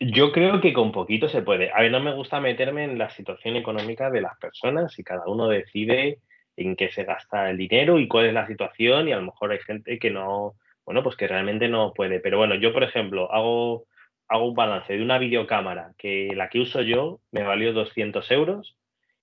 Yo 0.00 0.32
creo 0.32 0.60
que 0.60 0.72
con 0.72 0.92
poquito 0.92 1.28
se 1.28 1.42
puede. 1.42 1.70
A 1.72 1.82
ver, 1.82 1.92
no 1.92 2.00
me 2.00 2.14
gusta 2.14 2.40
meterme 2.40 2.84
en 2.84 2.98
la 2.98 3.10
situación 3.10 3.56
económica 3.56 4.10
de 4.10 4.22
las 4.22 4.38
personas 4.38 4.98
y 4.98 5.04
cada 5.04 5.26
uno 5.26 5.48
decide 5.48 6.20
en 6.58 6.76
qué 6.76 6.90
se 6.90 7.04
gasta 7.04 7.50
el 7.50 7.56
dinero 7.56 7.98
y 7.98 8.08
cuál 8.08 8.26
es 8.26 8.34
la 8.34 8.46
situación 8.46 9.08
y 9.08 9.12
a 9.12 9.16
lo 9.16 9.22
mejor 9.22 9.52
hay 9.52 9.60
gente 9.60 9.98
que 9.98 10.10
no, 10.10 10.56
bueno, 10.84 11.02
pues 11.02 11.16
que 11.16 11.28
realmente 11.28 11.68
no 11.68 11.92
puede. 11.94 12.20
Pero 12.20 12.38
bueno, 12.38 12.56
yo 12.56 12.72
por 12.72 12.82
ejemplo 12.82 13.32
hago, 13.32 13.86
hago 14.28 14.48
un 14.48 14.54
balance 14.54 14.92
de 14.92 15.02
una 15.02 15.18
videocámara 15.18 15.92
que 15.96 16.32
la 16.34 16.48
que 16.48 16.60
uso 16.60 16.82
yo 16.82 17.20
me 17.30 17.44
valió 17.44 17.72
200 17.72 18.30
euros 18.32 18.76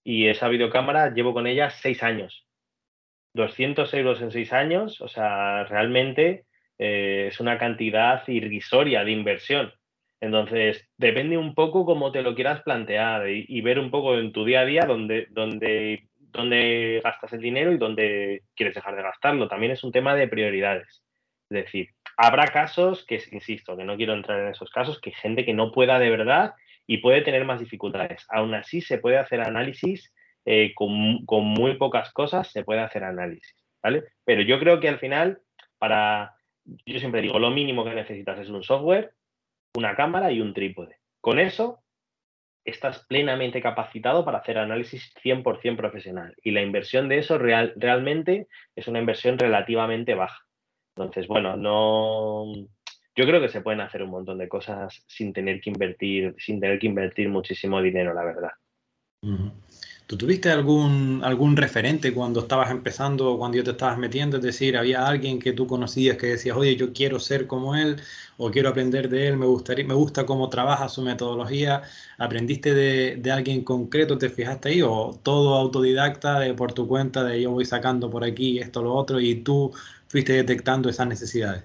y 0.03 0.27
esa 0.27 0.47
videocámara 0.47 1.13
llevo 1.13 1.33
con 1.33 1.45
ella 1.45 1.69
seis 1.69 2.03
años. 2.03 2.47
200 3.33 3.93
euros 3.95 4.21
en 4.21 4.31
seis 4.31 4.53
años, 4.53 5.01
o 5.01 5.09
sea, 5.09 5.65
realmente 5.65 6.45
eh, 6.79 7.27
es 7.29 7.39
una 7.41 7.57
cantidad 7.57 8.25
irrisoria 8.27 9.03
de 9.03 9.11
inversión. 9.11 9.73
Entonces, 10.21 10.87
depende 10.97 11.37
un 11.37 11.53
poco 11.53 11.85
cómo 11.85 12.13
te 12.13 12.21
lo 12.21 12.33
quieras 12.33 12.61
plantear 12.63 13.29
y, 13.29 13.45
y, 13.49 13.59
ver 13.59 13.79
un 13.79 13.91
poco 13.91 14.17
en 14.17 14.31
tu 14.31 14.45
día 14.45 14.61
a 14.61 14.65
día 14.65 14.85
donde, 14.87 15.27
donde 15.31 16.07
dónde 16.35 17.01
gastas 17.03 17.33
el 17.33 17.41
dinero 17.41 17.71
y 17.71 17.77
dónde 17.77 18.43
quieres 18.55 18.75
dejar 18.75 18.95
de 18.95 19.03
gastarlo. 19.03 19.47
También 19.47 19.71
es 19.71 19.83
un 19.83 19.91
tema 19.91 20.15
de 20.15 20.27
prioridades. 20.27 21.03
Es 21.49 21.63
decir, 21.63 21.89
habrá 22.17 22.47
casos 22.47 23.05
que, 23.05 23.21
insisto, 23.31 23.77
que 23.77 23.83
no 23.83 23.97
quiero 23.97 24.13
entrar 24.13 24.39
en 24.39 24.47
esos 24.47 24.69
casos, 24.71 24.99
que 24.99 25.11
gente 25.11 25.45
que 25.45 25.53
no 25.53 25.71
pueda 25.71 25.99
de 25.99 26.09
verdad 26.09 26.53
y 26.87 26.97
puede 26.97 27.21
tener 27.21 27.45
más 27.45 27.59
dificultades. 27.59 28.25
Aún 28.29 28.53
así, 28.53 28.81
se 28.81 28.97
puede 28.97 29.17
hacer 29.17 29.41
análisis 29.41 30.13
eh, 30.45 30.73
con, 30.75 31.25
con, 31.25 31.43
muy 31.45 31.75
pocas 31.77 32.11
cosas, 32.13 32.51
se 32.51 32.63
puede 32.63 32.81
hacer 32.81 33.03
análisis, 33.03 33.55
¿vale? 33.81 34.03
Pero 34.23 34.41
yo 34.41 34.59
creo 34.59 34.79
que 34.79 34.89
al 34.89 34.99
final, 34.99 35.39
para, 35.79 36.35
yo 36.85 36.99
siempre 36.99 37.21
digo, 37.21 37.39
lo 37.39 37.49
mínimo 37.49 37.83
que 37.83 37.95
necesitas 37.95 38.39
es 38.39 38.49
un 38.49 38.63
software, 38.63 39.13
una 39.75 39.95
cámara 39.95 40.31
y 40.31 40.41
un 40.41 40.53
trípode. 40.53 40.97
Con 41.21 41.39
eso 41.39 41.83
estás 42.65 43.05
plenamente 43.05 43.61
capacitado 43.61 44.25
para 44.25 44.39
hacer 44.39 44.57
análisis 44.57 45.13
100% 45.23 45.77
profesional. 45.77 46.35
Y 46.43 46.51
la 46.51 46.61
inversión 46.61 47.07
de 47.07 47.19
eso 47.19 47.37
real, 47.37 47.73
realmente 47.75 48.47
es 48.75 48.87
una 48.87 48.99
inversión 48.99 49.37
relativamente 49.37 50.15
baja. 50.15 50.43
Entonces, 50.95 51.27
bueno, 51.27 51.55
no. 51.55 52.45
Yo 53.15 53.25
creo 53.25 53.39
que 53.39 53.49
se 53.49 53.61
pueden 53.61 53.81
hacer 53.81 54.03
un 54.03 54.09
montón 54.09 54.39
de 54.39 54.49
cosas 54.49 55.03
sin 55.07 55.31
tener 55.31 55.61
que 55.61 55.69
invertir, 55.69 56.35
sin 56.37 56.59
tener 56.59 56.79
que 56.79 56.87
invertir 56.87 57.29
muchísimo 57.29 57.81
dinero, 57.81 58.13
la 58.13 58.23
verdad. 58.23 58.51
¿Tú 60.07 60.17
tuviste 60.17 60.51
algún, 60.51 61.21
algún 61.23 61.57
referente 61.57 62.13
cuando 62.13 62.41
estabas 62.41 62.69
empezando, 62.69 63.37
cuando 63.39 63.57
yo 63.57 63.63
te 63.63 63.71
estabas 63.71 63.97
metiendo? 63.97 64.37
Es 64.37 64.43
decir, 64.43 64.77
¿había 64.77 65.07
alguien 65.07 65.39
que 65.39 65.51
tú 65.51 65.65
conocías 65.65 66.15
que 66.17 66.27
decías, 66.27 66.55
oye, 66.55 66.75
yo 66.75 66.93
quiero 66.93 67.19
ser 67.19 67.47
como 67.47 67.75
él 67.75 67.95
o 68.37 68.51
quiero 68.51 68.69
aprender 68.69 69.09
de 69.09 69.29
él, 69.29 69.37
me, 69.37 69.47
gustaría, 69.47 69.83
me 69.83 69.95
gusta 69.95 70.25
cómo 70.27 70.47
trabaja 70.49 70.89
su 70.89 71.01
metodología? 71.01 71.81
¿Aprendiste 72.19 72.75
de, 72.75 73.15
de 73.15 73.31
alguien 73.31 73.63
concreto, 73.63 74.17
te 74.19 74.29
fijaste 74.29 74.69
ahí? 74.69 74.81
¿O 74.83 75.19
todo 75.23 75.55
autodidacta 75.55 76.39
de 76.39 76.53
por 76.53 76.73
tu 76.73 76.87
cuenta, 76.87 77.23
de 77.23 77.41
yo 77.41 77.51
voy 77.51 77.65
sacando 77.65 78.09
por 78.09 78.23
aquí 78.23 78.59
esto, 78.59 78.83
lo 78.83 78.93
otro, 78.93 79.19
y 79.19 79.35
tú 79.35 79.73
fuiste 80.07 80.33
detectando 80.33 80.87
esas 80.87 81.07
necesidades? 81.07 81.63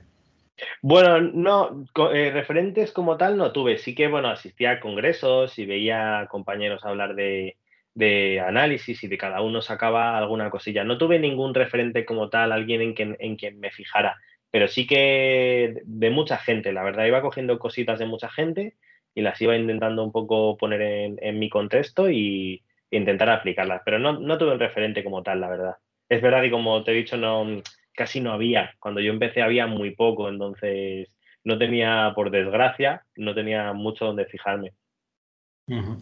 Bueno, 0.83 1.21
no, 1.21 1.85
eh, 2.13 2.31
referentes 2.31 2.93
como 2.93 3.19
tal 3.19 3.37
no 3.37 3.53
tuve. 3.53 3.77
Sí 3.79 3.95
que, 3.95 4.09
bueno, 4.09 4.29
asistía 4.29 4.73
a 4.73 4.81
congresos 4.81 5.59
y 5.59 5.67
veía 5.67 6.27
compañeros 6.31 6.85
hablar 6.85 7.15
de, 7.15 7.57
de 7.95 8.41
análisis 8.41 9.03
y 9.03 9.09
de 9.09 9.19
cada 9.19 9.43
uno 9.43 9.63
sacaba 9.63 10.17
alguna 10.17 10.51
cosilla. 10.51 10.85
No 10.85 10.99
tuve 10.99 11.19
ningún 11.19 11.55
referente 11.55 12.05
como 12.05 12.29
tal, 12.29 12.53
alguien 12.53 12.81
en 12.81 12.95
quien, 12.95 13.17
en 13.21 13.37
quien 13.37 13.61
me 13.61 13.71
fijara, 13.71 14.17
pero 14.51 14.69
sí 14.69 14.87
que 14.87 15.75
de 15.85 16.11
mucha 16.11 16.39
gente, 16.39 16.73
la 16.73 16.83
verdad, 16.83 17.07
iba 17.07 17.23
cogiendo 17.23 17.59
cositas 17.59 17.99
de 17.99 18.07
mucha 18.07 18.29
gente 18.31 18.77
y 19.15 19.23
las 19.23 19.41
iba 19.41 19.57
intentando 19.57 20.05
un 20.05 20.13
poco 20.13 20.57
poner 20.57 20.83
en, 21.21 21.39
mi 21.39 21.49
contexto 21.49 22.11
y, 22.11 22.63
intentar 22.93 23.31
aplicarlas, 23.31 23.83
pero 23.85 24.01
no, 24.01 24.19
no 24.19 24.37
tuve 24.37 24.53
un 24.53 24.59
referente 24.59 25.05
como 25.05 25.23
tal, 25.23 25.41
la 25.41 25.49
verdad. 25.49 25.77
Es 26.09 26.21
verdad 26.21 26.43
y 26.43 26.51
como 26.51 26.83
te 26.83 26.91
he 26.91 26.95
dicho, 26.95 27.17
no, 27.17 27.47
casi 27.95 28.21
no 28.21 28.33
había. 28.33 28.75
Cuando 28.81 29.01
yo 29.01 29.13
empecé 29.13 29.43
había 29.43 29.69
muy 29.69 29.95
poco, 29.95 30.29
entonces 30.29 31.17
no 31.45 31.57
tenía, 31.57 32.13
por 32.17 32.33
desgracia, 32.33 33.05
no 33.15 33.33
tenía 33.33 33.73
mucho 33.73 34.07
donde 34.07 34.27
fijarme. 34.27 34.73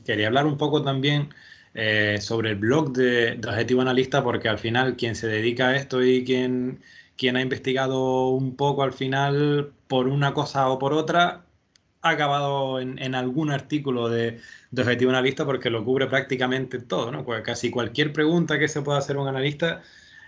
Quería 0.07 0.29
hablar 0.29 0.47
un 0.47 0.57
poco 0.57 0.83
también 0.83 1.29
eh, 1.75 2.19
sobre 2.21 2.51
el 2.51 2.57
blog 2.57 2.93
de, 2.93 3.37
de, 3.37 3.49
Objetivo 3.49 3.83
Analista, 3.83 4.23
porque 4.23 4.49
al 4.49 4.59
final 4.59 4.97
quien 4.97 5.15
se 5.15 5.29
dedica 5.29 5.69
a 5.69 5.77
esto 5.77 6.03
y 6.05 6.25
quien, 6.25 6.81
quien 7.17 7.37
ha 7.37 7.43
investigado 7.43 8.29
un 8.31 8.57
poco 8.57 8.83
al 8.83 8.93
final 8.93 9.73
por 9.87 10.09
una 10.09 10.35
cosa 10.35 10.69
o 10.69 10.79
por 10.79 10.93
otra, 10.93 11.45
ha 12.03 12.11
acabado 12.11 12.81
en, 12.81 12.99
en 12.99 13.15
algún 13.15 13.51
artículo 13.51 14.09
de, 14.09 14.41
de, 14.71 14.83
Objetivo 14.83 15.11
Analista 15.11 15.45
porque 15.45 15.71
lo 15.71 15.85
cubre 15.85 16.07
prácticamente 16.07 16.79
todo, 16.81 17.11
¿no? 17.13 17.25
Pues 17.25 17.43
casi 17.43 17.71
cualquier 17.71 18.13
pregunta 18.13 18.59
que 18.59 18.69
se 18.69 18.83
pueda 18.83 18.99
hacer 18.99 19.17
un 19.17 19.29
analista, 19.29 19.83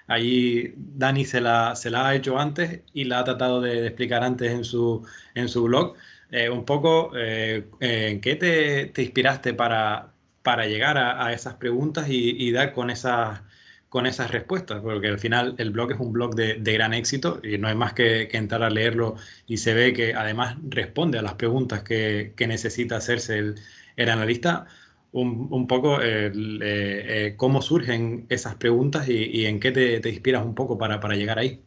allí 0.07 0.75
Dani 0.77 1.25
se 1.25 1.41
la, 1.41 1.77
se 1.77 1.91
la 1.91 2.09
ha 2.09 2.15
hecho 2.15 2.39
antes 2.39 2.83
y 2.93 3.05
la 3.05 3.21
ha 3.21 3.25
tratado 3.25 3.61
de, 3.61 3.81
de 3.81 3.87
explicar 3.89 4.25
antes 4.25 4.51
en 4.53 4.65
su, 4.65 5.07
en 5.35 5.49
su 5.49 5.65
blog. 5.65 5.97
Eh, 6.33 6.49
un 6.49 6.65
poco 6.65 7.13
eh, 7.17 7.69
en 7.81 8.21
qué 8.21 8.37
te, 8.37 8.87
te 8.87 9.03
inspiraste 9.03 9.53
para, 9.55 10.10
para 10.43 10.67
llegar 10.67 10.97
a, 10.99 11.33
esas 11.33 11.55
preguntas 11.55 12.07
y, 12.09 12.51
dar 12.53 12.73
con 12.73 12.91
esas, 12.91 13.43
con 13.89 14.07
esas 14.07 14.31
respuestas, 14.31 14.81
porque 14.81 15.09
al 15.09 15.19
final 15.19 15.55
el 15.59 15.71
blog 15.71 15.93
es 15.93 16.01
un 16.01 16.13
blog 16.13 16.35
de, 16.35 16.73
gran 16.73 16.95
éxito 16.95 17.41
y 17.43 17.59
no 17.59 17.69
hay 17.69 17.75
más 17.75 17.93
que, 17.93 18.29
entrar 18.33 18.63
a 18.63 18.71
leerlo 18.71 19.17
y 19.47 19.59
se 19.59 19.75
ve 19.75 19.93
que 19.93 20.15
además 20.15 20.57
responde 20.69 21.19
a 21.19 21.23
las 21.23 21.35
preguntas 21.35 21.83
que, 21.83 22.35
necesita 22.39 22.97
hacerse 22.97 23.39
el, 23.39 24.11
analista. 24.11 24.67
Un, 25.13 25.67
poco 25.67 26.01
eh, 26.01 26.31
eh, 26.35 27.35
cómo 27.37 27.63
surgen 27.63 28.27
esas 28.29 28.55
preguntas 28.55 29.09
y, 29.09 29.45
en 29.47 29.61
qué 29.61 29.73
te, 29.73 30.09
inspiras 30.09 30.45
un 30.45 30.55
poco 30.55 30.79
para, 30.79 31.01
para 31.01 31.17
llegar 31.17 31.39
ahí. 31.39 31.63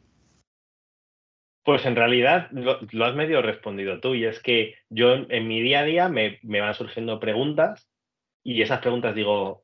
Pues 1.63 1.85
en 1.85 1.95
realidad 1.95 2.49
lo, 2.51 3.05
has 3.05 3.15
medio 3.15 3.41
respondido 3.41 3.99
tú 4.01 4.15
y 4.15 4.25
es 4.25 4.39
que 4.41 4.75
yo 4.89 5.13
en, 5.29 5.47
mi 5.47 5.61
día 5.61 5.79
a 5.79 5.83
día 5.83 6.09
me, 6.09 6.39
me, 6.41 6.59
van 6.59 6.73
surgiendo 6.73 7.21
preguntas 7.21 7.87
y 8.43 8.61
esas 8.61 8.79
preguntas 8.79 9.15
digo, 9.15 9.63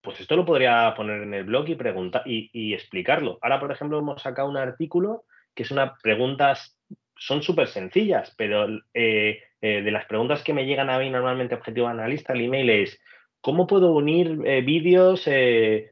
pues 0.00 0.20
esto 0.20 0.36
lo 0.36 0.44
podría 0.44 0.92
poner 0.94 1.22
en 1.22 1.34
el 1.34 1.44
blog 1.44 1.68
y, 1.68 1.74
preguntar 1.74 2.22
y, 2.26 2.74
explicarlo. 2.74 3.38
Ahora, 3.40 3.58
por 3.58 3.72
ejemplo, 3.72 3.98
hemos 3.98 4.22
sacado 4.22 4.48
un 4.48 4.56
artículo 4.56 5.24
que 5.54 5.62
es 5.62 5.70
una 5.70 5.94
preguntas, 6.02 6.76
son 7.16 7.42
súper 7.42 7.68
sencillas, 7.68 8.34
pero 8.36 8.66
eh, 8.92 9.42
eh, 9.62 9.82
de 9.82 9.90
las 9.90 10.04
preguntas 10.06 10.42
que 10.42 10.52
me 10.52 10.66
llegan 10.66 10.90
a 10.90 10.98
mí 10.98 11.08
normalmente 11.10 11.54
objetivo 11.54 11.86
analista, 11.86 12.32
el 12.32 12.42
email 12.42 12.70
es, 12.70 13.00
¿cómo 13.40 13.66
puedo 13.66 13.92
unir 13.92 14.40
eh, 14.44 14.62
vídeos? 14.62 15.28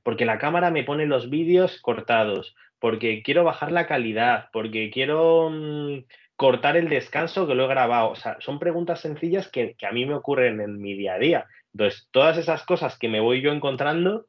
porque 0.03 0.25
la 0.25 0.39
cámara 0.39 0.71
me 0.71 0.85
pone 0.85 1.07
los 1.07 1.31
vídeos 1.31 1.81
cortados, 1.81 2.57
porque 2.81 3.23
quiero 3.23 3.45
bajar 3.45 3.73
la 3.73 3.87
calidad, 3.87 4.49
porque 4.53 4.91
quiero... 4.91 5.51
Mm, 5.51 6.05
cortar 6.43 6.77
el 6.77 6.89
descanso 6.89 7.47
que 7.47 7.55
lo 7.55 7.67
he 7.67 7.69
grabado. 7.69 8.11
O 8.11 8.17
sea, 8.17 8.37
son 8.41 8.59
preguntas 8.59 8.99
sencillas 8.99 9.49
que, 9.49 9.77
a 9.81 9.93
mí 9.93 10.07
me 10.07 10.15
ocurren 10.15 10.61
en 10.61 10.83
mi 10.83 10.95
día 10.95 11.15
a 11.15 11.19
día. 11.21 11.47
Entonces, 11.73 12.09
todas 12.11 12.37
esas 12.37 12.65
cosas 12.65 12.99
que 12.99 13.09
me 13.09 13.21
voy 13.21 13.43
yo 13.43 13.53
encontrando, 13.53 14.27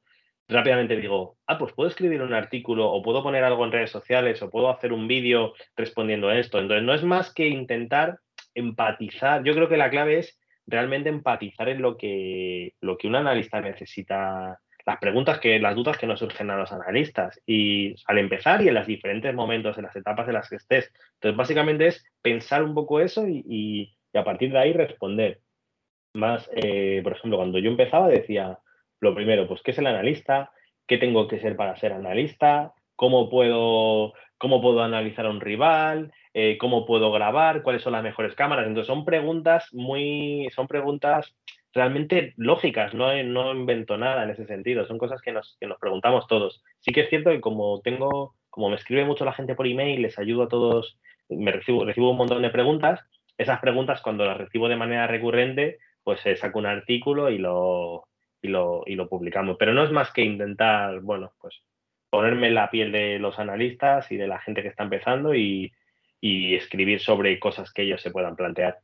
rápidamente 0.48 0.96
digo, 0.96 1.38
ah, 1.48 1.58
pues 1.58 1.74
puedo 1.74 1.90
escribir 1.90 2.22
un 2.22 2.36
artículo 2.36 2.88
o 2.92 3.02
puedo 3.02 3.24
poner 3.24 3.44
algo 3.44 3.66
en 3.66 3.72
redes 3.72 3.90
sociales 3.90 4.44
o 4.44 4.52
puedo 4.52 4.70
hacer 4.70 4.94
un 4.94 5.08
vídeo 5.08 5.56
respondiendo 5.76 6.30
a 6.30 6.38
esto. 6.38 6.60
Entonces, 6.60 6.84
no 6.84 6.94
es 6.94 7.02
más 7.04 7.34
que 7.34 7.48
intentar 7.48 8.20
empatizar. 8.54 9.44
Yo 9.44 9.56
creo 9.56 9.68
que 9.68 9.78
la 9.78 9.90
clave 9.90 10.20
es 10.20 10.40
realmente 10.68 11.10
empatizar 11.10 11.68
en 11.70 11.82
lo 11.82 11.98
que, 11.98 12.76
lo 12.80 12.96
que 12.96 13.08
un 13.08 13.16
analista 13.16 13.60
necesita, 13.60 14.60
las 14.86 14.98
preguntas 14.98 15.40
que, 15.40 15.60
las 15.60 15.76
dudas 15.76 15.98
que 15.98 16.08
nos 16.08 16.20
surgen 16.20 16.50
a 16.50 16.58
los 16.58 16.72
analistas. 16.72 17.42
Y 17.46 17.96
al 18.08 18.18
empezar 18.18 18.62
y 18.62 18.68
en 18.68 18.76
los 18.76 18.88
diferentes 18.88 19.34
momentos, 19.34 19.78
en 19.78 19.84
las 19.84 19.96
etapas 19.96 20.28
en 20.28 20.34
las 20.34 20.50
que 20.50 20.58
estés. 20.58 20.94
Entonces, 21.16 21.38
básicamente 21.38 21.88
es 21.88 22.06
pensar 22.22 22.64
un 22.64 22.74
poco 22.74 23.00
eso 23.00 23.28
y, 23.28 23.44
y 24.14 24.18
a 24.18 24.24
partir 24.24 24.52
de 24.52 24.60
ahí 24.60 24.74
responder 24.74 25.40
más, 26.14 26.50
eh, 26.56 27.02
por 27.04 27.14
ejemplo, 27.14 27.38
cuando 27.38 27.60
yo 27.60 27.70
empezaba 27.70 28.08
decía, 28.08 28.60
lo 29.00 29.16
primero, 29.16 29.48
pues, 29.48 29.62
¿qué 29.62 29.72
es 29.72 29.78
el 29.80 29.88
analista? 29.88 30.52
¿Qué 30.88 30.98
tengo 30.98 31.28
que 31.28 31.40
ser 31.40 31.56
para 31.56 31.76
ser 31.76 31.94
analista? 31.94 32.74
¿Cómo 32.96 33.30
puedo, 33.30 34.14
cómo 34.38 34.62
puedo 34.62 34.84
analizar 34.84 35.26
a 35.26 35.30
un 35.30 35.42
rival? 35.42 36.12
Eh, 36.34 36.58
¿Cómo 36.58 36.86
puedo 36.86 37.12
grabar? 37.12 37.64
¿Cuáles 37.64 37.82
son 37.82 37.94
las 37.94 38.04
mejores 38.04 38.36
cámaras? 38.36 38.68
Entonces, 38.68 38.88
son 38.88 39.06
preguntas 39.06 39.74
muy, 39.74 40.50
son 40.54 40.68
preguntas 40.68 41.36
realmente 41.74 42.34
lógicas, 42.38 42.94
no, 42.94 43.12
no 43.24 43.54
invento 43.54 43.98
nada 43.98 44.24
en 44.24 44.30
ese 44.30 44.46
sentido, 44.46 44.86
son 44.86 44.98
cosas 44.98 45.22
que 45.22 45.32
nos, 45.32 45.58
que 45.60 45.68
nos 45.68 45.80
preguntamos 45.80 46.28
todos. 46.28 46.64
Sí 46.80 46.92
que 46.92 47.02
es 47.02 47.10
cierto 47.10 47.32
que 47.32 47.42
como 47.42 47.82
tengo, 47.82 48.36
como 48.50 48.70
me 48.70 48.76
escribe 48.76 49.06
mucho 49.06 49.26
la 49.26 49.34
gente 49.34 49.56
por 49.56 49.68
email, 49.68 50.02
les 50.02 50.20
ayudo 50.20 50.44
a 50.44 50.48
todos, 50.48 50.98
me 51.30 51.52
recibo, 51.52 51.84
recibo 51.84 52.12
un 52.12 52.18
montón 52.18 52.42
de 52.42 52.50
preguntas, 52.50 53.02
esas 53.38 53.60
preguntas 53.60 54.02
cuando 54.02 54.26
las 54.26 54.38
recibo 54.38 54.70
de 54.70 54.76
manera 54.76 55.08
recurrente, 55.08 55.80
pues 56.04 56.20
se 56.20 56.36
saca 56.36 56.60
un 56.60 56.68
artículo 56.68 57.30
y 57.30 57.40
lo, 57.40 58.08
y 58.42 58.50
lo, 58.50 58.84
y 58.86 58.96
lo 58.96 59.10
publicamos. 59.10 59.58
Pero 59.58 59.74
no 59.74 59.84
es 59.84 59.92
más 59.92 60.12
que 60.12 60.22
intentar, 60.22 61.00
bueno, 61.02 61.34
pues 61.42 61.64
ponerme 62.10 62.52
la 62.52 62.70
piel 62.70 62.92
de 62.92 63.18
los 63.18 63.40
analistas 63.40 64.12
y 64.12 64.18
de 64.18 64.28
la 64.28 64.40
gente 64.40 64.62
que 64.62 64.68
está 64.68 64.84
empezando 64.84 65.34
y, 65.34 65.74
y 66.22 66.54
escribir 66.56 67.00
sobre 67.00 67.40
cosas 67.40 67.74
que 67.74 67.82
ellos 67.82 68.02
se 68.02 68.12
puedan 68.12 68.36
plantear. 68.36 68.78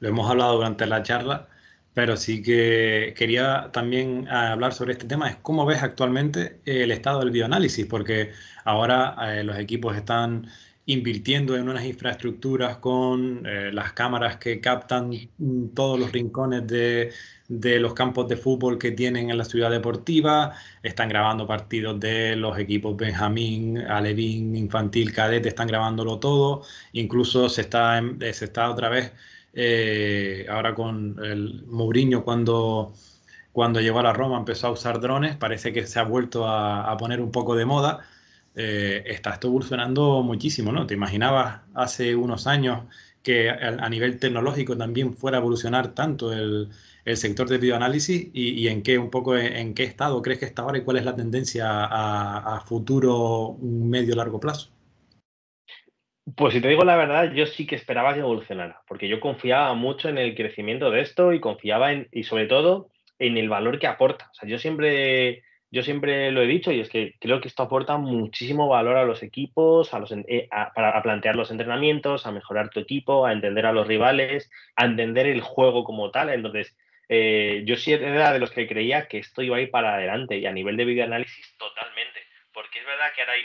Lo 0.00 0.08
hemos 0.08 0.30
hablado 0.30 0.56
durante 0.56 0.86
la 0.86 1.02
charla, 1.02 1.48
pero 1.94 2.16
sí 2.16 2.42
que 2.42 3.14
quería 3.16 3.70
también 3.72 4.28
hablar 4.28 4.72
sobre 4.72 4.92
este 4.92 5.06
tema, 5.06 5.28
es 5.28 5.36
cómo 5.36 5.66
ves 5.66 5.82
actualmente 5.82 6.60
el 6.64 6.90
estado 6.90 7.20
del 7.20 7.30
bioanálisis, 7.30 7.86
porque 7.86 8.32
ahora 8.64 9.16
eh, 9.22 9.44
los 9.44 9.58
equipos 9.58 9.96
están 9.96 10.46
invirtiendo 10.86 11.56
en 11.56 11.68
unas 11.68 11.84
infraestructuras 11.84 12.78
con 12.78 13.46
eh, 13.46 13.70
las 13.72 13.92
cámaras 13.92 14.38
que 14.38 14.60
captan 14.60 15.12
todos 15.74 16.00
los 16.00 16.10
rincones 16.10 16.66
de, 16.66 17.12
los 17.78 17.94
campos 17.94 18.28
de 18.28 18.36
fútbol 18.36 18.78
que 18.78 18.90
tienen 18.92 19.30
en 19.30 19.38
la 19.38 19.44
ciudad 19.44 19.70
deportiva, 19.70 20.54
están 20.82 21.08
grabando 21.08 21.46
partidos 21.46 22.00
de 22.00 22.34
los 22.36 22.58
equipos 22.58 22.96
Benjamín, 22.96 23.78
Alevín, 23.78 24.56
Infantil, 24.56 25.12
Cadete, 25.12 25.48
están 25.48 25.68
grabándolo 25.68 26.18
todo, 26.18 26.62
incluso 26.92 27.48
se 27.48 27.62
está, 27.62 27.98
eh, 27.98 28.32
se 28.32 28.46
está 28.46 28.70
otra 28.70 28.88
vez, 28.88 29.12
eh, 29.54 30.46
ahora 30.48 30.74
con 30.74 31.16
el 31.24 31.64
Mourinho 31.66 32.24
cuando 32.24 32.92
cuando 33.52 33.80
llegó 33.80 33.98
a 33.98 34.02
la 34.04 34.12
Roma 34.12 34.38
empezó 34.38 34.68
a 34.68 34.70
usar 34.70 35.00
drones, 35.00 35.36
parece 35.36 35.72
que 35.72 35.86
se 35.86 35.98
ha 35.98 36.04
vuelto 36.04 36.46
a 36.46 36.96
poner 36.98 37.20
un 37.20 37.32
poco 37.32 37.56
de 37.56 37.64
moda 37.66 38.00
eh, 38.54 39.04
está 39.06 39.30
esto 39.30 39.48
evolucionando 39.48 40.22
muchísimo, 40.22 40.72
¿no? 40.72 40.86
¿Te 40.86 40.94
imaginabas 40.94 41.62
hace 41.74 42.16
unos 42.16 42.46
años 42.46 42.84
que 43.22 43.50
a, 43.50 43.88
nivel 43.88 44.18
tecnológico 44.18 44.76
también 44.76 45.14
fuera 45.14 45.38
a 45.38 45.40
evolucionar 45.40 45.94
tanto 45.94 46.32
el, 46.32 46.70
sector 47.16 47.48
de 47.48 47.58
bioanálisis 47.58 48.28
y, 48.32 48.68
en 48.68 48.82
qué 48.82 48.98
un 48.98 49.10
poco 49.10 49.36
en, 49.36 49.74
qué 49.74 49.84
estado 49.84 50.22
crees 50.22 50.38
que 50.40 50.46
está 50.46 50.62
ahora 50.62 50.78
y 50.78 50.82
cuál 50.84 50.98
es 50.98 51.04
la 51.04 51.16
tendencia 51.16 51.84
a, 51.86 52.56
a 52.56 52.60
futuro 52.60 53.56
medio 53.60 54.14
largo 54.16 54.40
plazo? 54.40 54.70
Pues 56.36 56.54
si 56.54 56.60
te 56.60 56.68
digo 56.68 56.84
la 56.84 56.96
verdad, 56.96 57.32
yo 57.32 57.46
sí 57.46 57.66
que 57.66 57.76
esperaba 57.76 58.14
que 58.14 58.20
evolucionara, 58.20 58.82
porque 58.86 59.08
yo 59.08 59.20
confiaba 59.20 59.72
mucho 59.74 60.08
en 60.08 60.18
el 60.18 60.34
crecimiento 60.34 60.90
de 60.90 61.00
esto 61.00 61.32
y 61.32 61.40
confiaba 61.40 61.92
en, 61.92 62.08
y 62.12 62.24
sobre 62.24 62.46
todo 62.46 62.90
en 63.18 63.36
el 63.38 63.48
valor 63.48 63.78
que 63.78 63.86
aporta. 63.86 64.28
O 64.32 64.34
sea, 64.34 64.48
yo 64.48 64.58
siempre 64.58 65.42
yo 65.72 65.82
siempre 65.82 66.32
lo 66.32 66.42
he 66.42 66.46
dicho 66.46 66.72
y 66.72 66.80
es 66.80 66.88
que 66.88 67.14
creo 67.20 67.40
que 67.40 67.46
esto 67.46 67.62
aporta 67.62 67.96
muchísimo 67.96 68.66
valor 68.66 68.96
a 68.96 69.04
los 69.04 69.22
equipos, 69.22 69.94
a, 69.94 70.00
los, 70.00 70.10
eh, 70.12 70.48
para, 70.74 71.00
plantear 71.02 71.36
los 71.36 71.52
entrenamientos, 71.52 72.26
a 72.26 72.32
mejorar 72.32 72.70
tu 72.70 72.80
equipo, 72.80 73.24
a 73.24 73.32
entender 73.32 73.66
a 73.66 73.72
los 73.72 73.86
rivales, 73.86 74.50
a 74.74 74.84
entender 74.86 75.26
el 75.26 75.40
juego 75.40 75.84
como 75.84 76.10
tal. 76.10 76.30
Entonces, 76.30 76.76
eh, 77.08 77.62
yo 77.66 77.76
sí 77.76 77.92
era 77.92 78.32
de 78.32 78.40
los 78.40 78.50
que 78.50 78.66
creía 78.66 79.06
que 79.06 79.18
esto 79.18 79.42
iba 79.42 79.58
a 79.58 79.60
ir 79.60 79.70
para 79.70 79.94
adelante 79.94 80.38
y 80.38 80.46
a 80.46 80.52
nivel 80.52 80.76
de 80.76 80.86
videoanálisis 80.86 81.56
totalmente, 81.56 82.18
porque 82.52 82.80
es 82.80 82.86
verdad 82.86 83.12
que 83.14 83.20
ahora 83.20 83.34
hay 83.34 83.42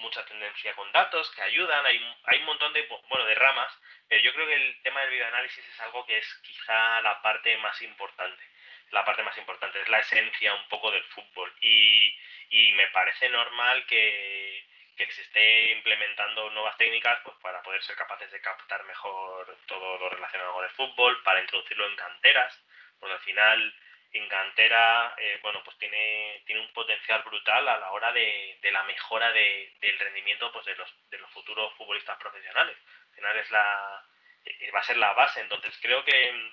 mucha 0.00 0.24
tendencia 0.24 0.74
con 0.74 0.90
datos 0.92 1.30
que 1.30 1.42
ayudan, 1.42 1.86
hay, 1.86 1.98
un 2.38 2.44
montón 2.44 2.72
de, 2.72 2.86
bueno, 3.08 3.24
de 3.26 3.34
ramas, 3.34 3.72
pero 4.08 4.22
yo 4.22 4.32
creo 4.34 4.46
que 4.46 4.54
el 4.54 4.82
tema 4.82 5.00
del 5.00 5.10
videoanálisis 5.10 5.64
es 5.64 5.80
algo 5.80 6.04
que 6.06 6.18
es 6.18 6.34
quizá 6.42 7.00
la 7.02 7.22
parte 7.22 7.56
más 7.58 7.80
importante, 7.82 8.42
la 8.90 9.04
parte 9.04 9.22
más 9.22 9.36
importante, 9.38 9.80
es 9.80 9.88
la 9.88 10.00
esencia 10.00 10.54
un 10.54 10.68
poco 10.68 10.90
del 10.90 11.04
fútbol. 11.04 11.52
Y, 11.60 12.18
y 12.50 12.72
me 12.72 12.88
parece 12.88 13.28
normal 13.28 13.86
que, 13.86 14.66
que 14.96 15.12
se 15.12 15.22
esté 15.22 15.72
implementando 15.72 16.50
nuevas 16.50 16.76
técnicas 16.76 17.20
pues, 17.24 17.36
para 17.38 17.62
poder 17.62 17.82
ser 17.82 17.96
capaces 17.96 18.30
de 18.30 18.40
captar 18.40 18.84
mejor 18.84 19.56
todo 19.66 19.98
lo 19.98 20.10
relacionado 20.10 20.52
con 20.54 20.64
el 20.64 20.70
fútbol, 20.70 21.22
para 21.22 21.40
introducirlo 21.40 21.86
en 21.86 21.96
canteras, 21.96 22.60
porque 22.98 23.14
al 23.14 23.20
final 23.20 23.74
en 24.12 24.28
cantera 24.28 25.14
eh, 25.18 25.38
bueno, 25.42 25.62
pues 25.64 25.76
tiene, 25.78 26.42
tiene 26.44 26.60
un 26.60 26.72
potencial 26.72 27.22
brutal 27.22 27.68
a 27.68 27.78
la 27.78 27.90
hora 27.92 28.12
de, 28.12 28.58
la 28.62 28.82
mejora 28.84 29.32
del 29.32 29.98
rendimiento 29.98 30.50
pues, 30.52 30.64
de, 30.66 30.74
los, 30.76 30.88
de 31.10 31.18
los 31.18 31.30
futuros 31.30 31.72
futbolistas 31.74 32.18
profesionales. 32.18 32.76
Al 33.10 33.14
final 33.14 33.36
es 33.38 33.50
la, 33.50 34.04
eh, 34.44 34.70
va 34.72 34.80
a 34.80 34.84
ser 34.84 34.96
la 34.96 35.12
base, 35.12 35.40
entonces 35.40 35.76
creo 35.80 36.04
que, 36.04 36.52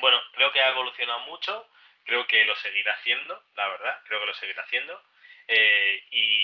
bueno, 0.00 0.20
creo 0.32 0.52
que 0.52 0.60
ha 0.60 0.70
evolucionado 0.70 1.20
mucho, 1.20 1.68
creo 2.04 2.26
que 2.26 2.44
lo 2.44 2.54
seguirá 2.56 2.94
haciendo, 2.94 3.42
la 3.54 3.68
verdad, 3.68 4.00
creo 4.06 4.20
que 4.20 4.26
lo 4.26 4.34
seguirá 4.34 4.62
haciendo. 4.62 5.02
Eh, 5.48 6.04
y, 6.10 6.42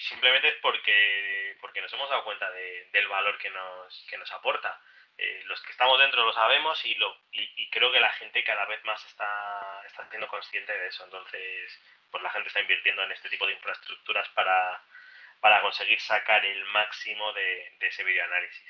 simplemente 0.00 0.48
es 0.48 0.54
porque, 0.56 1.56
porque 1.60 1.80
nos 1.80 1.92
hemos 1.92 2.10
dado 2.10 2.24
cuenta 2.24 2.50
del 2.50 3.08
valor 3.08 3.38
que 3.38 3.50
nos, 3.50 4.06
que 4.08 4.18
nos 4.18 4.30
aporta. 4.32 4.78
Eh, 5.16 5.42
los 5.46 5.60
que 5.62 5.72
estamos 5.72 5.98
dentro 6.00 6.24
lo 6.24 6.32
sabemos 6.32 6.84
y, 6.84 6.94
lo, 6.96 7.14
y, 7.30 7.70
creo 7.70 7.92
que 7.92 8.00
la 8.00 8.10
gente 8.10 8.42
cada 8.42 8.66
vez 8.66 8.84
más 8.84 9.04
está, 9.06 9.26
está 9.86 10.08
siendo 10.08 10.26
consciente 10.28 10.72
de 10.72 10.88
eso. 10.88 11.04
Entonces, 11.04 11.80
pues 12.10 12.22
la 12.22 12.30
gente 12.30 12.48
está 12.48 12.60
invirtiendo 12.60 13.02
en 13.02 13.12
este 13.12 13.28
tipo 13.28 13.46
de 13.46 13.52
infraestructuras 13.52 14.28
para, 14.30 14.82
para 15.40 15.60
conseguir 15.62 16.00
sacar 16.00 16.44
el 16.44 16.64
máximo 16.66 17.32
de, 17.32 17.76
de 17.78 17.86
ese 17.86 18.02
videoanálisis. 18.02 18.64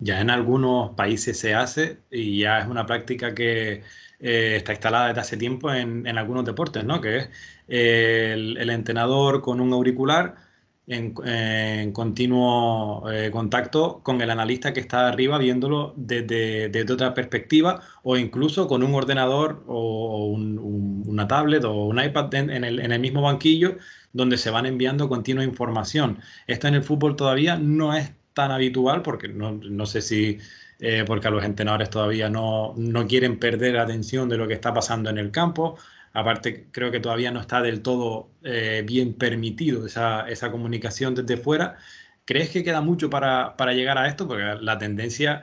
Ya 0.00 0.20
en 0.20 0.30
algunos 0.30 0.94
países 0.96 1.38
se 1.38 1.54
hace 1.54 1.98
y 2.10 2.40
ya 2.40 2.60
es 2.60 2.66
una 2.66 2.86
práctica 2.86 3.34
que 3.34 3.82
eh, 4.20 4.56
está 4.56 4.72
instalada 4.72 5.08
desde 5.08 5.20
hace 5.20 5.36
tiempo 5.36 5.72
en, 5.72 6.06
en, 6.06 6.16
algunos 6.16 6.44
deportes, 6.44 6.84
¿no? 6.84 7.00
Que 7.00 7.16
es 7.16 7.30
el, 7.66 8.56
el 8.58 8.70
entrenador 8.70 9.42
con 9.42 9.60
un 9.60 9.72
auricular 9.72 10.47
en, 10.88 11.92
continuo 11.92 13.10
eh, 13.10 13.30
contacto 13.30 14.00
con 14.02 14.20
el 14.22 14.30
analista 14.30 14.72
que 14.72 14.80
está 14.80 15.08
arriba 15.08 15.36
viéndolo 15.38 15.92
desde, 15.96 16.70
desde, 16.70 16.92
otra 16.92 17.12
perspectiva 17.12 17.82
o 18.02 18.16
incluso 18.16 18.66
con 18.66 18.82
un 18.82 18.94
ordenador 18.94 19.62
o 19.66 20.28
una 20.28 21.28
tablet 21.28 21.64
o 21.64 21.86
un 21.86 22.02
iPad 22.02 22.34
en, 22.34 22.64
el, 22.64 23.00
mismo 23.00 23.22
banquillo 23.22 23.76
donde 24.12 24.38
se 24.38 24.50
van 24.50 24.64
enviando 24.66 25.08
continua 25.08 25.44
información. 25.44 26.18
Esto 26.46 26.68
en 26.68 26.74
el 26.74 26.82
fútbol 26.82 27.16
todavía 27.16 27.56
no 27.56 27.94
es 27.94 28.12
tan 28.32 28.50
habitual 28.50 29.02
porque 29.02 29.28
no, 29.28 29.52
no 29.52 29.84
sé 29.84 30.00
si 30.00 30.38
eh, 30.80 31.04
porque 31.06 31.28
a 31.28 31.30
los 31.30 31.44
entrenadores 31.44 31.90
todavía 31.90 32.30
no, 32.30 32.72
no 32.76 33.06
quieren 33.06 33.38
perder 33.38 33.78
atención 33.78 34.28
de 34.28 34.38
lo 34.38 34.48
que 34.48 34.54
está 34.54 34.72
pasando 34.72 35.10
en 35.10 35.18
el 35.18 35.30
campo 35.32 35.76
Aparte, 36.12 36.68
creo 36.72 36.90
que 36.90 37.00
todavía 37.00 37.30
no 37.30 37.40
está 37.40 37.62
del 37.62 37.82
todo 37.82 38.30
eh, 38.42 38.82
bien 38.86 39.14
permitido 39.14 39.86
esa, 39.86 40.28
esa, 40.28 40.50
comunicación 40.50 41.14
desde 41.14 41.36
fuera. 41.36 41.78
¿Crees 42.24 42.50
que 42.50 42.64
queda 42.64 42.80
mucho 42.80 43.10
para, 43.10 43.56
para 43.56 43.72
llegar 43.72 43.98
a 43.98 44.08
esto? 44.08 44.26
Porque 44.28 44.44
la 44.60 44.78
tendencia 44.78 45.42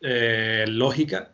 eh, 0.00 0.64
lógica 0.68 1.32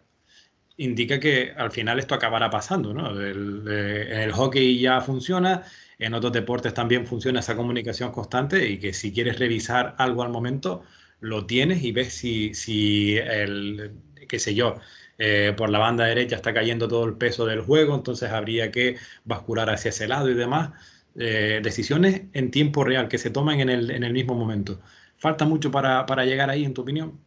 indica 0.76 1.20
que 1.20 1.52
al 1.56 1.70
final 1.70 1.98
esto 1.98 2.14
acabará 2.14 2.50
pasando. 2.50 2.92
¿no? 2.94 3.20
en 3.20 3.68
el 3.68 4.32
hockey 4.32 4.78
ya 4.80 5.00
funciona, 5.00 5.62
en 5.98 6.14
otros 6.14 6.32
deportes 6.32 6.74
también 6.74 7.06
funciona 7.06 7.40
esa 7.40 7.56
comunicación 7.56 8.12
constante 8.12 8.68
y 8.68 8.78
que 8.78 8.92
si 8.92 9.12
quieres 9.12 9.38
revisar 9.38 9.94
algo 9.98 10.22
al 10.22 10.30
momento, 10.30 10.82
lo 11.20 11.46
tienes 11.46 11.82
y 11.82 11.92
ves 11.92 12.14
si, 12.14 12.54
si 12.54 13.16
el, 13.16 13.92
qué 14.28 14.38
sé 14.38 14.54
yo, 14.54 14.76
eh, 15.18 15.54
por 15.56 15.70
la 15.70 15.78
banda 15.78 16.06
derecha 16.06 16.36
está 16.36 16.52
cayendo 16.52 16.88
todo 16.88 17.04
el 17.04 17.16
peso 17.16 17.46
del 17.46 17.60
juego, 17.60 17.94
entonces 17.94 18.30
habría 18.30 18.70
que 18.70 18.96
bascular 19.24 19.70
hacia 19.70 19.90
ese 19.90 20.08
lado 20.08 20.30
y 20.30 20.34
demás. 20.34 20.72
Eh, 21.16 21.60
decisiones 21.62 22.22
en 22.32 22.50
tiempo 22.50 22.82
real 22.82 23.08
que 23.08 23.18
se 23.18 23.30
toman 23.30 23.60
en 23.60 23.68
el, 23.68 23.90
en 23.90 24.02
el 24.02 24.12
mismo 24.12 24.34
momento. 24.34 24.80
¿Falta 25.16 25.44
mucho 25.44 25.70
para, 25.70 26.04
para, 26.06 26.24
llegar 26.24 26.50
ahí, 26.50 26.64
en 26.64 26.74
tu 26.74 26.82
opinión? 26.82 27.20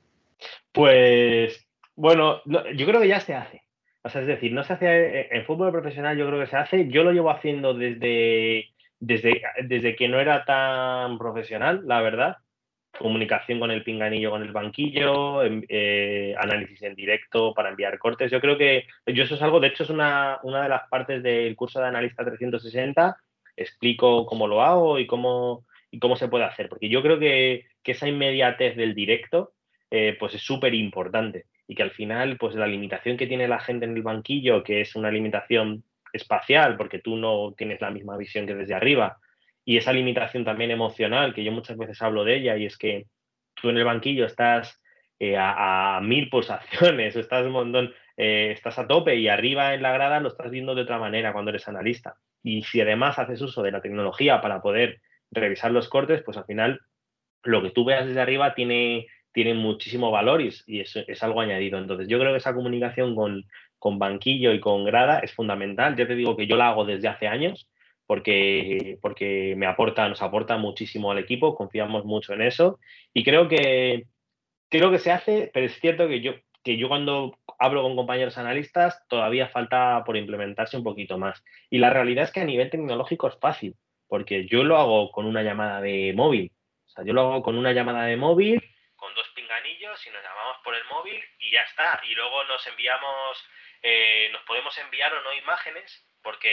Pues, 0.74 1.66
bueno, 1.96 2.42
yo 2.46 2.86
creo 2.86 3.02
que 3.02 3.08
ya 3.08 3.22
se 3.22 3.34
hace. 3.34 3.64
O 4.04 4.10
sea, 4.10 4.22
es 4.22 4.28
decir, 4.28 4.52
no 4.52 4.64
se 4.64 4.74
hace 4.74 4.86
eh, 4.86 5.28
en 5.32 5.46
fútbol 5.46 5.72
profesional, 5.72 6.18
yo 6.18 6.28
creo 6.28 6.40
que 6.40 6.48
se 6.48 6.58
hace. 6.58 6.88
Yo 6.90 7.04
lo 7.04 7.14
llevo 7.14 7.32
haciendo 7.32 7.74
desde, 7.74 8.70
desde, 9.00 9.42
desde 9.64 9.96
que 9.96 10.10
no 10.10 10.20
era 10.20 10.44
tan 10.44 11.18
profesional, 11.18 11.82
la 11.86 12.02
verdad 12.02 12.38
comunicación 12.98 13.60
con 13.60 13.72
el 13.72 13.84
pinganillo, 13.84 14.32
con 14.32 14.44
el 14.44 14.52
banquillo, 14.52 15.44
eh, 15.44 16.36
análisis 16.38 16.82
en 16.84 16.96
directo 16.96 17.54
para 17.54 17.70
enviar 17.70 17.98
cortes. 17.98 18.32
Yo 18.32 18.42
creo 18.42 18.58
que 18.58 18.86
yo 19.06 19.24
eso 19.24 19.36
es 19.36 19.42
algo, 19.42 19.60
de 19.60 19.68
hecho 19.68 19.84
es 19.84 19.90
una, 19.90 20.40
una 20.44 20.64
de 20.64 20.70
las 20.70 20.88
partes 20.90 21.24
del 21.24 21.56
curso 21.56 21.80
de 21.80 21.88
analista 21.88 22.24
360, 22.24 23.18
explico 23.56 24.26
cómo 24.26 24.48
lo 24.48 24.62
hago 24.62 25.00
y 25.00 25.08
cómo, 25.08 25.66
y 25.92 26.00
cómo 26.00 26.16
se 26.16 26.28
puede 26.28 26.46
hacer, 26.46 26.70
porque 26.70 26.90
yo 26.90 27.02
creo 27.02 27.20
que, 27.20 27.66
que 27.84 27.94
esa 27.94 28.08
inmediatez 28.08 28.76
del 28.76 28.94
directo 28.94 29.54
eh, 29.90 30.18
pues 30.20 30.36
es 30.36 30.42
súper 30.42 30.74
importante 30.74 31.46
y 31.68 31.76
que 31.76 31.84
al 31.84 31.92
final 31.92 32.38
pues 32.38 32.56
la 32.56 32.68
limitación 32.68 33.18
que 33.18 33.28
tiene 33.28 33.48
la 33.48 33.60
gente 33.60 33.86
en 33.86 33.96
el 33.96 34.04
banquillo, 34.04 34.64
que 34.64 34.82
es 34.82 34.96
una 34.96 35.12
limitación 35.12 35.84
espacial, 36.14 36.78
porque 36.78 37.00
tú 37.00 37.18
no 37.18 37.54
tienes 37.58 37.82
la 37.82 37.92
misma 37.92 38.18
visión 38.18 38.48
que 38.48 38.56
desde 38.56 38.74
arriba, 38.74 39.18
y 39.68 39.76
esa 39.76 39.92
limitación 39.92 40.46
también 40.46 40.72
emocional, 40.72 41.34
que 41.34 41.44
yo 41.44 41.52
muchas 41.52 41.76
veces 41.76 42.02
hablo 42.02 42.24
de 42.24 42.38
ella, 42.38 42.56
y 42.56 42.66
es 42.66 42.78
que 42.78 43.08
tú 43.54 43.68
en 43.68 43.76
el 43.76 43.84
banquillo 43.84 44.26
estás 44.26 44.82
eh, 45.20 45.36
a, 45.38 46.00
mil 46.02 46.30
pulsaciones, 46.30 47.16
estás 47.18 47.46
eh, 48.16 48.52
estás 48.54 48.80
a 48.80 48.88
tope 48.88 49.18
y 49.18 49.28
arriba 49.28 49.74
en 49.74 49.82
la 49.82 49.92
grada 49.92 50.22
lo 50.22 50.30
estás 50.30 50.52
viendo 50.52 50.74
de 50.74 50.84
otra 50.84 51.00
manera 51.00 51.34
cuando 51.34 51.50
eres 51.50 51.68
analista. 51.68 52.16
Y 52.42 52.64
si 52.64 52.80
además 52.80 53.20
haces 53.20 53.42
uso 53.42 53.62
de 53.62 53.72
la 53.72 53.82
tecnología 53.82 54.40
para 54.40 54.62
poder 54.62 55.02
revisar 55.32 55.72
los 55.72 55.90
cortes, 55.90 56.24
pues 56.24 56.38
al 56.38 56.46
final 56.46 56.80
lo 57.44 57.62
que 57.62 57.72
tú 57.72 57.84
veas 57.84 58.06
desde 58.08 58.22
arriba 58.22 58.56
tiene, 58.56 59.08
tiene 59.34 59.54
muchísimo 59.54 60.12
valor 60.12 60.42
y, 60.42 60.50
y 60.66 60.80
es, 60.80 60.96
es, 60.96 61.24
algo 61.24 61.42
añadido. 61.42 61.78
Entonces 61.78 62.08
yo 62.08 62.20
creo 62.20 62.32
que 62.32 62.38
esa 62.38 62.56
comunicación 62.56 63.18
con, 63.18 63.44
con 63.80 64.00
banquillo 64.00 64.54
y 64.54 64.62
con 64.62 64.86
grada 64.86 65.20
es 65.20 65.34
fundamental. 65.34 65.98
Ya 65.98 66.08
te 66.08 66.16
digo 66.16 66.38
que 66.38 66.48
yo 66.48 66.56
la 66.56 66.70
hago 66.70 66.86
desde 66.86 67.10
hace 67.10 67.28
años 67.28 67.68
porque, 68.08 68.98
porque 69.02 69.54
me 69.58 69.68
aporta, 69.68 70.08
nos 70.08 70.22
aporta 70.22 70.58
muchísimo 70.58 71.12
al 71.12 71.20
equipo, 71.20 71.56
confiamos 71.56 72.06
mucho 72.06 72.34
en 72.34 72.42
eso 72.42 72.80
y 73.14 73.24
creo 73.24 73.48
que, 73.48 74.06
creo 74.70 74.90
que 74.90 75.00
se 75.00 75.12
hace, 75.12 75.52
pero 75.54 75.66
es 75.66 75.80
cierto 75.80 76.08
que 76.08 76.22
yo, 76.22 76.34
que 76.64 76.78
yo 76.78 76.88
cuando 76.88 77.38
hablo 77.60 77.84
con 77.84 77.96
compañeros 77.96 78.38
analistas 78.38 79.06
todavía 79.08 79.50
falta 79.50 80.04
por 80.06 80.18
implementarse 80.18 80.78
un 80.78 80.84
poquito 80.84 81.18
más. 81.18 81.44
Y 81.70 81.80
la 81.80 81.90
realidad 81.90 82.24
es 82.24 82.32
que 82.32 82.40
a 82.40 82.46
nivel 82.46 82.70
tecnológico 82.70 83.28
es 83.28 83.38
fácil, 83.40 83.76
porque 84.08 84.48
yo 84.48 84.64
lo 84.64 84.78
hago 84.78 85.12
con 85.12 85.26
una 85.26 85.44
llamada 85.44 85.82
de 85.82 86.14
móvil. 86.16 86.52
O 86.86 86.90
sea, 86.90 87.04
yo 87.04 87.14
lo 87.14 87.22
hago 87.22 87.44
con 87.44 87.58
una 87.58 87.74
llamada 87.74 88.06
de 88.06 88.18
móvil, 88.18 88.64
con 88.96 89.14
dos 89.16 89.28
pinganillos 89.36 90.06
y 90.08 90.10
nos 90.10 90.24
llamamos 90.24 90.58
por 90.64 90.76
el 90.76 90.84
móvil 90.86 91.22
y 91.40 91.52
ya 91.52 91.62
está. 91.62 92.02
Y 92.10 92.16
luego 92.16 92.44
nos 92.46 92.66
enviamos, 92.68 93.46
eh, 93.82 94.30
nos 94.32 94.42
podemos 94.44 94.78
enviar 94.78 95.14
o 95.14 95.22
no 95.22 95.34
imágenes, 95.34 96.06
porque 96.24 96.50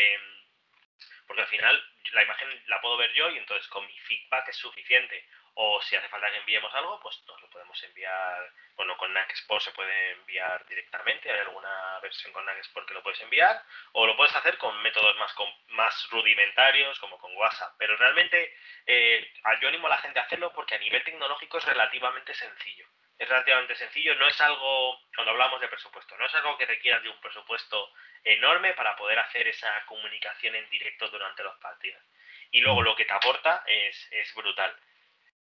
porque 1.27 1.43
al 1.43 1.49
final 1.49 1.85
la 2.13 2.23
imagen 2.23 2.63
la 2.67 2.81
puedo 2.81 2.97
ver 2.97 3.13
yo 3.13 3.31
y 3.31 3.39
entonces 3.39 3.67
con 3.69 3.87
mi 3.87 3.99
feedback 4.01 4.49
es 4.49 4.57
suficiente. 4.57 5.27
O 5.57 5.81
si 5.83 5.95
hace 5.95 6.09
falta 6.09 6.31
que 6.31 6.39
enviemos 6.39 6.75
algo, 6.75 6.99
pues 7.01 7.23
nos 7.29 7.41
lo 7.41 7.49
podemos 7.49 7.81
enviar. 7.85 8.53
Bueno, 8.75 8.97
con 8.97 9.17
Sport 9.17 9.63
se 9.63 9.71
puede 9.71 10.11
enviar 10.11 10.67
directamente. 10.67 11.31
Hay 11.31 11.39
alguna 11.39 12.01
versión 12.01 12.33
con 12.33 12.49
Sport 12.49 12.89
que 12.89 12.95
lo 12.95 13.03
puedes 13.05 13.21
enviar. 13.21 13.63
O 13.93 14.05
lo 14.05 14.17
puedes 14.17 14.35
hacer 14.35 14.59
con 14.59 14.83
métodos 14.83 15.17
más, 15.17 15.33
más 15.69 16.09
rudimentarios, 16.11 16.99
como 16.99 17.19
con 17.19 17.37
WhatsApp. 17.37 17.73
Pero 17.79 17.97
realmente 17.97 18.53
eh, 18.87 19.33
yo 19.61 19.69
animo 19.69 19.87
a 19.87 19.91
la 19.91 19.99
gente 19.99 20.19
a 20.19 20.23
hacerlo 20.25 20.53
porque 20.53 20.75
a 20.75 20.79
nivel 20.79 21.05
tecnológico 21.05 21.59
es 21.59 21.65
relativamente 21.65 22.35
sencillo 22.35 22.89
es 23.19 23.29
relativamente 23.29 23.77
sencillo, 23.77 24.15
no 24.17 24.27
es 24.29 24.41
algo, 24.41 24.99
cuando 25.15 25.33
hablamos 25.33 25.61
de 25.61 25.69
presupuesto, 25.69 26.17
no 26.19 26.27
es 26.27 26.35
algo 26.35 26.59
que 26.59 26.67
requiera 26.67 27.01
de 27.01 27.09
un 27.09 27.21
presupuesto 27.21 27.91
enorme 28.25 28.73
para 28.73 28.97
poder 28.97 29.19
hacer 29.19 29.47
esa 29.47 29.69
comunicación 29.87 30.55
en 30.55 30.69
directo 30.71 31.09
durante 31.09 31.43
los 31.43 31.57
partidos. 31.59 32.03
Y 32.51 32.61
luego 32.61 32.83
lo 32.83 32.97
que 32.97 33.05
te 33.05 33.13
aporta 33.13 33.65
es, 33.67 34.09
es 34.11 34.35
brutal. 34.35 34.75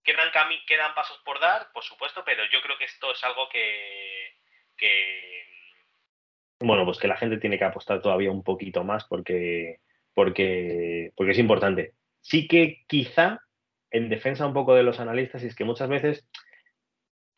¿Quedan, 0.03 0.31
¿Quedan 0.65 0.95
pasos 0.95 1.19
por 1.23 1.39
dar? 1.39 1.71
Por 1.73 1.83
supuesto, 1.83 2.23
pero 2.25 2.43
yo 2.51 2.61
creo 2.61 2.77
que 2.77 2.85
esto 2.85 3.11
es 3.11 3.23
algo 3.23 3.47
que. 3.49 4.35
Bueno, 6.59 6.85
pues 6.85 6.97
que 6.97 7.07
la 7.07 7.17
gente 7.17 7.37
tiene 7.37 7.57
que 7.57 7.65
apostar 7.65 8.01
todavía 8.01 8.31
un 8.31 8.43
poquito 8.43 8.83
más 8.83 9.05
porque, 9.05 9.79
porque, 10.13 11.11
porque 11.15 11.33
es 11.33 11.39
importante. 11.39 11.93
Sí 12.21 12.47
que 12.47 12.83
quizá 12.87 13.39
en 13.91 14.09
defensa 14.09 14.47
un 14.47 14.53
poco 14.53 14.73
de 14.73 14.83
los 14.83 14.99
analistas 14.99 15.43
es 15.43 15.55
que 15.55 15.65
muchas 15.65 15.89
veces 15.89 16.25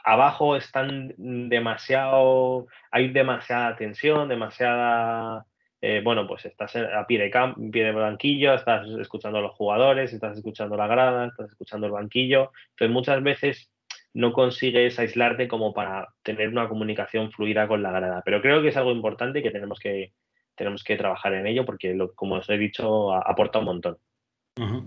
abajo 0.04 0.56
están 0.56 1.14
demasiado, 1.18 2.68
hay 2.92 3.10
demasiada 3.10 3.76
tensión, 3.76 4.28
demasiada, 4.28 5.46
eh, 5.82 6.02
bueno, 6.04 6.28
pues 6.28 6.46
estás 6.46 6.76
a 6.76 7.08
pie 7.08 7.20
de, 7.20 7.30
campo, 7.30 7.60
pie 7.72 7.86
de 7.86 7.92
banquillo, 7.92 8.54
estás 8.54 8.88
escuchando 9.00 9.40
a 9.40 9.42
los 9.42 9.54
jugadores, 9.54 10.14
estás 10.14 10.38
escuchando 10.38 10.76
la 10.76 10.88
grada, 10.88 11.28
estás 11.28 11.52
escuchando 11.52 11.88
el 11.88 11.94
banquillo, 11.94 12.52
entonces 12.72 12.94
muchas 12.94 13.24
veces 13.24 13.70
no 14.14 14.32
consigues 14.34 15.00
aislarte 15.00 15.48
como 15.48 15.74
para 15.74 16.10
tener 16.22 16.50
una 16.50 16.68
comunicación 16.68 17.32
fluida 17.32 17.68
con 17.68 17.82
la 17.82 17.92
grada, 17.92 18.22
pero 18.24 18.42
creo 18.42 18.62
que 18.62 18.68
es 18.68 18.78
algo 18.78 18.92
importante 18.92 19.42
que 19.42 19.52
tenemos 19.52 19.80
que, 19.80 20.14
tenemos 20.56 20.84
que 20.84 20.98
trabajar 20.98 21.34
en 21.34 21.48
ello 21.48 21.66
porque, 21.66 21.98
como 22.16 22.36
os 22.36 22.50
he 22.50 22.58
dicho, 22.58 23.14
aporta 23.14 23.60
un 23.60 23.66
montón. 23.66 23.98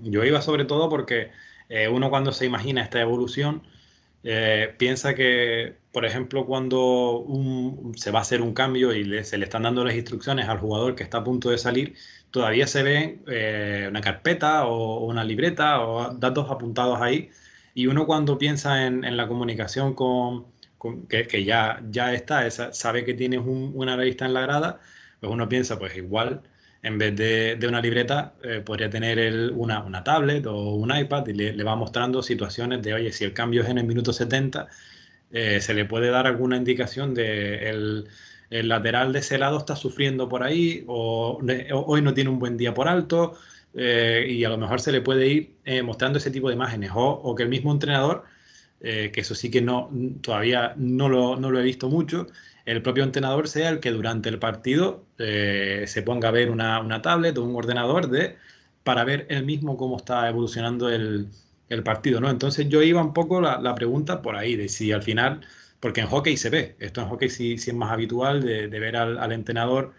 Yo 0.02 0.24
iba 0.24 0.40
sobre 0.42 0.64
todo 0.64 0.88
porque 0.88 1.32
eh, 1.68 1.88
uno 1.88 2.08
cuando 2.08 2.30
se 2.30 2.46
imagina 2.46 2.82
esta 2.82 3.00
evolución 3.00 3.62
eh, 4.22 4.74
piensa 4.78 5.14
que, 5.14 5.76
por 5.92 6.04
ejemplo, 6.04 6.46
cuando 6.46 7.24
se 7.96 8.10
va 8.10 8.20
a 8.20 8.22
hacer 8.22 8.42
un 8.42 8.54
cambio 8.54 8.94
y 8.94 9.24
se 9.24 9.38
le 9.38 9.44
están 9.44 9.62
dando 9.62 9.84
las 9.84 9.94
instrucciones 9.94 10.48
al 10.48 10.58
jugador 10.58 10.94
que 10.94 11.02
está 11.04 11.18
a 11.18 11.24
punto 11.24 11.50
de 11.50 11.58
salir, 11.58 11.94
todavía 12.30 12.66
se 12.66 12.82
ve 12.82 13.20
eh, 13.28 13.86
una 13.88 14.00
carpeta 14.00 14.66
o, 14.66 15.04
una 15.06 15.24
libreta 15.24 15.80
o 15.80 16.14
datos 16.14 16.50
apuntados 16.50 17.00
ahí. 17.00 17.30
Y 17.74 17.86
uno 17.86 18.06
cuando 18.06 18.38
piensa 18.38 18.86
en, 18.86 19.16
la 19.16 19.28
comunicación 19.28 19.94
con, 19.94 20.46
que, 21.08 21.44
ya, 21.44 21.82
ya 21.90 22.14
está, 22.14 22.50
sabe 22.50 23.04
que 23.04 23.14
tienes 23.14 23.40
una 23.44 23.96
revista 23.96 24.26
en 24.26 24.34
la 24.34 24.40
grada, 24.42 24.80
pues 25.20 25.32
uno 25.32 25.48
piensa, 25.48 25.78
pues 25.78 25.96
igual 25.96 26.42
en 26.86 26.98
vez 26.98 27.16
de, 27.16 27.66
una 27.66 27.80
libreta, 27.80 28.34
eh, 28.44 28.62
podría 28.64 28.88
tener 28.88 29.50
una, 29.52 30.04
tablet 30.04 30.46
o 30.46 30.74
un 30.74 30.96
iPad 30.96 31.26
y 31.26 31.32
le, 31.32 31.64
va 31.64 31.74
mostrando 31.74 32.22
situaciones 32.22 32.80
de, 32.82 32.94
oye, 32.94 33.10
si 33.12 33.24
el 33.24 33.32
cambio 33.32 33.62
es 33.62 33.68
en 33.68 33.78
el 33.78 33.86
minuto 33.86 34.12
70, 34.12 34.68
eh, 35.32 35.60
se 35.60 35.74
le 35.74 35.84
puede 35.84 36.10
dar 36.10 36.28
alguna 36.28 36.56
indicación 36.56 37.12
de 37.12 37.68
el, 37.70 38.08
lateral 38.50 39.12
de 39.12 39.18
ese 39.18 39.38
lado 39.38 39.58
está 39.58 39.74
sufriendo 39.74 40.28
por 40.28 40.44
ahí 40.44 40.84
o, 40.86 41.40
hoy 41.72 42.00
no 42.02 42.14
tiene 42.14 42.30
un 42.30 42.38
buen 42.38 42.56
día 42.56 42.72
por 42.72 42.86
alto 42.86 43.36
eh, 43.74 44.24
y 44.30 44.44
a 44.44 44.48
lo 44.48 44.56
mejor 44.56 44.80
se 44.80 44.92
le 44.92 45.00
puede 45.00 45.26
ir 45.26 45.56
mostrando 45.82 46.18
ese 46.18 46.30
tipo 46.30 46.48
de 46.48 46.54
imágenes 46.54 46.92
o, 46.94 47.34
que 47.34 47.42
el 47.42 47.48
mismo 47.48 47.72
entrenador, 47.72 48.22
que 48.80 49.12
eso 49.16 49.34
sí 49.34 49.50
que 49.50 49.60
no, 49.60 49.90
todavía 50.22 50.74
no 50.76 51.08
lo, 51.08 51.34
no 51.34 51.50
lo 51.50 51.58
he 51.58 51.64
visto 51.64 51.88
mucho, 51.88 52.28
el 52.66 52.82
propio 52.82 53.04
entrenador 53.04 53.48
sea 53.48 53.70
el 53.70 53.80
que 53.80 53.92
durante 53.92 54.28
el 54.28 54.38
partido 54.38 55.06
eh, 55.18 55.84
se 55.86 56.02
ponga 56.02 56.28
a 56.28 56.32
ver 56.32 56.50
una, 56.50 57.00
tablet 57.02 57.38
o 57.38 57.44
un 57.44 57.56
ordenador 57.56 58.10
de, 58.10 58.36
para 58.82 59.04
ver 59.04 59.26
él 59.30 59.44
mismo 59.44 59.76
cómo 59.76 59.96
está 59.96 60.28
evolucionando 60.28 60.90
el, 60.90 61.30
partido, 61.84 62.20
¿no? 62.20 62.30
Entonces 62.30 62.68
yo 62.68 62.82
iba 62.82 63.02
un 63.02 63.12
poco 63.12 63.40
la, 63.40 63.74
pregunta 63.74 64.22
por 64.22 64.36
ahí, 64.36 64.56
de 64.56 64.68
si 64.68 64.92
al 64.92 65.02
final, 65.02 65.40
porque 65.80 66.00
en 66.00 66.08
hockey 66.08 66.36
se 66.36 66.50
ve, 66.50 66.76
esto 66.80 67.00
en 67.02 67.08
hockey 67.08 67.28
sí, 67.30 67.54
es 67.54 67.74
más 67.74 67.92
habitual 67.92 68.42
de, 68.42 68.68
ver 68.68 68.96
al, 68.96 69.32
entrenador 69.32 69.94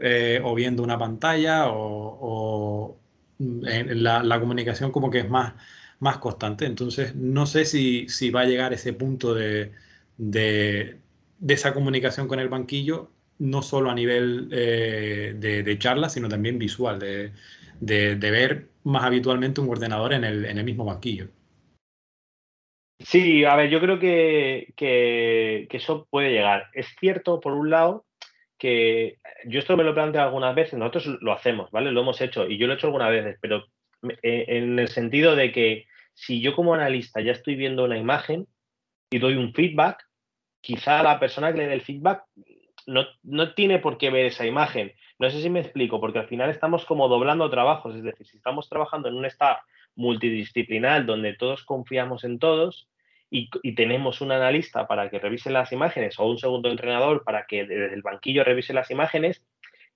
eh, 0.00 0.40
o 0.44 0.54
viendo 0.54 0.82
una 0.82 0.98
pantalla 0.98 1.66
o, 1.68 2.98
en 3.38 4.02
la, 4.02 4.40
comunicación 4.40 4.90
como 4.92 5.10
que 5.10 5.20
es 5.20 5.30
más, 5.30 5.54
más 6.00 6.18
constante. 6.18 6.66
Entonces 6.66 7.14
no 7.16 7.46
sé 7.46 7.64
si, 7.64 8.30
va 8.30 8.42
a 8.42 8.44
llegar 8.46 8.72
ese 8.72 8.92
punto 8.92 9.34
de 9.34 9.72
esa 11.46 11.74
comunicación 11.74 12.28
con 12.28 12.40
el 12.40 12.48
banquillo, 12.48 13.10
no 13.38 13.62
solo 13.62 13.90
a 13.90 13.94
nivel 13.94 14.48
eh, 14.52 15.34
de, 15.36 15.78
charla, 15.78 16.08
sino 16.08 16.28
también 16.28 16.58
visual, 16.58 16.98
de, 16.98 18.14
ver 18.16 18.68
más 18.84 19.04
habitualmente 19.04 19.60
un 19.60 19.70
ordenador 19.70 20.12
en 20.12 20.24
el, 20.24 20.64
mismo 20.64 20.84
banquillo. 20.84 21.28
Sí, 22.98 23.44
a 23.44 23.54
ver, 23.54 23.70
yo 23.70 23.80
creo 23.80 23.98
que, 24.00 24.74
eso 25.70 26.06
puede 26.10 26.32
llegar. 26.32 26.66
Es 26.72 26.88
cierto, 26.98 27.38
por 27.40 27.52
un 27.52 27.70
lado, 27.70 28.04
que 28.58 29.18
yo 29.46 29.60
esto 29.60 29.76
me 29.76 29.84
lo 29.84 29.94
planteo 29.94 30.22
algunas 30.22 30.54
veces, 30.54 30.78
nosotros 30.78 31.18
lo 31.20 31.32
hacemos, 31.32 31.70
¿vale? 31.70 31.92
Lo 31.92 32.00
hemos 32.00 32.20
hecho 32.20 32.48
y 32.48 32.58
yo 32.58 32.66
lo 32.66 32.72
he 32.72 32.76
hecho 32.76 32.88
algunas 32.88 33.10
veces, 33.10 33.36
pero 33.40 33.66
eh, 34.22 34.44
en 34.48 34.78
el 34.80 34.88
sentido 34.88 35.36
de 35.36 35.52
que 35.52 35.86
si 36.14 36.40
yo 36.40 36.56
como 36.56 36.74
analista 36.74 37.20
ya 37.20 37.30
estoy 37.30 37.54
viendo 37.54 37.84
una 37.84 37.96
imagen 37.96 38.48
y 39.10 39.20
doy 39.20 39.34
un 39.34 39.54
feedback, 39.54 40.07
quizá 40.68 41.02
la 41.02 41.18
persona 41.18 41.50
que 41.50 41.60
le 41.60 41.66
dé 41.66 41.72
el 41.72 41.80
feedback 41.80 42.24
no, 42.86 43.54
tiene 43.54 43.78
por 43.78 43.96
qué 43.96 44.10
ver 44.10 44.26
esa 44.26 44.44
imagen. 44.44 44.92
No 45.18 45.30
sé 45.30 45.40
si 45.40 45.48
me 45.48 45.60
explico, 45.60 45.98
porque 45.98 46.18
al 46.18 46.28
final 46.28 46.50
estamos 46.50 46.84
como 46.84 47.08
doblando 47.08 47.48
trabajos, 47.48 47.96
es 47.96 48.02
decir, 48.02 48.26
si 48.26 48.36
estamos 48.36 48.68
trabajando 48.68 49.08
en 49.08 49.14
un 49.14 49.24
staff 49.24 49.60
multidisciplinar 49.96 51.06
donde 51.06 51.32
todos 51.32 51.64
confiamos 51.64 52.22
en 52.24 52.38
todos 52.38 52.86
y, 53.30 53.48
tenemos 53.76 54.20
un 54.20 54.30
analista 54.30 54.86
para 54.86 55.08
que 55.08 55.18
revise 55.18 55.50
las 55.50 55.72
imágenes 55.72 56.18
o 56.18 56.26
un 56.26 56.36
segundo 56.36 56.70
entrenador 56.70 57.24
para 57.24 57.46
que 57.46 57.64
desde 57.64 57.94
el 57.94 58.02
banquillo 58.02 58.44
revise 58.44 58.74
las 58.74 58.90
imágenes, 58.90 59.42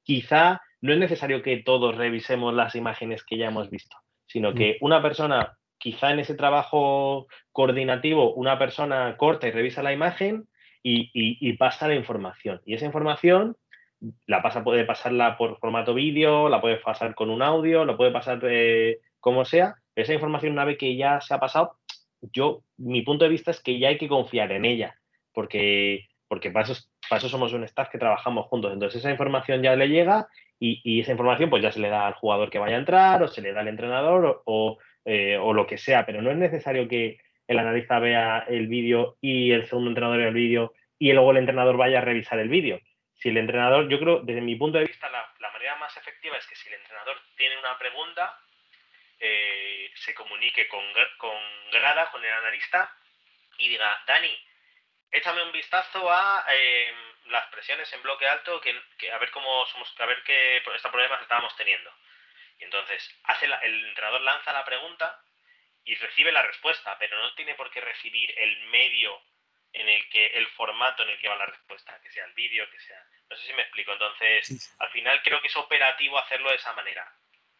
quizá 0.03 0.63
no 0.81 0.95
es 0.95 0.99
necesario 0.99 1.43
que 1.43 1.59
todos 1.59 1.95
revisemos 1.97 2.55
las 2.55 2.75
imágenes 2.77 3.25
que 3.25 3.37
ya 3.37 3.49
hemos 3.49 3.69
visto, 3.69 3.99
sino 4.25 4.55
que 4.55 4.79
mm. 4.81 4.85
una 4.87 5.03
persona, 5.03 5.59
quizá 5.77 6.13
en 6.13 6.21
ese 6.21 6.35
trabajo 6.35 7.27
coordinativo, 7.53 8.33
una 8.33 8.59
persona 8.59 9.19
corta 9.19 9.49
y 9.49 9.51
revisa 9.51 9.83
la 9.83 9.93
imagen 9.93 10.49
y, 10.83 11.53
pasa 11.55 11.89
la 11.89 11.95
información. 11.95 12.61
Y 12.65 12.75
esa 12.75 12.87
información 12.87 13.57
la 14.27 14.43
pasa, 14.43 14.65
puede 14.65 14.85
pasarla 14.85 15.37
por 15.37 15.59
formato 15.59 15.95
vídeo, 15.95 16.49
la 16.49 16.61
puede 16.61 16.77
pasar 16.77 17.15
con 17.15 17.31
un 17.31 17.43
audio, 17.43 17.85
lo 17.85 17.97
puede 17.97 18.11
pasar 18.11 18.41
de 18.41 19.01
como 19.21 19.45
sea. 19.45 19.77
Esa 19.95 20.15
información, 20.15 20.53
una 20.53 20.65
vez 20.65 20.79
que 20.79 20.97
ya 20.97 21.21
se 21.21 21.35
ha 21.35 21.39
pasado, 21.39 21.77
yo, 22.33 22.65
mi 22.77 23.03
punto 23.03 23.25
de 23.25 23.31
vista 23.31 23.51
es 23.51 23.61
que 23.61 23.79
ya 23.79 23.89
hay 23.89 23.99
que 23.99 24.09
confiar 24.09 24.51
en 24.53 24.65
ella, 24.65 24.97
porque, 25.33 26.09
porque 26.29 26.51
para, 26.51 26.67
eso, 26.67 27.29
somos 27.29 27.53
un 27.53 27.65
staff 27.65 27.91
que 27.91 27.99
trabajamos 27.99 28.47
juntos. 28.47 28.73
Entonces 28.73 29.01
esa 29.01 29.11
información 29.11 29.63
ya 29.63 29.77
le 29.77 29.89
llega 29.89 30.27
y, 30.59 31.01
esa 31.01 31.13
información 31.13 31.51
pues 31.51 31.63
ya 31.63 31.73
se 31.73 31.81
le 31.81 31.89
da 31.89 32.07
al 32.07 32.15
jugador 32.15 32.51
que 32.51 32.59
vaya 32.59 32.77
a 32.77 32.81
entrar 32.81 33.23
o 33.23 33.29
se 33.29 33.43
le 33.43 33.53
da 33.53 33.61
al 33.61 33.69
entrenador 33.69 34.43
o, 34.45 34.79
eh, 35.05 35.37
o 35.37 35.53
lo 35.53 35.67
que 35.67 35.79
sea, 35.79 36.07
pero 36.07 36.23
no 36.23 36.31
es 36.31 36.37
necesario 36.37 36.89
que, 36.89 37.19
el 37.53 37.59
analista 37.59 37.99
vea 37.99 38.45
el 38.49 38.67
vídeo 38.67 39.17
y 39.21 39.53
el 39.53 39.67
segundo 39.69 39.91
entrenador 39.91 40.19
vea 40.19 40.29
el 40.29 40.35
vídeo 40.35 40.75
y 40.99 41.13
luego 41.13 41.31
el 41.31 41.39
entrenador 41.39 41.77
vaya 41.77 41.99
a 41.99 42.03
revisar 42.03 42.39
el 42.39 42.49
vídeo. 42.49 42.81
Si 43.15 43.29
el 43.29 43.37
entrenador, 43.37 43.89
yo 43.89 43.99
creo, 44.01 44.21
desde 44.21 44.41
mi 44.41 44.57
punto 44.57 44.79
de 44.79 44.85
vista, 44.85 45.09
la, 45.09 45.51
manera 45.53 45.77
más 45.77 45.97
efectiva 45.97 46.37
es 46.37 46.47
que 46.47 46.57
si 46.57 46.69
el 46.69 46.75
entrenador 46.75 47.17
tiene 47.37 47.57
una 47.59 47.79
pregunta, 47.79 48.37
eh, 49.21 49.91
se 49.95 50.15
comunique 50.15 50.67
con, 50.67 50.83
con 51.19 51.39
Grada, 51.71 52.11
con 52.11 52.25
el 52.25 52.33
analista, 52.33 52.93
y 53.59 53.69
diga, 53.69 54.03
Dani, 54.07 54.37
échame 55.13 55.43
un 55.43 55.53
vistazo 55.53 56.11
a 56.11 56.45
em, 56.53 56.97
las 57.31 57.47
presiones 57.47 57.93
en 57.93 58.03
bloque 58.03 58.27
alto, 58.27 58.61
que, 58.61 59.11
a 59.13 59.19
ver 59.19 59.31
cómo 59.31 59.67
somos, 59.67 59.93
a 60.01 60.07
ver 60.07 60.23
qué 60.25 60.57
este 60.57 60.89
problemas 60.89 61.23
estábamos 61.23 61.55
teniendo. 61.57 61.93
Y 62.59 62.65
entonces 62.65 63.21
hace 63.25 63.47
el 63.47 63.85
entrenador 63.89 64.21
lanza 64.23 64.53
la 64.53 64.65
pregunta 64.65 65.21
y 65.85 65.95
recibe 65.97 66.33
la 66.33 66.43
respuesta, 66.43 66.97
pero 66.99 67.21
no 67.21 67.35
tiene 67.35 67.55
por 67.55 67.71
qué 67.71 67.81
recibir 67.81 68.33
el 68.39 68.57
medio 68.69 69.21
en 69.73 69.89
el 69.89 70.09
que 70.11 70.27
el 70.27 70.47
formato 70.49 71.03
en 71.03 71.11
el 71.11 71.19
que 71.19 71.29
va 71.29 71.37
la 71.37 71.47
respuesta, 71.47 71.99
que 72.03 72.11
sea 72.11 72.25
el 72.27 72.35
vídeo, 72.35 72.69
que 72.71 72.79
sea. 72.81 73.03
No 73.31 73.37
sé 73.37 73.47
si 73.47 73.53
me 73.55 73.63
explico. 73.63 73.93
Entonces, 73.93 74.75
al 74.79 74.91
final 74.91 75.23
creo 75.23 75.41
que 75.41 75.49
es 75.49 75.57
operativo 75.57 76.19
hacerlo 76.19 76.51
de 76.51 76.57
esa 76.57 76.73
manera. 76.75 77.11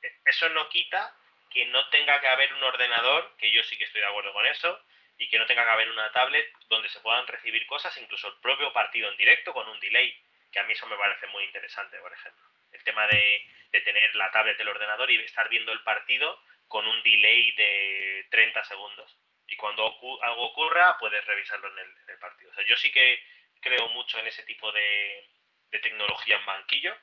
E, 0.03 0.13
eso 0.27 0.49
no 0.51 0.69
quita 0.69 1.17
que 1.51 1.67
no 1.67 1.89
tenga 1.89 2.21
que 2.21 2.29
haber 2.29 2.53
un 2.55 2.63
ordenador, 2.63 3.35
que 3.39 3.51
yo 3.51 3.63
sí 3.65 3.77
que 3.77 3.85
estoy 3.85 4.01
de 4.01 4.07
acuerdo 4.07 4.33
con 4.33 4.47
eso, 4.47 4.79
y 5.19 5.29
que 5.29 5.39
no 5.39 5.47
tenga 5.47 5.65
que 5.65 5.71
haber 5.71 5.91
una 5.91 6.11
tablet 6.13 6.51
donde 6.69 6.89
se 6.89 7.01
puedan 7.01 7.27
recibir 7.27 7.67
cosas, 7.67 7.97
incluso 7.99 8.29
el 8.29 8.41
propio 8.41 8.73
partido 8.73 9.11
en 9.11 9.17
directo 9.17 9.53
con 9.53 9.69
un 9.69 9.81
delay, 9.81 10.15
que 10.51 10.59
a 10.59 10.65
mí 10.65 10.73
eso 10.73 10.87
me 10.87 10.97
parece 10.97 11.27
muy 11.29 11.45
interesante, 11.45 11.99
por 11.99 12.13
ejemplo. 12.13 12.43
El 12.73 12.83
tema 12.85 13.07
de, 13.07 13.47
de 13.71 13.81
tener 13.83 14.15
la 14.17 14.31
tablet 14.31 14.57
del 14.57 14.69
ordenador 14.69 15.11
y 15.11 15.19
estar 15.21 15.49
viendo 15.49 15.73
el 15.73 15.83
partido 15.83 16.43
con 16.73 16.87
un 16.87 17.03
delay 17.03 17.53
de 17.53 18.27
30 18.31 18.65
segundos. 18.65 19.15
Y 19.47 19.57
cuando 19.57 19.85
algo 20.23 20.43
ocurra, 20.43 20.97
puedes 20.99 21.23
revisarlo 21.27 21.69
en 21.69 21.87
el, 22.09 22.19
partido. 22.19 22.51
O 22.51 22.55
sea, 22.55 22.65
yo 22.65 22.75
sí 22.77 22.91
que 22.91 23.23
creo 23.61 23.91
mucho 23.91 24.19
en 24.19 24.27
ese 24.27 24.43
tipo 24.45 24.73
de, 24.73 25.29
tecnología 25.83 26.37
en 26.37 26.47
banquillo, 26.47 26.97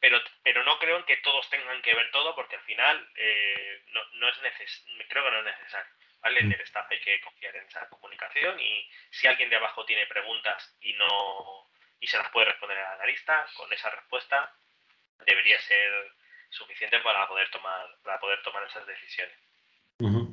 pero, 0.00 0.20
pero 0.42 0.64
no 0.64 0.76
creo 0.80 0.96
en 0.96 1.04
que 1.04 1.18
todos 1.18 1.48
tengan 1.50 1.80
que 1.82 1.94
ver 1.94 2.10
todo, 2.10 2.34
porque 2.34 2.56
al 2.56 2.62
final 2.62 3.08
eh, 3.14 3.84
no, 4.14 4.28
es 4.28 4.42
neces 4.42 4.84
creo 5.08 5.22
que 5.22 5.30
no 5.30 5.38
es 5.38 5.44
necesario. 5.44 5.92
¿vale? 6.20 6.40
En 6.40 6.52
el 6.52 6.60
staff 6.62 6.90
hay 6.90 7.00
que 7.00 7.20
confiar 7.20 7.54
en 7.54 7.66
esa 7.66 7.88
comunicación 7.90 8.58
y 8.58 8.90
si 9.10 9.28
alguien 9.28 9.50
de 9.50 9.56
abajo 9.56 9.84
tiene 9.84 10.04
preguntas 10.08 10.76
y 10.80 10.94
no 10.94 11.70
y 12.00 12.08
se 12.08 12.18
las 12.18 12.28
puede 12.30 12.46
responder 12.46 12.76
al 12.76 12.94
analista, 12.94 13.46
con 13.54 13.72
esa 13.72 13.88
respuesta 13.90 14.52
debería 15.24 15.60
ser 15.60 16.12
suficiente 16.52 16.98
para 17.02 17.26
poder 17.26 17.48
tomar, 17.50 17.80
para 18.04 18.20
poder 18.20 18.38
tomar 18.44 18.62
esas 18.68 18.86
decisiones. 18.86 19.34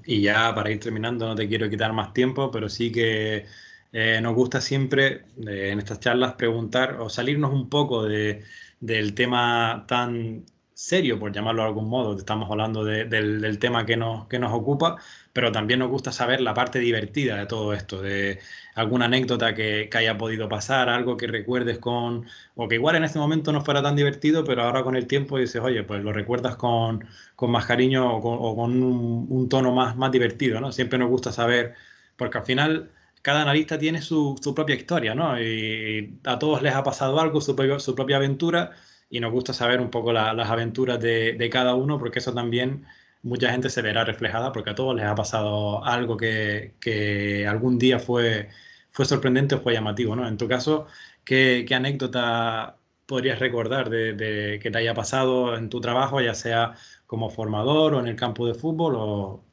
Y 0.05 0.21
ya 0.21 0.53
para 0.55 0.71
ir 0.71 0.79
terminando, 0.79 1.27
no 1.27 1.35
te 1.35 1.47
quiero 1.47 1.69
quitar 1.69 1.93
más 1.93 2.13
tiempo, 2.13 2.49
pero 2.51 2.69
sí 2.69 2.91
que 2.91 3.45
eh, 3.91 4.19
nos 4.21 4.33
gusta 4.33 4.61
siempre 4.61 5.25
eh, 5.47 5.69
en 5.71 5.79
estas 5.79 5.99
charlas 5.99 6.33
preguntar 6.33 6.95
o 6.99 7.09
salirnos 7.09 7.51
un 7.53 7.69
poco 7.69 8.03
de, 8.03 8.43
del 8.79 9.13
tema 9.13 9.85
tan 9.87 10.45
serio, 10.79 11.19
por 11.19 11.33
llamarlo 11.33 11.61
de 11.63 11.67
algún 11.67 11.89
modo. 11.89 12.17
Estamos 12.17 12.49
hablando 12.49 12.85
del, 12.85 13.59
tema 13.59 13.85
que 13.85 13.97
nos, 13.97 14.27
que 14.27 14.39
nos 14.39 14.53
ocupa, 14.53 14.95
pero 15.33 15.51
también 15.51 15.79
nos 15.79 15.89
gusta 15.89 16.11
saber 16.13 16.39
la 16.41 16.53
parte 16.53 16.79
divertida 16.79 17.35
de 17.37 17.45
todo 17.47 17.73
esto, 17.73 18.01
de 18.01 18.39
alguna 18.75 19.05
anécdota 19.05 19.53
que, 19.53 19.89
haya 19.93 20.17
podido 20.17 20.47
pasar, 20.47 20.87
algo 20.89 21.17
que 21.17 21.27
recuerdes 21.27 21.79
con, 21.79 22.25
o 22.55 22.67
que 22.69 22.75
igual 22.75 22.95
en 22.95 23.03
este 23.03 23.19
momento 23.19 23.51
no 23.51 23.61
fuera 23.61 23.83
tan 23.83 23.95
divertido, 23.97 24.45
pero 24.45 24.63
ahora 24.63 24.83
con 24.83 24.95
el 24.95 25.05
tiempo 25.05 25.37
dices, 25.37 25.61
oye, 25.61 25.83
pues 25.83 26.01
lo 26.01 26.13
recuerdas 26.13 26.55
con, 26.55 27.05
más 27.41 27.65
cariño 27.65 28.15
o 28.15 28.55
con, 28.55 28.81
un, 28.81 29.49
tono 29.49 29.73
más, 29.73 29.97
más 29.97 30.11
divertido, 30.11 30.61
¿no? 30.61 30.71
Siempre 30.71 30.97
nos 30.97 31.09
gusta 31.09 31.31
saber, 31.33 31.75
porque 32.15 32.37
al 32.37 32.45
final 32.45 32.91
cada 33.21 33.41
analista 33.41 33.77
tiene 33.77 34.01
su, 34.01 34.39
propia 34.55 34.75
historia, 34.75 35.13
¿no? 35.13 35.39
Y 35.41 36.19
a 36.23 36.39
todos 36.39 36.61
les 36.61 36.73
ha 36.73 36.83
pasado 36.83 37.19
algo, 37.19 37.41
su, 37.41 37.53
su 37.79 37.95
propia 37.95 38.17
aventura 38.17 38.71
y 39.09 39.19
nos 39.19 39.31
gusta 39.31 39.53
saber 39.53 39.81
un 39.81 39.89
poco 39.89 40.13
las 40.13 40.49
aventuras 40.49 40.99
de, 40.99 41.49
cada 41.51 41.75
uno 41.75 41.97
porque 41.99 42.19
eso 42.19 42.33
también 42.33 42.85
mucha 43.23 43.51
gente 43.51 43.69
se 43.69 43.81
verá 43.81 44.05
reflejada 44.05 44.51
porque 44.51 44.71
a 44.71 44.75
todos 44.75 44.95
les 44.95 45.05
ha 45.05 45.15
pasado 45.15 45.83
algo 45.85 46.17
que, 46.17 47.45
algún 47.49 47.77
día 47.79 47.99
fue, 47.99 48.49
fue 48.91 49.05
sorprendente 49.05 49.55
o 49.55 49.61
fue 49.61 49.73
llamativo, 49.73 50.15
¿no? 50.15 50.27
En 50.27 50.37
tu 50.37 50.47
caso, 50.47 50.87
¿qué, 51.23 51.65
anécdota 51.73 52.77
podrías 53.05 53.39
recordar 53.39 53.89
de, 53.89 54.59
que 54.61 54.71
te 54.71 54.77
haya 54.77 54.93
pasado 54.93 55.55
en 55.55 55.69
tu 55.69 55.81
trabajo, 55.81 56.21
ya 56.21 56.35
sea 56.35 56.75
como 57.07 57.29
formador 57.29 57.95
o 57.95 57.99
en 57.99 58.07
el 58.07 58.15
campo 58.15 58.45
de 58.47 58.53
fútbol 58.53 58.95
o... 58.97 59.43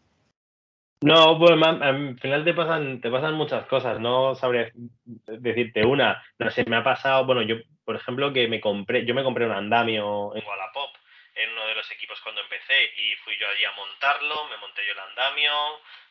No, 1.03 1.39
pues 1.39 1.53
al 1.63 2.19
final 2.19 2.45
te 2.45 2.55
pasan, 2.55 3.01
te 3.01 3.11
pasan 3.11 3.35
muchas 3.35 3.67
cosas, 3.67 4.01
no 4.01 4.35
sabría 4.35 4.71
decirte 5.05 5.85
una. 5.85 6.23
No 6.39 6.51
sé, 6.51 6.65
me 6.65 6.77
ha 6.77 6.83
pasado, 6.83 7.27
bueno, 7.27 7.43
yo 7.43 7.57
por 7.87 7.95
ejemplo, 7.95 8.33
que 8.33 8.49
me 8.49 8.61
compré, 8.61 9.07
yo 9.07 9.15
me 9.15 9.23
compré 9.23 9.47
un 9.47 9.53
andamio 9.53 10.35
en 10.35 10.45
Wallapop 10.45 10.91
en 11.37 11.53
uno 11.53 11.67
de 11.69 11.75
los 11.77 11.89
equipos 11.93 12.21
cuando 12.21 12.41
empecé 12.41 12.75
y 12.97 13.15
fui 13.17 13.37
yo 13.39 13.47
allí 13.49 13.65
a 13.65 13.71
montarlo, 13.73 14.49
me 14.49 14.57
monté 14.57 14.85
yo 14.85 14.93
el 14.93 14.99
andamio 14.99 15.53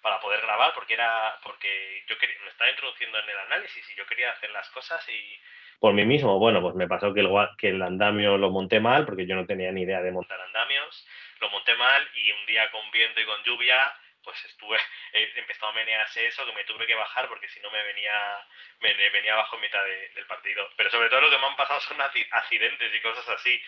para 0.02 0.22
poder 0.22 0.40
grabar 0.42 0.72
porque 0.74 0.94
era 0.94 1.38
porque 1.44 2.04
yo 2.08 2.18
quería, 2.18 2.38
me 2.44 2.50
estaba 2.50 2.70
introduciendo 2.70 3.20
en 3.20 3.30
el 3.30 3.40
análisis 3.40 3.84
y 3.92 3.98
yo 3.98 4.06
quería 4.06 4.32
hacer 4.32 4.52
las 4.52 4.70
cosas 4.70 5.04
y 5.10 5.40
por 5.80 5.94
mí 5.94 6.06
mismo, 6.06 6.40
bueno, 6.40 6.62
pues 6.62 6.76
me 6.76 6.88
pasó 6.88 7.14
que 7.14 7.20
el, 7.20 7.30
que 7.58 7.70
el 7.70 7.82
andamio 7.82 8.38
lo 8.38 8.52
monté 8.52 8.80
mal 8.80 9.06
porque 9.06 9.28
yo 9.28 9.36
no 9.36 9.46
tenía 9.46 9.72
ni 9.74 9.82
idea 9.82 10.02
de 10.02 10.12
montar 10.12 10.40
andamios, 10.40 11.06
lo 11.42 11.50
monté 11.50 11.76
mal 11.76 12.08
y 12.16 12.32
un 12.32 12.46
día 12.46 12.72
con 12.72 12.90
viento 12.92 13.20
y 13.20 13.26
con 13.26 13.44
lluvia 13.44 13.92
pues 14.26 14.44
estuve, 14.44 14.78
empezó 15.14 15.68
a 15.68 15.74
menearse 15.74 16.26
eso, 16.26 16.46
que 16.46 16.52
me 16.52 16.66
tuve 16.66 16.86
que 16.86 16.96
bajar 16.96 17.30
porque 17.30 17.48
si 17.50 17.60
no 17.62 17.72
me 17.72 17.82
venía, 17.84 18.46
me, 18.80 18.94
venía 19.12 19.34
abajo 19.34 19.56
en 19.56 19.62
mitad 19.62 19.84
del 19.86 20.26
partido. 20.26 20.70
Pero 20.76 20.90
sobre 20.90 21.10
todo 21.10 21.22
lo 21.22 21.30
que 21.30 21.38
me 21.38 21.46
han 21.46 21.56
pasado 21.56 21.80
son 21.82 22.02
accidentes 22.02 22.94
y 22.94 23.02
cosas 23.02 23.28
así. 23.30 23.62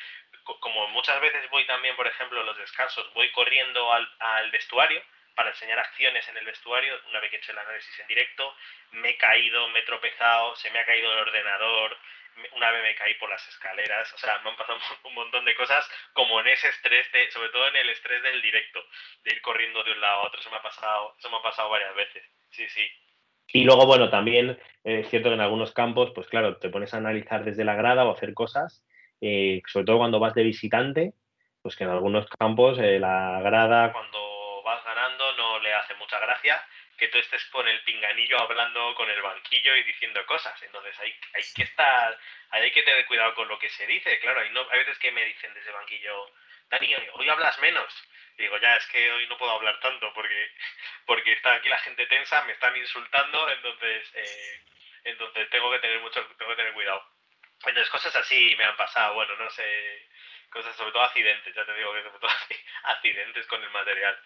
Como 0.43 0.87
muchas 0.89 1.21
veces 1.21 1.49
voy 1.49 1.65
también, 1.65 1.95
por 1.95 2.07
ejemplo, 2.07 2.43
los 2.43 2.57
descansos, 2.57 3.13
voy 3.13 3.31
corriendo 3.31 3.93
al, 3.93 4.09
al 4.19 4.51
vestuario 4.51 5.01
para 5.37 5.51
enseñar 5.51 5.77
acciones 5.77 6.27
en 6.29 6.37
el 6.37 6.45
vestuario, 6.45 6.99
una 7.09 7.19
vez 7.19 7.29
que 7.29 7.35
he 7.35 7.39
hecho 7.39 7.51
el 7.51 7.59
análisis 7.59 7.99
en 7.99 8.07
directo, 8.07 8.55
me 8.93 9.09
he 9.09 9.17
caído, 9.17 9.69
me 9.69 9.79
he 9.79 9.83
tropezado, 9.83 10.55
se 10.55 10.71
me 10.71 10.79
ha 10.79 10.85
caído 10.85 11.13
el 11.13 11.19
ordenador, 11.19 11.95
una 12.55 12.71
vez 12.71 12.83
me 12.83 12.95
caí 12.95 13.13
por 13.15 13.29
las 13.29 13.47
escaleras, 13.47 14.13
o 14.13 14.17
sea, 14.17 14.39
me 14.43 14.49
han 14.49 14.57
pasado 14.57 14.79
un 15.05 15.13
montón 15.13 15.45
de 15.45 15.55
cosas 15.55 15.87
como 16.13 16.39
en 16.41 16.47
ese 16.47 16.69
estrés, 16.69 17.11
de, 17.11 17.31
sobre 17.31 17.49
todo 17.49 17.67
en 17.67 17.75
el 17.77 17.89
estrés 17.89 18.21
del 18.23 18.41
directo, 18.41 18.79
de 19.23 19.33
ir 19.33 19.41
corriendo 19.41 19.83
de 19.83 19.91
un 19.91 20.01
lado 20.01 20.21
a 20.21 20.27
otro, 20.27 20.39
eso 20.39 20.51
me 20.51 20.57
ha 20.57 20.61
pasado, 20.61 21.15
eso 21.17 21.29
me 21.29 21.37
ha 21.37 21.41
pasado 21.41 21.69
varias 21.69 21.95
veces, 21.95 22.23
sí, 22.49 22.67
sí. 22.69 22.87
Y 23.53 23.63
luego, 23.63 23.85
bueno, 23.85 24.09
también 24.09 24.59
es 24.83 25.09
cierto 25.09 25.29
que 25.29 25.35
en 25.35 25.41
algunos 25.41 25.71
campos, 25.73 26.11
pues 26.13 26.27
claro, 26.27 26.57
te 26.57 26.69
pones 26.69 26.93
a 26.93 26.97
analizar 26.97 27.45
desde 27.45 27.63
la 27.63 27.75
grada 27.75 28.05
o 28.05 28.11
hacer 28.11 28.33
cosas, 28.33 28.83
eh, 29.21 29.61
sobre 29.67 29.85
todo 29.85 29.97
cuando 29.99 30.19
vas 30.19 30.33
de 30.33 30.43
visitante, 30.43 31.13
pues 31.61 31.75
que 31.75 31.85
en 31.85 31.89
algunos 31.89 32.27
campos 32.27 32.77
eh, 32.79 32.99
la 32.99 33.41
grada 33.41 33.91
cuando 33.91 34.63
vas 34.63 34.83
ganando 34.83 35.35
no 35.37 35.59
le 35.59 35.73
hace 35.73 35.95
mucha 35.95 36.19
gracia 36.19 36.61
que 36.97 37.07
tú 37.09 37.19
estés 37.19 37.45
con 37.45 37.67
el 37.67 37.79
pinganillo 37.83 38.39
hablando 38.39 38.95
con 38.95 39.09
el 39.09 39.21
banquillo 39.21 39.75
y 39.75 39.83
diciendo 39.83 40.25
cosas. 40.25 40.61
Entonces 40.63 40.97
hay, 40.99 41.15
hay 41.33 41.43
que 41.55 41.63
estar, 41.63 42.19
hay 42.49 42.71
que 42.71 42.83
tener 42.83 43.05
cuidado 43.05 43.35
con 43.35 43.47
lo 43.47 43.59
que 43.59 43.69
se 43.69 43.85
dice. 43.85 44.19
Claro, 44.19 44.41
hay, 44.41 44.49
no, 44.49 44.67
hay 44.71 44.79
veces 44.79 44.97
que 44.97 45.11
me 45.11 45.23
dicen 45.25 45.53
desde 45.53 45.69
el 45.69 45.75
banquillo, 45.75 46.31
Dani, 46.69 46.95
hoy 47.13 47.29
hablas 47.29 47.59
menos. 47.59 47.93
Y 48.37 48.43
digo, 48.43 48.57
ya, 48.57 48.75
es 48.75 48.85
que 48.87 49.11
hoy 49.11 49.27
no 49.27 49.37
puedo 49.37 49.51
hablar 49.51 49.79
tanto 49.79 50.11
porque, 50.13 50.51
porque 51.05 51.33
está 51.33 51.53
aquí 51.53 51.69
la 51.69 51.79
gente 51.79 52.05
tensa, 52.07 52.43
me 52.43 52.53
están 52.53 52.75
insultando, 52.75 53.49
entonces, 53.49 54.11
eh, 54.13 54.61
entonces 55.05 55.49
tengo 55.49 55.71
que 55.71 55.79
tener 55.79 55.99
mucho, 55.99 56.25
tengo 56.37 56.51
que 56.51 56.57
tener 56.57 56.73
cuidado. 56.73 57.03
Entonces 57.65 57.89
cosas 57.89 58.15
así 58.15 58.55
me 58.57 58.63
han 58.63 58.77
pasado, 58.77 59.15
bueno, 59.15 59.35
no 59.37 59.49
sé, 59.49 60.07
cosas 60.49 60.75
sobre 60.75 60.91
todo 60.91 61.03
accidentes, 61.03 61.53
ya 61.53 61.65
te 61.65 61.73
digo 61.73 61.93
que 61.93 62.03
sobre 62.03 62.19
todo 62.19 62.31
accidentes 62.83 63.47
con 63.47 63.63
el 63.63 63.69
material. 63.71 64.19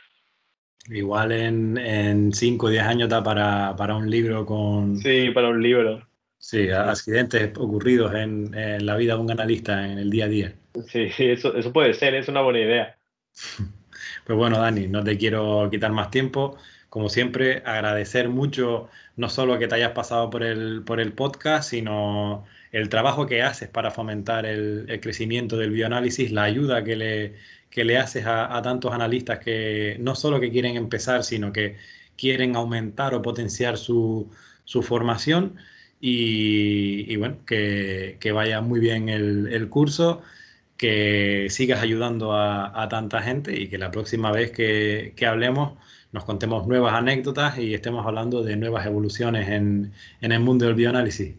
Igual 0.89 1.31
en 1.31 2.33
5 2.33 2.65
o 2.65 2.69
10 2.69 2.83
años 2.83 3.09
da 3.09 3.23
para, 3.23 3.75
para, 3.75 3.95
un 3.95 4.09
libro 4.09 4.45
con... 4.45 4.97
Sí, 4.97 5.29
para 5.29 5.49
un 5.49 5.61
libro. 5.61 6.07
Sí, 6.39 6.69
accidentes 6.71 7.51
ocurridos 7.57 8.15
en, 8.15 8.53
en, 8.55 8.85
la 8.85 8.95
vida 8.95 9.13
de 9.13 9.19
un 9.19 9.31
analista 9.31 9.85
en 9.85 9.99
el 9.99 10.09
día 10.09 10.25
a 10.25 10.27
día. 10.27 10.55
Sí, 10.87 11.09
eso, 11.19 11.55
eso 11.55 11.71
puede 11.71 11.93
ser, 11.93 12.15
es 12.15 12.27
una 12.27 12.41
buena 12.41 12.59
idea. 12.59 12.97
Pues 14.25 14.37
bueno, 14.37 14.59
Dani, 14.59 14.87
no 14.87 15.03
te 15.03 15.17
quiero 15.17 15.67
quitar 15.71 15.91
más 15.91 16.11
tiempo. 16.11 16.57
Como 16.89 17.09
siempre, 17.09 17.63
agradecer 17.65 18.29
mucho 18.29 18.87
no 19.15 19.29
solo 19.29 19.57
que 19.59 19.67
te 19.67 19.75
hayas 19.75 19.91
pasado 19.91 20.29
por 20.29 20.43
el, 20.43 20.83
por 20.83 20.99
el 20.99 21.13
podcast, 21.13 21.69
sino 21.69 22.45
el 22.71 22.89
trabajo 22.89 23.25
que 23.25 23.41
haces 23.41 23.69
para 23.69 23.91
fomentar 23.91 24.45
el, 24.45 24.85
el 24.89 24.99
crecimiento 25.01 25.57
del 25.57 25.71
bioanálisis, 25.71 26.31
la 26.31 26.43
ayuda 26.43 26.83
que 26.83 26.95
le, 26.95 27.35
que 27.71 27.85
le 27.85 27.97
haces 27.97 28.25
a, 28.27 28.61
tantos 28.61 28.93
analistas 28.93 29.39
que 29.39 29.97
no 29.99 30.15
solo 30.15 30.39
que 30.39 30.51
quieren 30.51 30.75
empezar, 30.75 31.23
sino 31.23 31.53
que 31.53 31.77
quieren 32.17 32.55
aumentar 32.55 33.15
o 33.15 33.21
potenciar 33.21 33.77
su, 33.77 34.29
formación. 34.83 35.55
Y, 36.01 37.15
bueno, 37.17 37.37
que, 37.45 38.31
vaya 38.33 38.61
muy 38.61 38.79
bien 38.79 39.09
el, 39.09 39.69
curso, 39.69 40.21
que 40.77 41.47
sigas 41.49 41.81
ayudando 41.81 42.33
a, 42.35 42.87
tanta 42.89 43.21
gente 43.21 43.59
y 43.59 43.67
que 43.69 43.77
la 43.77 43.91
próxima 43.91 44.31
vez 44.31 44.51
que, 44.51 45.13
que, 45.15 45.25
hablemos 45.25 45.73
nos 46.11 46.25
contemos 46.25 46.67
nuevas 46.67 46.93
anécdotas 46.93 47.57
y 47.57 47.73
estemos 47.73 48.05
hablando 48.05 48.43
de 48.43 48.57
nuevas 48.57 48.85
evoluciones 48.85 49.49
en, 49.49 49.93
en 50.21 50.31
el 50.33 50.41
mundo 50.41 50.65
del 50.65 50.75
bioanálisis. 50.75 51.35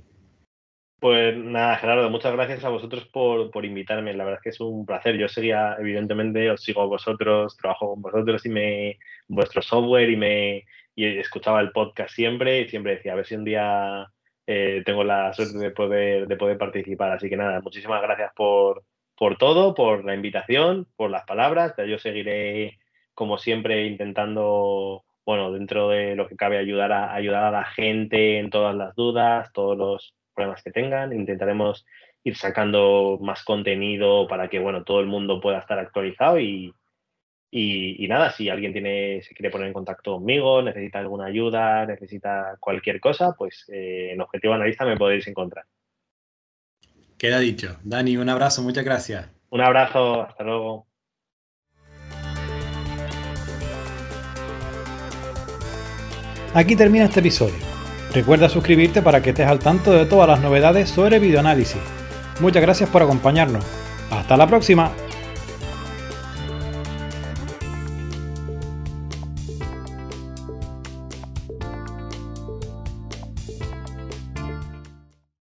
Pues 1.02 1.36
nada, 1.36 1.78
Gerardo, 1.78 2.10
muchas 2.10 2.32
gracias 2.32 2.64
a 2.64 2.68
vosotros 2.68 3.06
por, 3.08 3.64
invitarme. 3.64 4.14
La 4.14 4.22
verdad 4.22 4.38
es 4.38 4.42
que 4.44 4.50
es 4.50 4.60
un 4.60 4.86
placer. 4.86 5.16
Yo 5.18 5.26
sería, 5.28 5.74
evidentemente, 5.80 6.48
os 6.48 6.62
sigo 6.62 6.86
vosotros, 6.86 7.56
trabajo 7.56 7.90
con 7.90 8.02
vosotros 8.02 8.46
y 8.46 8.48
me 8.50 8.98
vuestro 9.26 9.62
software 9.62 10.10
y 10.10 10.16
me 10.16 10.64
escuchaba 10.94 11.60
el 11.60 11.72
podcast 11.72 12.14
siempre 12.14 12.60
y 12.60 12.68
siempre 12.68 12.94
decía 12.94 13.14
a 13.14 13.16
ver 13.16 13.26
si 13.26 13.34
un 13.34 13.44
día 13.44 14.06
eh, 14.46 14.84
tengo 14.86 15.02
la 15.02 15.32
suerte 15.32 15.58
de 15.58 15.72
poder, 15.72 16.28
de 16.28 16.36
poder 16.36 16.56
participar. 16.56 17.10
Así 17.10 17.28
que 17.28 17.36
nada, 17.36 17.60
muchísimas 17.60 18.00
gracias 18.00 18.30
por, 18.36 18.84
por 19.16 19.36
todo, 19.38 19.74
por 19.74 20.04
la 20.04 20.14
invitación, 20.14 20.86
por 20.94 21.10
las 21.10 21.24
palabras. 21.24 21.74
Yo 21.84 21.98
seguiré, 21.98 22.78
como 23.12 23.38
siempre, 23.38 23.86
intentando, 23.86 25.02
bueno, 25.26 25.50
dentro 25.50 25.88
de 25.88 26.14
lo 26.14 26.28
que 26.28 26.36
cabe, 26.36 26.58
ayudar 26.58 26.92
a, 26.92 27.12
ayudar 27.12 27.42
a 27.42 27.50
la 27.50 27.64
gente 27.64 28.38
en 28.38 28.50
todas 28.50 28.76
las 28.76 28.94
dudas, 28.94 29.52
todos 29.52 29.76
los 29.76 30.14
problemas 30.32 30.62
que 30.62 30.70
tengan. 30.70 31.12
Intentaremos 31.12 31.86
ir 32.24 32.36
sacando 32.36 33.18
más 33.20 33.44
contenido 33.44 34.26
para 34.28 34.48
que 34.48 34.58
bueno, 34.58 34.84
todo 34.84 35.00
el 35.00 35.06
mundo 35.06 35.40
pueda 35.40 35.58
estar 35.58 35.78
actualizado 35.78 36.38
y, 36.38 36.74
y, 37.54 38.06
nada, 38.08 38.32
si 38.32 38.48
alguien 38.48 38.72
tiene, 38.72 39.22
se 39.22 39.34
quiere 39.34 39.50
poner 39.50 39.66
en 39.66 39.74
contacto 39.74 40.14
conmigo, 40.14 40.62
necesita 40.62 41.00
alguna 41.00 41.26
ayuda, 41.26 41.84
necesita 41.84 42.56
cualquier 42.58 42.98
cosa, 42.98 43.34
pues 43.36 43.66
eh, 43.68 44.12
en 44.12 44.20
Objetivo 44.22 44.54
Analista 44.54 44.86
me 44.86 44.96
podéis 44.96 45.26
encontrar. 45.26 45.66
Queda 47.18 47.38
dicho. 47.38 47.78
Dani, 47.84 48.16
un 48.16 48.30
abrazo, 48.30 48.62
muchas 48.62 48.84
gracias. 48.84 49.30
Un 49.50 49.60
abrazo, 49.60 50.22
hasta 50.22 50.42
luego. 50.44 50.86
Aquí 56.54 56.74
termina 56.74 57.04
este 57.04 57.20
episodio. 57.20 57.81
Recuerda 58.12 58.48
suscribirte 58.48 59.00
para 59.00 59.22
que 59.22 59.30
estés 59.30 59.46
al 59.46 59.58
tanto 59.58 59.90
de 59.92 60.04
todas 60.04 60.28
las 60.28 60.40
novedades 60.40 60.90
sobre 60.90 61.18
videoanálisis. 61.18 61.80
Muchas 62.40 62.60
gracias 62.60 62.90
por 62.90 63.02
acompañarnos. 63.02 63.64
Hasta 64.10 64.36
la 64.36 64.46
próxima. 64.46 64.92